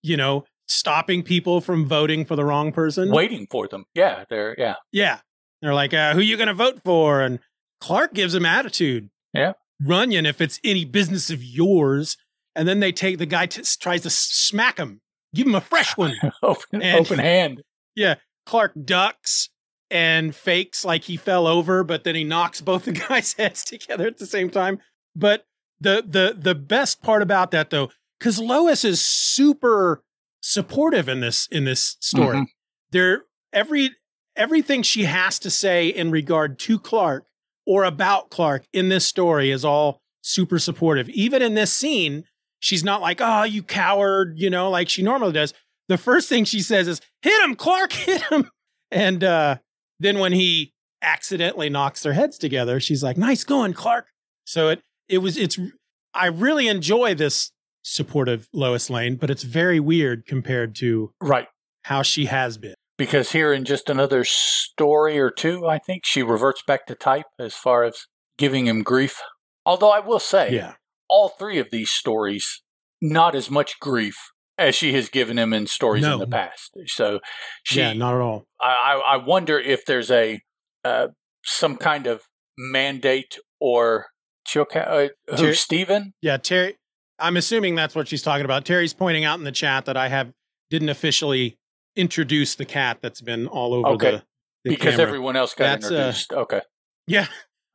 you 0.04 0.18
know, 0.18 0.46
stopping 0.68 1.24
people 1.24 1.62
from 1.62 1.88
voting 1.88 2.26
for 2.26 2.36
the 2.36 2.46
wrong 2.46 2.72
person. 2.72 3.12
Waiting 3.12 3.48
for 3.50 3.68
them. 3.68 3.86
Yeah, 3.96 4.26
they're 4.30 4.56
yeah. 4.58 4.76
Yeah. 4.92 5.20
They're 5.62 5.74
like, 5.74 5.94
uh, 5.94 6.14
who 6.14 6.22
you 6.22 6.38
going 6.38 6.48
to 6.48 6.54
vote 6.54 6.82
for? 6.86 7.22
And 7.22 7.40
Clark 7.80 8.14
gives 8.14 8.36
him 8.36 8.46
attitude. 8.46 9.10
Yeah. 9.34 9.54
Runyan, 9.84 10.28
if 10.28 10.42
it's 10.42 10.60
any 10.64 10.86
business 10.86 11.30
of 11.30 11.44
yours. 11.44 12.18
And 12.56 12.68
then 12.68 12.80
they 12.80 12.92
take 12.92 13.18
the 13.18 13.26
guy 13.26 13.46
t- 13.46 13.62
tries 13.80 14.02
to 14.02 14.10
smack 14.10 14.78
him, 14.78 15.02
give 15.34 15.48
him 15.48 15.56
a 15.56 15.62
fresh 15.62 15.96
one. 15.96 16.14
open, 16.44 16.82
and, 16.82 17.06
open 17.06 17.20
hand. 17.20 17.64
Yeah. 17.96 18.16
Clark 18.46 18.74
ducks 18.84 19.50
and 19.92 20.36
fakes 20.36 20.84
like 20.84 21.04
he 21.04 21.18
fell 21.18 21.48
over, 21.48 21.84
but 21.84 22.04
then 22.04 22.16
he 22.16 22.24
knocks 22.24 22.62
both 22.62 22.86
the 22.86 22.92
guys' 22.92 23.34
heads 23.34 23.64
together 23.64 24.08
at 24.08 24.18
the 24.18 24.26
same 24.26 24.50
time. 24.50 24.80
But 25.16 25.46
the 25.80 26.04
the 26.06 26.36
the 26.38 26.56
best 26.56 27.02
part 27.02 27.22
about 27.22 27.52
that 27.52 27.70
though, 27.70 27.90
because 28.20 28.40
Lois 28.40 28.84
is 28.84 29.04
super 29.04 30.04
supportive 30.42 31.08
in 31.08 31.22
this 31.22 31.48
in 31.52 31.66
this 31.66 31.98
story. 32.00 32.38
Mm-hmm. 32.38 32.44
There 32.92 33.24
every 33.54 33.92
everything 34.36 34.84
she 34.84 35.04
has 35.04 35.40
to 35.40 35.50
say 35.50 35.88
in 35.88 36.12
regard 36.12 36.60
to 36.60 36.80
Clark 36.80 37.26
or 37.70 37.84
about 37.84 38.32
Clark 38.32 38.66
in 38.74 38.90
this 38.90 39.06
story 39.06 39.52
is 39.52 39.64
all 39.64 40.02
super 40.24 40.58
supportive. 40.58 41.08
Even 41.10 41.44
in 41.44 41.54
this 41.54 41.72
scene, 41.72 42.24
she's 42.60 42.84
not 42.84 43.00
like, 43.00 43.22
"Oh, 43.22 43.44
you 43.44 43.62
coward," 43.62 44.34
you 44.38 44.50
know, 44.50 44.72
like 44.72 44.90
she 44.90 45.04
normally 45.04 45.34
does. 45.34 45.54
The 45.88 45.98
first 45.98 46.28
thing 46.28 46.46
she 46.46 46.62
says 46.62 46.88
is, 46.88 47.00
"Hit 47.22 47.40
him, 47.44 47.56
Clark, 47.56 47.94
hit 48.08 48.24
him." 48.24 48.50
And 48.90 49.24
uh 49.24 49.58
then 50.00 50.18
when 50.18 50.34
he 50.34 50.74
accidentally 51.04 51.70
knocks 51.70 52.02
their 52.02 52.14
heads 52.14 52.40
together, 52.40 52.80
she's 52.80 53.04
like, 53.04 53.18
"Nice 53.18 53.44
going, 53.44 53.74
Clark." 53.74 54.08
So 54.46 54.70
it 54.70 54.82
it 55.08 55.20
was 55.20 55.38
it's 55.38 55.60
I 56.16 56.26
really 56.26 56.68
enjoy 56.68 57.14
this 57.14 57.52
supportive 57.84 58.50
Lois 58.52 58.90
Lane, 58.90 59.16
but 59.16 59.30
it's 59.30 59.44
very 59.44 59.80
weird 59.80 60.26
compared 60.26 60.74
to 60.78 61.12
right 61.22 61.48
how 61.84 62.02
she 62.02 62.26
has 62.26 62.58
been. 62.58 62.74
Because 63.00 63.32
here 63.32 63.54
in 63.54 63.64
just 63.64 63.90
another 63.90 64.26
story 64.26 65.18
or 65.18 65.32
two, 65.32 65.66
I 65.66 65.80
think 65.80 66.04
she 66.06 66.22
reverts 66.22 66.62
back 66.68 66.86
to 66.88 66.96
type 66.96 67.28
as 67.40 67.56
far 67.56 67.84
as 67.84 68.06
giving 68.38 68.68
him 68.68 68.84
grief. 68.84 69.22
Although 69.66 69.90
I 69.90 70.02
will 70.02 70.20
say, 70.20 70.54
yeah. 70.54 70.74
all 71.08 71.30
three 71.30 71.60
of 71.60 71.72
these 71.72 71.90
stories, 71.90 72.62
not 73.02 73.36
as 73.36 73.50
much 73.50 73.80
grief 73.80 74.18
as 74.58 74.76
she 74.76 74.92
has 74.94 75.08
given 75.08 75.40
him 75.40 75.54
in 75.54 75.66
stories 75.66 76.04
no. 76.04 76.16
in 76.16 76.20
the 76.20 76.28
past. 76.28 76.78
So 76.88 77.22
she, 77.64 77.80
yeah, 77.80 77.94
not 77.94 78.16
at 78.16 78.22
all. 78.22 78.46
I, 78.60 79.02
I 79.08 79.18
wonder 79.18 79.58
if 79.58 79.86
there's 79.86 80.12
a 80.12 80.42
uh, 80.84 81.08
some 81.46 81.78
kind 81.78 82.06
of 82.06 82.24
mandate 82.58 83.38
or 83.62 84.08
uh, 84.56 85.08
who 85.30 85.38
Ter- 85.38 85.54
Steeven? 85.54 86.14
Yeah, 86.22 86.36
Terry. 86.36 86.76
I'm 87.18 87.38
assuming 87.38 87.76
that's 87.76 87.96
what 87.96 88.10
she's 88.10 88.22
talking 88.22 88.44
about. 88.44 88.66
Terry's 88.66 88.94
pointing 88.94 89.24
out 89.24 89.40
in 89.40 89.46
the 89.46 89.52
chat 89.54 89.86
that 89.86 89.96
I 89.96 90.10
have 90.10 90.32
didn't 90.70 90.90
officially 90.90 91.59
introduce 92.00 92.56
the 92.56 92.66
cat 92.66 93.00
that's 93.02 93.22
been 93.22 93.48
all 93.48 93.74
over 93.74 93.90
okay. 93.90 94.12
the, 94.12 94.24
the 94.64 94.70
because 94.72 94.96
camera. 94.96 95.08
everyone 95.08 95.36
else 95.36 95.54
got 95.54 95.82
that's, 95.82 95.92
uh, 95.92 95.96
introduced. 95.96 96.34
Uh, 96.34 96.40
okay. 96.42 96.62
Yeah. 97.08 97.28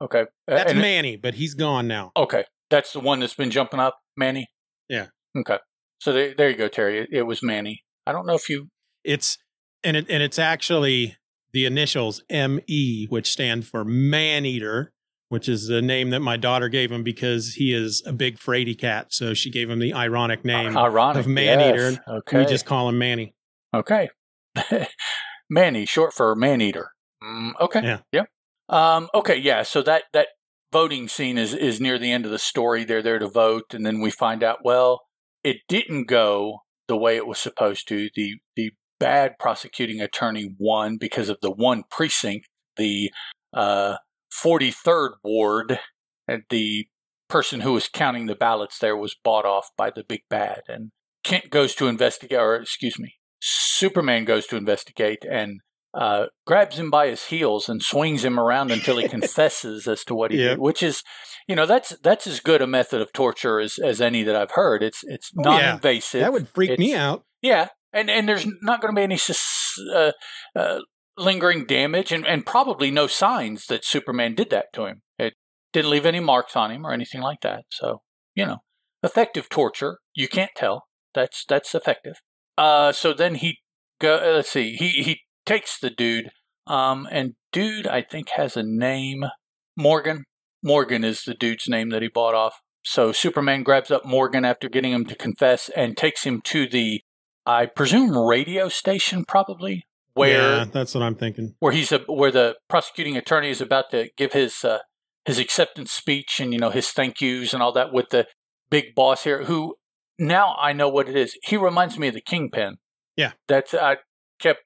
Okay. 0.03 0.25
That's 0.47 0.73
and 0.73 0.81
Manny, 0.81 1.17
but 1.17 1.35
he's 1.35 1.55
gone 1.55 1.87
now. 1.87 2.13
Okay. 2.17 2.45
That's 2.71 2.93
the 2.93 3.01
one 3.01 3.21
that's 3.21 3.35
been 3.35 3.51
jumping 3.51 3.81
up, 3.81 3.99
Manny. 4.17 4.49
Yeah. 4.89 5.07
Okay. 5.37 5.59
So 6.01 6.13
there, 6.13 6.35
there 6.37 6.51
you 6.51 6.57
go, 6.57 6.69
Terry. 6.69 7.01
It, 7.01 7.09
it 7.13 7.23
was 7.23 7.43
Manny. 7.43 7.83
I 8.07 8.13
don't 8.13 8.27
know 8.27 8.35
if 8.35 8.49
you. 8.49 8.69
It's 9.05 9.39
and 9.83 9.97
it 9.97 10.07
and 10.09 10.23
it's 10.23 10.39
actually 10.39 11.17
the 11.53 11.67
initials 11.67 12.23
M 12.31 12.61
E, 12.67 13.07
which 13.09 13.31
stand 13.31 13.67
for 13.67 13.85
man 13.85 14.45
eater 14.45 14.95
which 15.35 15.49
is 15.49 15.67
the 15.67 15.83
name 15.83 16.11
that 16.11 16.21
my 16.21 16.37
daughter 16.37 16.69
gave 16.69 16.93
him 16.93 17.03
because 17.03 17.55
he 17.55 17.75
is 17.75 18.05
a 18.07 18.13
big 18.13 18.39
fraidy 18.39 18.79
cat. 18.79 19.13
So 19.13 19.35
she 19.35 19.51
gave 19.51 19.69
him 19.69 19.81
the 19.81 19.93
ironic 19.93 20.45
name 20.45 20.77
ironic, 20.77 21.19
of 21.19 21.27
Maneater. 21.27 21.91
Yes. 21.91 21.99
Okay. 22.09 22.39
We 22.39 22.47
just 22.47 22.67
call 22.67 22.89
him 22.89 22.99
Manny. 22.99 23.34
Okay. 23.75 24.09
Manny, 25.51 25.85
short 25.85 26.13
for 26.13 26.35
Maneater. 26.35 26.91
Mm, 27.23 27.53
okay. 27.61 27.81
Yeah. 27.83 27.99
Yep. 28.13 28.29
Um, 28.69 29.09
okay. 29.15 29.37
Yeah. 29.37 29.63
So 29.63 29.83
that, 29.83 30.05
that 30.13 30.29
voting 30.73 31.09
scene 31.09 31.39
is, 31.39 31.55
is 31.55 31.81
near 31.81 31.99
the 31.99 32.13
end 32.13 32.25
of 32.25 32.31
the 32.31 32.39
story. 32.39 32.85
They're 32.85 33.03
there 33.03 33.19
to 33.19 33.29
vote. 33.29 33.75
And 33.75 33.85
then 33.85 34.01
we 34.01 34.11
find 34.11 34.43
out, 34.43 34.59
well, 34.65 35.03
it 35.43 35.59
didn't 35.69 36.09
go 36.09 36.61
the 36.89 36.97
way 36.97 37.17
it 37.17 37.27
was 37.27 37.39
supposed 37.39 37.89
to. 37.89 38.09
The, 38.15 38.37
the 38.57 38.73
bad 38.99 39.39
prosecuting 39.39 40.01
attorney 40.01 40.55
won 40.59 40.97
because 40.99 41.29
of 41.29 41.39
the 41.43 41.51
one 41.51 41.83
precinct, 41.91 42.49
the, 42.77 43.11
uh, 43.53 43.97
43rd 44.35 45.11
Ward, 45.23 45.79
and 46.27 46.43
the 46.51 46.87
person 47.29 47.61
who 47.61 47.73
was 47.73 47.89
counting 47.89 48.27
the 48.27 48.35
ballots 48.35 48.79
there 48.79 48.97
was 48.97 49.17
bought 49.23 49.45
off 49.45 49.71
by 49.77 49.91
the 49.91 50.05
big 50.05 50.23
bad. 50.29 50.63
And 50.69 50.91
Kent 51.23 51.51
goes 51.51 51.75
to 51.77 51.87
investigate, 51.87 52.39
or 52.39 52.57
excuse 52.57 52.99
me, 52.99 53.15
Superman 53.47 54.25
goes 54.25 54.47
to 54.47 54.57
investigate 54.57 55.25
and 55.31 55.61
uh, 55.93 56.27
grabs 56.47 56.79
him 56.79 56.91
by 56.91 57.09
his 57.09 57.27
heels 57.27 57.69
and 57.69 57.83
swings 57.83 58.25
him 58.25 58.41
around 58.41 58.71
until 58.71 58.97
he 58.97 59.07
confesses 59.17 59.87
as 59.87 60.03
to 60.05 60.15
what 60.15 60.31
he 60.31 60.39
did, 60.39 60.59
which 60.59 60.83
is, 60.83 61.03
you 61.47 61.55
know, 61.55 61.67
that's 61.67 61.91
that's 61.99 62.27
as 62.27 62.41
good 62.41 62.63
a 62.63 62.67
method 62.67 63.03
of 63.03 63.13
torture 63.13 63.61
as, 63.61 63.79
as 63.79 64.01
any 64.01 64.23
that 64.23 64.35
I've 64.35 64.53
heard. 64.53 64.83
It's 64.83 65.05
it's 65.05 65.31
oh, 65.39 65.43
non-invasive. 65.43 66.21
Yeah. 66.21 66.27
That 66.27 66.33
would 66.33 66.49
freak 66.49 66.71
it's, 66.71 66.81
me 66.81 66.95
out. 66.95 67.25
Yeah, 67.43 67.69
and 67.93 68.11
and 68.11 68.27
there's 68.27 68.47
not 68.63 68.81
going 68.81 68.95
to 68.95 68.99
be 68.99 69.03
any 69.03 69.19
uh, 69.95 70.13
uh, 70.57 70.81
lingering 71.19 71.67
damage 71.67 72.13
and, 72.13 72.27
and 72.27 72.47
probably 72.47 72.91
no 72.91 73.07
signs 73.07 73.67
that 73.67 73.85
Superman 73.85 74.35
did 74.35 74.49
that 74.51 74.73
to 74.73 74.87
him. 74.87 75.03
It 75.19 75.35
didn't 75.75 75.91
leave 75.91 76.07
any 76.07 76.21
marks 76.21 76.57
on 76.57 76.71
him 76.71 76.87
or 76.87 76.93
anything 76.93 77.21
like 77.21 77.43
that. 77.43 77.65
So, 77.71 78.01
you 78.35 78.47
know, 78.47 78.59
effective 79.03 79.51
torture. 79.51 79.99
You 80.15 80.29
can't 80.29 80.53
tell. 80.57 80.85
That's 81.15 81.45
that's 81.47 81.75
effective. 81.75 82.17
Uh, 82.57 82.93
so 82.93 83.13
then 83.13 83.37
he 83.37 83.59
go. 84.01 84.17
Uh, 84.17 84.37
let's 84.37 84.51
see. 84.51 84.77
He 84.77 85.03
he 85.03 85.21
takes 85.47 85.79
the 85.79 85.91
dude. 85.91 86.31
Um, 86.67 87.07
and 87.11 87.35
dude, 87.53 87.87
I 87.87 88.03
think 88.03 88.31
has 88.37 88.57
a 88.57 88.63
name. 88.63 89.25
Morgan. 89.77 90.25
Morgan 90.63 91.05
is 91.05 91.25
the 91.25 91.35
dude's 91.35 91.69
name 91.69 91.91
that 91.91 92.01
he 92.01 92.09
bought 92.09 92.35
off. 92.35 92.61
So 92.83 93.13
Superman 93.13 93.63
grabs 93.63 93.91
up 93.91 94.05
Morgan 94.05 94.45
after 94.45 94.69
getting 94.69 94.93
him 94.93 95.05
to 95.07 95.15
confess 95.15 95.69
and 95.71 95.97
takes 95.97 96.25
him 96.25 96.41
to 96.45 96.67
the, 96.67 97.03
I 97.45 97.67
presume, 97.67 98.17
radio 98.17 98.69
station, 98.69 99.25
probably 99.27 99.85
where 100.15 100.59
yeah, 100.59 100.65
that's 100.73 100.95
what 100.95 101.03
I'm 101.03 101.17
thinking. 101.17 101.55
Where 101.59 101.73
he's 101.73 101.93
a, 101.93 101.99
where 102.07 102.31
the 102.31 102.57
prosecuting 102.69 103.17
attorney 103.17 103.51
is 103.51 103.61
about 103.61 103.91
to 103.91 104.11
give 104.17 104.33
his 104.33 104.65
uh, 104.65 104.79
his 105.25 105.39
acceptance 105.39 105.93
speech 105.93 106.41
and 106.41 106.53
you 106.53 106.59
know 106.59 106.71
his 106.71 106.91
thank 106.91 107.21
yous 107.21 107.53
and 107.53 107.63
all 107.63 107.73
that 107.73 107.93
with 107.93 108.11
the 108.11 108.27
big 108.71 108.95
boss 108.95 109.25
here, 109.25 109.45
who 109.45 109.77
now 110.19 110.57
I 110.61 110.73
know 110.73 110.89
what 110.89 111.09
it 111.09 111.17
is. 111.17 111.37
He 111.45 111.57
reminds 111.57 111.99
me 111.99 112.09
of 112.09 112.15
the 112.15 112.21
Kingpin. 112.21 112.77
Yeah, 113.17 113.33
that's 113.49 113.75
I 113.75 113.99
kept 114.41 114.63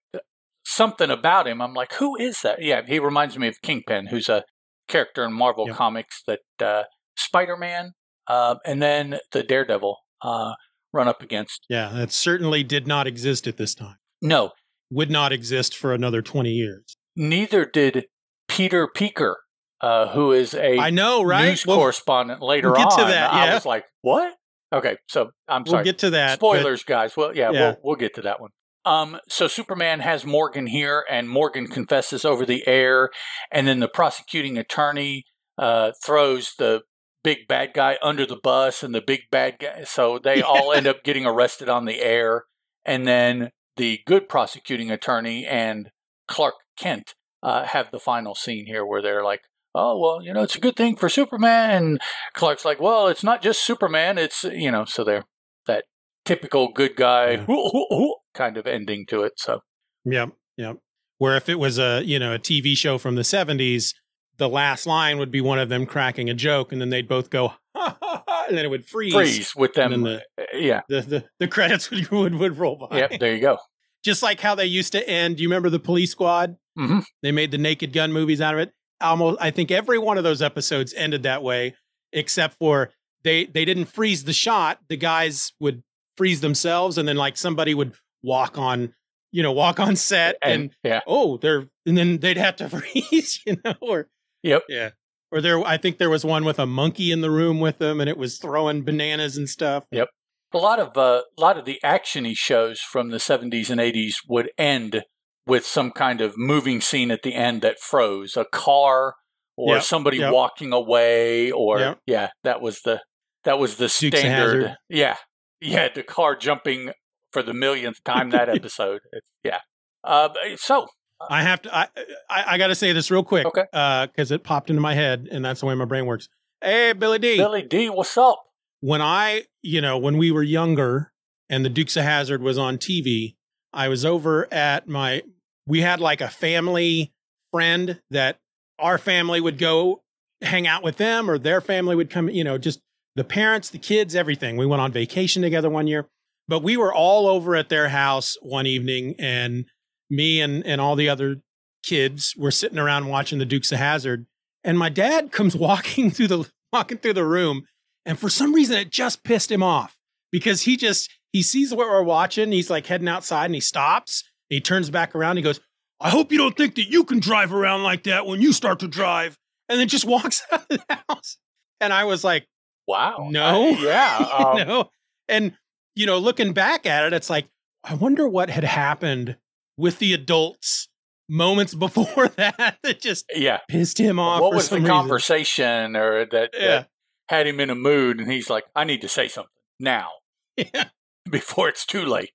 something 0.64 1.11
about 1.11 1.46
him. 1.46 1.61
I'm 1.61 1.74
like, 1.74 1.94
who 1.94 2.16
is 2.16 2.42
that? 2.42 2.62
Yeah, 2.62 2.82
he 2.87 2.98
reminds 2.98 3.38
me 3.38 3.48
of 3.48 3.61
Kingpin, 3.62 4.06
who's 4.06 4.28
a 4.28 4.44
character 4.88 5.24
in 5.24 5.32
Marvel 5.32 5.66
yep. 5.66 5.76
Comics 5.76 6.22
that 6.26 6.40
uh, 6.61 6.84
Spider 7.16 7.56
Man 7.56 7.92
uh, 8.28 8.56
and 8.64 8.80
then 8.80 9.18
the 9.32 9.42
Daredevil 9.42 9.98
uh, 10.22 10.52
run 10.92 11.08
up 11.08 11.22
against. 11.22 11.66
Yeah, 11.68 11.90
that 11.94 12.12
certainly 12.12 12.62
did 12.62 12.87
not 12.87 13.06
exist 13.06 13.46
at 13.46 13.56
this 13.56 13.74
time. 13.74 13.96
No, 14.20 14.52
would 14.90 15.11
not 15.11 15.32
exist 15.32 15.76
for 15.76 15.92
another 15.92 16.22
20 16.22 16.50
years. 16.50 16.96
Neither 17.16 17.64
did 17.64 18.06
Peter 18.48 18.88
Peeker, 18.94 19.34
uh, 19.80 20.08
who 20.08 20.32
is 20.32 20.54
a 20.54 20.78
I 20.78 20.90
know, 20.90 21.22
right? 21.22 21.48
news 21.48 21.66
well, 21.66 21.78
correspondent 21.78 22.42
later 22.42 22.68
we'll 22.68 22.78
get 22.78 22.92
on. 22.92 22.98
To 22.98 23.04
that, 23.04 23.32
yeah. 23.32 23.44
I 23.44 23.54
was 23.54 23.66
like, 23.66 23.84
what? 24.02 24.34
Okay, 24.72 24.96
so 25.09 25.31
I'm 25.48 25.64
sorry. 25.66 25.78
We'll 25.78 25.85
get 25.85 25.98
to 25.98 26.11
that. 26.11 26.35
Spoilers, 26.35 26.83
but, 26.85 26.92
guys. 26.92 27.16
Well, 27.16 27.35
yeah, 27.35 27.50
yeah, 27.50 27.61
We'll, 27.61 27.76
we'll 27.83 27.96
get 27.96 28.14
to 28.16 28.22
that 28.22 28.40
one. 28.40 28.50
Um, 28.85 29.18
so 29.28 29.48
Superman 29.48 30.00
has 30.00 30.24
Morgan 30.24 30.66
here, 30.66 31.04
and 31.11 31.28
Morgan 31.28 31.66
confesses 31.66 32.24
over 32.24 32.46
the 32.46 32.66
air, 32.66 33.11
and 33.50 33.66
then 33.66 33.81
the 33.81 33.88
prosecuting 33.88 34.57
attorney 34.57 35.24
uh, 35.57 35.92
throws 36.04 36.54
the 36.59 36.83
big 37.24 37.48
bad 37.48 37.74
guy 37.74 37.98
under 38.02 38.24
the 38.24 38.38
bus, 38.42 38.83
and 38.83 38.94
the 38.94 39.02
big 39.02 39.22
bad 39.31 39.57
guy. 39.59 39.85
So 39.85 40.18
they 40.22 40.42
all 40.42 40.72
end 40.72 40.87
up 40.87 41.04
getting 41.04 41.26
arrested 41.26 41.68
on 41.68 41.85
the 41.85 42.00
air, 42.00 42.44
and 42.85 43.07
then 43.07 43.50
the 43.76 44.00
good 44.07 44.28
prosecuting 44.28 44.90
attorney 44.90 45.46
and 45.46 45.90
Clark 46.26 46.54
Kent 46.76 47.14
uh, 47.42 47.64
have 47.64 47.90
the 47.90 48.00
final 48.00 48.35
scene 48.35 48.66
here 48.66 48.85
where 48.85 49.00
they're 49.00 49.24
like, 49.24 49.42
oh, 49.74 49.98
well, 49.98 50.22
you 50.22 50.33
know, 50.33 50.42
it's 50.42 50.57
a 50.57 50.61
good 50.61 50.76
thing 50.76 50.96
for 50.96 51.09
Superman. 51.09 51.70
And 51.70 52.00
Clark's 52.35 52.64
like, 52.64 52.81
well, 52.81 53.09
it's 53.09 53.24
not 53.24 53.42
just 53.42 53.64
Superman. 53.64 54.18
It's, 54.18 54.44
you 54.44 54.70
know, 54.70 54.85
so 54.85 55.04
they're 55.04 55.24
that 55.66 55.85
typical 56.24 56.72
good 56.72 56.96
guy 56.96 57.44
yeah. 57.48 58.09
kind 58.35 58.57
of 58.57 58.66
ending 58.66 59.06
to 59.06 59.23
it. 59.23 59.35
So, 59.37 59.60
yep, 60.04 60.31
yep. 60.56 60.79
Where 61.19 61.37
if 61.37 61.48
it 61.48 61.58
was 61.58 61.79
a, 61.79 62.02
you 62.04 62.19
know, 62.19 62.35
a 62.35 62.38
TV 62.38 62.77
show 62.77 62.98
from 62.98 63.14
the 63.14 63.23
70s, 63.23 63.94
the 64.37 64.48
last 64.48 64.87
line 64.87 65.19
would 65.19 65.31
be 65.31 65.40
one 65.40 65.58
of 65.58 65.69
them 65.69 65.85
cracking 65.85 66.31
a 66.31 66.35
joke 66.35 66.73
and 66.73 66.81
then 66.81 66.90
they'd 66.90 67.08
both 67.08 67.29
go, 67.29 67.54
and 67.75 68.56
then 68.56 68.64
it 68.64 68.71
would 68.71 68.87
freeze. 68.87 69.12
Freeze 69.12 69.56
with 69.56 69.75
them. 69.75 70.02
The, 70.02 70.23
uh, 70.38 70.44
yeah. 70.54 70.81
The, 70.88 71.00
the, 71.02 71.25
the 71.40 71.48
credits 71.48 71.90
would, 71.90 72.08
would, 72.10 72.35
would 72.35 72.56
roll 72.56 72.77
by. 72.77 72.98
Yep, 72.98 73.21
there 73.21 73.35
you 73.35 73.40
go. 73.40 73.58
Just 74.04 74.23
like 74.23 74.40
how 74.40 74.54
they 74.54 74.66
used 74.66 74.92
to 74.92 75.08
end. 75.08 75.37
Do 75.37 75.42
you 75.42 75.48
remember 75.48 75.71
the 75.71 75.81
police 75.81 76.12
squad? 76.12 76.56
Mm-hmm. 76.79 77.00
They 77.23 77.33
made 77.33 77.50
the 77.50 77.58
naked 77.58 77.92
gun 77.92 78.12
movies 78.12 78.40
out 78.40 78.54
of 78.54 78.60
it. 78.60 78.73
Almost, 79.01 79.38
I 79.40 79.51
think 79.51 79.71
every 79.71 79.99
one 79.99 80.19
of 80.19 80.25
those 80.25 80.42
episodes 80.42 80.92
ended 80.94 81.23
that 81.23 81.42
way, 81.42 81.75
except 82.13 82.55
for 82.55 82.90
they 83.23 83.46
they 83.46 83.65
didn't 83.65 83.87
freeze 83.87 84.25
the 84.25 84.33
shot. 84.33 84.81
The 84.88 84.96
guys 84.96 85.53
would 85.61 85.83
freeze 86.17 86.40
themselves, 86.40 86.99
and 86.99 87.09
then 87.09 87.17
like 87.17 87.37
somebody 87.37 87.75
would 87.75 87.94
walk 88.23 88.59
on, 88.59 88.94
you 89.31 89.42
know, 89.42 89.53
walk 89.53 89.79
on 89.79 89.94
set 89.96 90.37
and, 90.42 90.63
And, 90.63 90.71
yeah, 90.83 91.01
oh, 91.07 91.37
they're 91.37 91.69
and 91.87 91.96
then 91.96 92.19
they'd 92.19 92.37
have 92.37 92.57
to 92.57 92.69
freeze, 92.69 93.40
you 93.46 93.57
know, 93.65 93.75
or 93.81 94.09
Yep. 94.42 94.63
yeah. 94.69 94.90
Or 95.31 95.40
there, 95.40 95.61
I 95.61 95.77
think 95.77 95.99
there 95.99 96.09
was 96.09 96.25
one 96.25 96.44
with 96.44 96.59
a 96.59 96.67
monkey 96.67 97.13
in 97.13 97.21
the 97.21 97.31
room 97.31 97.61
with 97.61 97.79
them, 97.79 98.01
and 98.01 98.09
it 98.09 98.17
was 98.17 98.38
throwing 98.38 98.83
bananas 98.83 99.37
and 99.37 99.49
stuff. 99.49 99.85
Yep. 99.92 100.09
A 100.55 100.59
lot 100.59 100.79
of 100.81 100.96
uh, 100.96 101.23
a 101.37 101.40
lot 101.40 101.59
of 101.59 101.67
the 101.67 101.79
actiony 101.85 102.33
shows 102.35 102.81
from 102.81 103.11
the 103.11 103.19
70s 103.19 103.69
and 103.69 103.79
80s 103.81 104.15
would 104.27 104.51
end 104.57 105.03
with 105.49 105.67
some 105.67 105.90
kind 105.90 106.21
of 106.21 106.37
moving 106.37 106.81
scene 106.81 107.11
at 107.11 107.23
the 107.23 107.35
end 107.35 107.63
that 107.63 107.81
froze 107.81 108.37
a 108.37 108.44
car 108.44 109.15
or 109.57 109.75
Yep, 109.75 109.83
somebody 109.83 110.19
yep. 110.19 110.33
walking 110.33 110.73
away 110.73 111.51
or 111.51 111.79
Yep. 111.81 111.99
yeah 112.07 112.31
that 112.44 112.61
was 112.61 112.83
the 112.83 113.01
that 113.44 113.59
was 113.59 113.77
the 113.77 113.88
Dukes 113.88 114.19
standard 114.21 114.77
yeah 114.88 115.17
yeah 115.61 115.88
the 115.92 116.03
car 116.03 116.37
jumping 116.37 116.92
for 117.33 117.42
the 117.42 117.55
millionth 117.55 118.03
time 118.05 118.31
that 118.31 118.49
episode 118.55 119.01
yeah 119.42 119.59
uh, 120.05 120.29
so 120.57 120.87
I 121.29 121.42
have 121.42 121.63
to. 121.63 121.77
I 121.77 121.88
I, 122.31 122.44
I 122.55 122.59
got 122.59 122.69
to 122.69 122.75
say 122.75 122.92
this 122.92 123.11
real 123.11 123.25
quick, 123.25 123.46
Okay. 123.46 123.65
Because 123.73 124.31
it 124.31 124.44
popped 124.44 124.71
into 124.71 124.81
my 124.81 124.94
head, 124.94 125.29
and 125.31 125.44
that's 125.44 125.61
the 125.61 125.67
way 125.67 125.75
my 125.75 125.85
brain 125.85 126.07
works. 126.07 126.29
Hey, 126.63 126.92
Billy 126.92 127.19
D. 127.19 127.37
Billy 127.37 127.63
D 127.63 127.90
what's 127.90 128.17
up 128.17 128.40
When 128.81 129.01
I, 129.03 129.44
you 129.63 129.81
know, 129.81 129.99
when 129.99 130.17
we 130.17 130.31
were 130.31 130.42
younger, 130.42 131.13
and 131.49 131.65
the 131.65 131.69
Dukes 131.69 131.96
of 131.96 132.05
Hazzard 132.05 132.42
was 132.42 132.59
on 132.59 132.79
TV, 132.79 133.35
I 133.73 133.88
was 133.88 134.05
over 134.05 134.53
at 134.53 134.88
my. 134.88 135.23
We 135.69 135.83
had 135.83 136.00
like 136.00 136.21
a 136.21 136.29
family 136.29 137.12
friend 137.52 138.00
that 138.10 138.38
our 138.79 138.98
family 138.98 139.40
would 139.40 139.58
go 139.58 140.02
hang 140.40 140.66
out 140.66 140.83
with 140.83 140.96
them, 140.96 141.31
or 141.31 141.38
their 141.38 141.60
family 141.60 141.94
would 141.94 142.10
come. 142.10 142.29
You 142.29 142.42
know, 142.42 142.58
just 142.58 142.81
the 143.14 143.25
parents, 143.25 143.71
the 143.71 143.79
kids, 143.79 144.14
everything. 144.14 144.56
We 144.56 144.66
went 144.66 144.83
on 144.83 144.92
vacation 144.92 145.42
together 145.42 145.69
one 145.69 145.87
year, 145.87 146.08
but 146.46 146.62
we 146.62 146.77
were 146.77 146.92
all 146.92 147.29
over 147.29 147.54
at 147.54 147.69
their 147.69 147.90
house 147.90 148.37
one 148.40 148.66
evening, 148.66 149.14
and 149.19 149.66
me 150.10 150.40
and 150.40 150.64
and 150.66 150.81
all 150.81 150.96
the 150.96 151.08
other 151.08 151.37
kids 151.83 152.35
were 152.37 152.50
sitting 152.50 152.79
around 152.79 153.08
watching 153.08 153.38
the 153.38 153.44
Dukes 153.44 153.71
of 153.71 153.79
Hazzard, 153.79 154.27
and 154.64 154.79
my 154.79 154.88
dad 154.88 155.33
comes 155.33 155.54
walking 155.54 156.10
through 156.10 156.29
the 156.29 156.50
walking 156.73 156.98
through 156.98 157.14
the 157.14 157.27
room, 157.27 157.64
and 158.06 158.19
for 158.19 158.31
some 158.31 158.54
reason 158.54 158.77
it 158.77 158.90
just 158.90 159.23
pissed 159.23 159.52
him 159.52 159.62
off 159.62 159.96
because 160.33 160.62
he 160.62 160.77
just 160.77 161.10
he 161.33 161.42
sees 161.42 161.75
what 161.75 161.88
we're 161.88 162.02
watching, 162.02 162.52
he's 162.52 162.71
like 162.71 162.87
heading 162.87 163.08
outside, 163.08 163.46
and 163.46 163.54
he 163.54 163.60
stops, 163.60 164.25
he 164.49 164.61
turns 164.61 164.90
back 164.90 165.15
around, 165.15 165.37
he 165.37 165.42
goes, 165.42 165.61
"I 166.01 166.11
hope 166.11 166.33
you 166.33 166.38
don't 166.38 166.57
think 166.57 166.75
that 166.77 166.88
you 166.90 167.05
can 167.05 167.19
drive 167.21 167.53
around 167.53 167.83
like 167.83 168.05
that 168.05 168.27
when 168.27 168.40
you 168.40 168.53
start 168.53 168.79
to 168.81 168.88
drive," 168.88 169.37
and 169.69 169.79
then 169.81 169.88
just 169.88 170.05
walks 170.15 170.42
out 170.53 170.63
of 170.71 170.79
the 170.88 171.01
house, 171.09 171.38
and 171.81 171.92
I 171.92 172.05
was 172.05 172.25
like. 172.25 172.46
wow 172.87 173.29
No. 173.31 173.69
I- 173.69 173.83
yeah 173.83 174.17
um, 174.63 174.67
know? 174.69 174.90
And, 175.29 175.53
you 175.94 176.07
know, 176.07 176.17
looking 176.19 176.55
back 176.55 176.87
at 176.87 177.05
it, 177.05 177.13
it's 177.13 177.29
like, 177.29 177.46
I 177.85 177.92
wonder 177.94 178.27
what 178.27 178.49
had 178.49 178.65
happened 178.65 179.37
with 179.77 179.99
the 179.99 180.15
adults 180.15 180.88
moments 181.29 181.75
before 181.87 182.29
that 182.29 182.79
that 182.83 183.01
just 183.03 183.27
yeah 183.37 183.59
pissed 183.69 183.99
him 183.99 184.19
off. 184.19 184.40
what 184.40 184.55
was 184.55 184.71
the 184.71 184.77
reason. 184.77 184.88
conversation 184.90 185.96
or 185.96 186.25
that, 186.25 186.51
Yeah. 186.55 186.67
that 186.69 186.88
had 187.29 187.46
him 187.46 187.61
in 187.61 187.69
a 187.69 187.75
mood 187.75 188.19
and 188.19 188.33
he's 188.33 188.49
like 188.49 188.65
i 188.75 188.85
need 188.85 189.03
to 189.03 189.09
say 189.09 189.29
something 189.29 189.53
now 189.79 190.09
Yeah. 190.57 190.85
before 191.31 191.69
it's 191.69 191.85
too 191.85 192.07
late. 192.07 192.31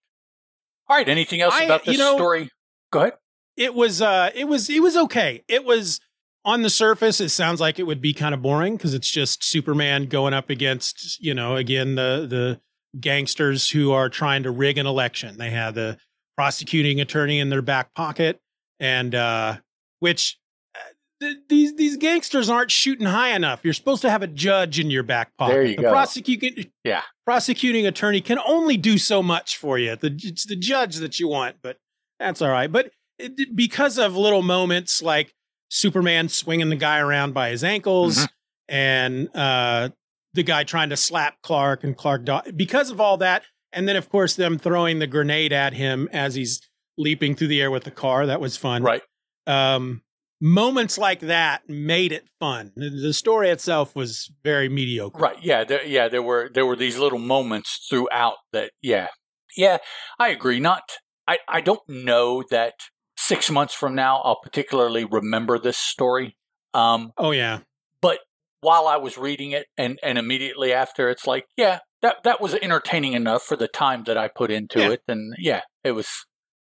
All 0.89 0.97
right. 0.97 1.07
Anything 1.07 1.41
else 1.41 1.53
I- 1.55 1.63
about 1.63 1.85
this 1.85 1.93
you 1.93 1.99
know- 1.99 2.15
story? 2.15 2.49
Go 2.91 3.01
ahead. 3.01 3.13
It 3.55 3.75
was, 3.75 4.01
uh, 4.01 4.31
it 4.33 4.45
was, 4.47 4.69
it 4.69 4.81
was 4.81 4.97
okay. 4.97 5.43
It 5.47 5.63
was 5.63 5.99
on 6.43 6.63
the 6.63 6.69
surface. 6.71 7.21
It 7.21 7.29
sounds 7.29 7.61
like 7.61 7.77
it 7.77 7.83
would 7.83 8.01
be 8.01 8.11
kind 8.13 8.33
of 8.33 8.41
boring 8.41 8.77
because 8.77 8.93
it's 8.95 9.09
just 9.09 9.43
Superman 9.43 10.07
going 10.07 10.33
up 10.33 10.49
against, 10.49 11.19
you 11.21 11.33
know, 11.35 11.55
again, 11.55 11.93
the, 11.95 12.25
the 12.27 12.59
gangsters 12.99 13.69
who 13.69 13.91
are 13.91 14.09
trying 14.09 14.41
to 14.43 14.51
rig 14.51 14.77
an 14.79 14.87
election. 14.87 15.37
They 15.37 15.51
have 15.51 15.75
the 15.75 15.97
prosecuting 16.35 16.99
attorney 16.99 17.39
in 17.39 17.49
their 17.49 17.61
back 17.61 17.93
pocket 17.93 18.39
and, 18.79 19.13
uh, 19.13 19.57
which 19.99 20.39
uh, 20.75 20.79
th- 21.21 21.37
these 21.47 21.75
these 21.75 21.95
gangsters 21.97 22.49
aren't 22.49 22.71
shooting 22.71 23.05
high 23.05 23.35
enough. 23.35 23.61
You're 23.63 23.73
supposed 23.73 24.01
to 24.01 24.09
have 24.09 24.23
a 24.23 24.27
judge 24.27 24.79
in 24.79 24.89
your 24.89 25.03
back 25.03 25.31
pocket. 25.37 25.53
There 25.53 25.63
you 25.63 25.75
the 25.75 25.83
go. 25.83 25.91
Prosecuting, 25.91 26.71
Yeah. 26.83 27.03
Prosecuting 27.25 27.85
attorney 27.87 28.21
can 28.21 28.39
only 28.45 28.77
do 28.77 28.97
so 28.97 29.23
much 29.23 29.57
for 29.57 29.77
you. 29.79 29.95
The, 29.95 30.13
it's 30.23 30.45
the 30.45 30.55
judge 30.55 30.97
that 30.97 31.19
you 31.19 31.27
want, 31.27 31.57
but 31.61 31.77
that's 32.19 32.41
all 32.41 32.49
right. 32.49 32.71
But 32.71 32.91
it, 33.17 33.55
because 33.55 33.97
of 33.97 34.15
little 34.15 34.41
moments 34.41 35.01
like 35.01 35.33
Superman 35.69 36.29
swinging 36.29 36.69
the 36.69 36.75
guy 36.75 36.99
around 36.99 37.33
by 37.33 37.49
his 37.49 37.63
ankles 37.63 38.17
Mhm. 38.17 38.27
and 38.69 39.35
uh, 39.35 39.89
the 40.33 40.43
guy 40.43 40.63
trying 40.63 40.89
to 40.89 40.97
slap 40.97 41.41
Clark 41.41 41.83
and 41.83 41.97
Clark, 41.97 42.25
because 42.55 42.91
of 42.91 42.99
all 43.01 43.17
that, 43.17 43.43
and 43.71 43.87
then 43.87 43.95
of 43.95 44.09
course 44.09 44.35
them 44.35 44.59
throwing 44.59 44.99
the 44.99 45.07
grenade 45.07 45.51
at 45.53 45.73
him 45.73 46.07
as 46.11 46.35
he's 46.35 46.61
leaping 46.97 47.33
through 47.35 47.47
the 47.47 47.59
air 47.61 47.71
with 47.71 47.85
the 47.85 47.91
car. 47.91 48.27
That 48.27 48.39
was 48.39 48.55
fun 48.57 48.83
Right. 48.83 49.01
um, 49.47 50.02
moments 50.43 50.97
like 50.97 51.21
that 51.21 51.61
made 51.69 52.11
it 52.11 52.27
fun. 52.39 52.73
The- 52.75 53.13
story 53.13 53.49
itself 53.49 53.95
was 53.95 54.29
very 54.43 54.67
mediocre. 54.67 55.17
Right. 55.17 55.37
Yeah. 55.41 55.63
There, 55.63 55.85
yeah. 55.85 56.09
There 56.09 56.21
were 56.21 56.49
there 56.53 56.65
were 56.65 56.75
these 56.75 56.97
little 56.99 57.17
moments 57.19 57.87
throughout 57.89 58.35
that. 58.51 58.71
Yeah. 58.81 59.07
Yeah. 59.55 59.77
I 60.19 60.27
agree. 60.29 60.59
Not. 60.59 60.83
I. 61.27 61.37
I 61.47 61.61
don't 61.61 61.87
know 61.87 62.43
that 62.51 62.73
six 63.15 63.49
months 63.49 63.73
from 63.73 63.95
now 63.95 64.17
I'll 64.25 64.39
particularly 64.43 65.05
remember 65.05 65.57
this 65.57 65.77
story. 65.77 66.35
Um. 66.73 67.11
Oh 67.17 67.31
yeah, 67.31 67.59
But 68.01 68.19
while 68.59 68.87
I 68.87 68.97
was 68.97 69.17
reading 69.17 69.51
it, 69.51 69.67
and 69.77 69.97
and 70.03 70.17
immediately 70.17 70.73
after, 70.73 71.09
it's 71.09 71.25
like, 71.27 71.45
yeah, 71.55 71.79
that 72.01 72.17
that 72.23 72.41
was 72.41 72.55
entertaining 72.55 73.13
enough 73.13 73.43
for 73.43 73.55
the 73.55 73.67
time 73.67 74.03
that 74.07 74.17
I 74.17 74.27
put 74.27 74.51
into 74.51 74.79
Yeah. 74.79 74.89
it, 74.91 75.01
and 75.07 75.33
yeah, 75.37 75.61
it 75.83 75.91
was. 75.93 76.09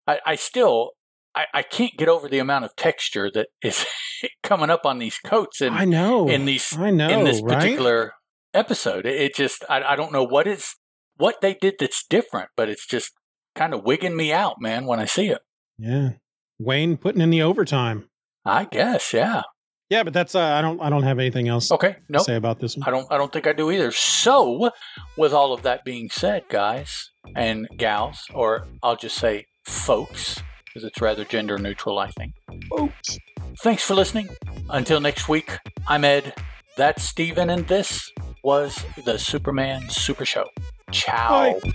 I, 0.07 0.19
I 0.25 0.35
still. 0.35 0.91
I, 1.35 1.45
I 1.53 1.61
can't 1.63 1.95
get 1.97 2.07
over 2.07 2.27
the 2.27 2.39
amount 2.39 2.65
of 2.65 2.75
texture 2.75 3.31
that 3.33 3.47
is 3.61 3.85
coming 4.43 4.69
up 4.69 4.85
on 4.85 4.99
these 4.99 5.17
coats 5.17 5.61
and 5.61 5.75
I 5.75 5.85
know. 5.85 6.27
in 6.29 6.45
these 6.45 6.77
I 6.77 6.91
know. 6.91 7.09
in 7.09 7.23
this 7.25 7.41
right? 7.41 7.55
particular 7.59 8.13
episode. 8.53 9.05
It, 9.05 9.19
it 9.19 9.35
just 9.35 9.63
I, 9.69 9.81
I 9.83 9.95
don't 9.95 10.11
know 10.13 10.23
what 10.23 10.47
is 10.47 10.75
what 11.17 11.41
they 11.41 11.53
did 11.55 11.75
that's 11.79 12.05
different, 12.07 12.49
but 12.55 12.69
it's 12.69 12.85
just 12.85 13.11
kind 13.55 13.73
of 13.73 13.83
wigging 13.83 14.15
me 14.15 14.31
out, 14.31 14.55
man, 14.59 14.85
when 14.85 14.99
I 14.99 15.05
see 15.05 15.27
it. 15.27 15.41
Yeah, 15.77 16.11
Wayne 16.59 16.97
putting 16.97 17.21
in 17.21 17.29
the 17.29 17.41
overtime. 17.41 18.09
I 18.45 18.65
guess, 18.65 19.13
yeah. 19.13 19.43
Yeah, 19.89 20.03
but 20.03 20.13
that's 20.13 20.33
uh, 20.33 20.41
I 20.41 20.61
don't 20.61 20.81
I 20.81 20.89
don't 20.89 21.03
have 21.03 21.19
anything 21.19 21.47
else 21.47 21.71
Okay, 21.71 21.93
to 21.93 21.99
no, 22.09 22.19
say 22.19 22.35
about 22.35 22.59
this 22.59 22.75
one. 22.77 22.87
I 22.87 22.91
don't 22.91 23.11
I 23.11 23.17
don't 23.17 23.31
think 23.31 23.47
I 23.47 23.53
do 23.53 23.69
either. 23.69 23.91
So, 23.91 24.71
with 25.17 25.33
all 25.33 25.53
of 25.53 25.61
that 25.63 25.83
being 25.85 26.09
said, 26.09 26.45
guys 26.49 27.11
and 27.35 27.67
gals, 27.77 28.23
or 28.33 28.65
I'll 28.81 28.95
just 28.95 29.17
say 29.17 29.45
folks, 29.65 30.41
because 30.73 30.87
it's 30.87 31.01
rather 31.01 31.23
gender 31.25 31.57
neutral, 31.57 31.99
I 31.99 32.09
think. 32.11 32.33
Folks. 32.69 33.19
Thanks 33.61 33.83
for 33.83 33.93
listening. 33.93 34.29
Until 34.69 34.99
next 34.99 35.29
week, 35.29 35.57
I'm 35.87 36.03
Ed. 36.03 36.33
That's 36.77 37.03
Steeven, 37.03 37.49
and 37.51 37.67
this 37.67 38.11
was 38.43 38.83
the 39.05 39.19
Superman 39.19 39.87
Super 39.89 40.25
Show. 40.25 40.45
Ciao. 40.91 41.59
Bye. 41.59 41.73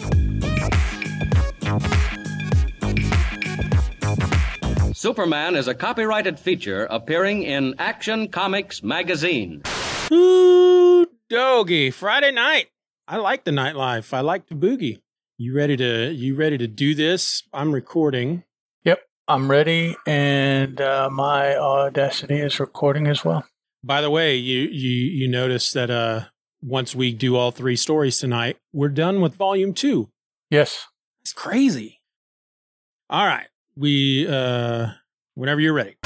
Superman 4.99 5.55
is 5.55 5.69
a 5.69 5.77
copyrighted 5.77 6.41
feature 6.41 6.89
appearing 6.91 7.45
in 7.45 7.77
Action 7.79 8.27
Comics 8.27 8.83
magazine. 8.83 9.63
Ooh, 10.11 11.07
doggy. 11.31 11.93
Friday 11.93 12.33
night. 12.33 12.71
I 13.07 13.19
like 13.19 13.45
the 13.45 13.53
nightlife. 13.53 14.13
I 14.13 14.23
like 14.23 14.49
the 14.49 14.57
boogie. 14.57 14.99
You 15.37 15.55
ready 15.55 15.77
to 15.77 16.11
you 16.11 16.35
ready 16.35 16.59
to 16.59 16.67
do 16.67 16.97
this? 16.97 17.45
I'm 17.53 17.71
recording. 17.71 18.43
Yep, 18.83 18.99
I'm 19.29 19.49
ready, 19.49 19.95
and 20.05 20.81
uh, 20.81 21.09
my 21.13 21.57
Audacity 21.57 22.41
is 22.41 22.59
recording 22.59 23.07
as 23.07 23.25
well. 23.25 23.45
By 23.85 24.01
the 24.01 24.11
way, 24.11 24.35
you 24.35 24.63
you 24.63 24.91
you 24.91 25.29
notice 25.29 25.73
that 25.75 25.93
uh 25.93 26.23
once 26.61 26.97
we 26.97 27.13
do 27.13 27.37
all 27.37 27.53
three 27.53 27.77
stories 27.77 28.19
tonight, 28.19 28.57
we're 28.73 28.89
done 28.89 29.21
with 29.21 29.37
volume 29.37 29.75
2. 29.75 30.11
Yes. 30.51 30.89
It's 31.21 31.33
crazy. 31.33 32.01
All 33.09 33.25
right. 33.25 33.47
We 33.79 34.27
uh 34.27 34.89
whenever 35.35 35.61
you're 35.61 35.73
ready. 35.73 35.97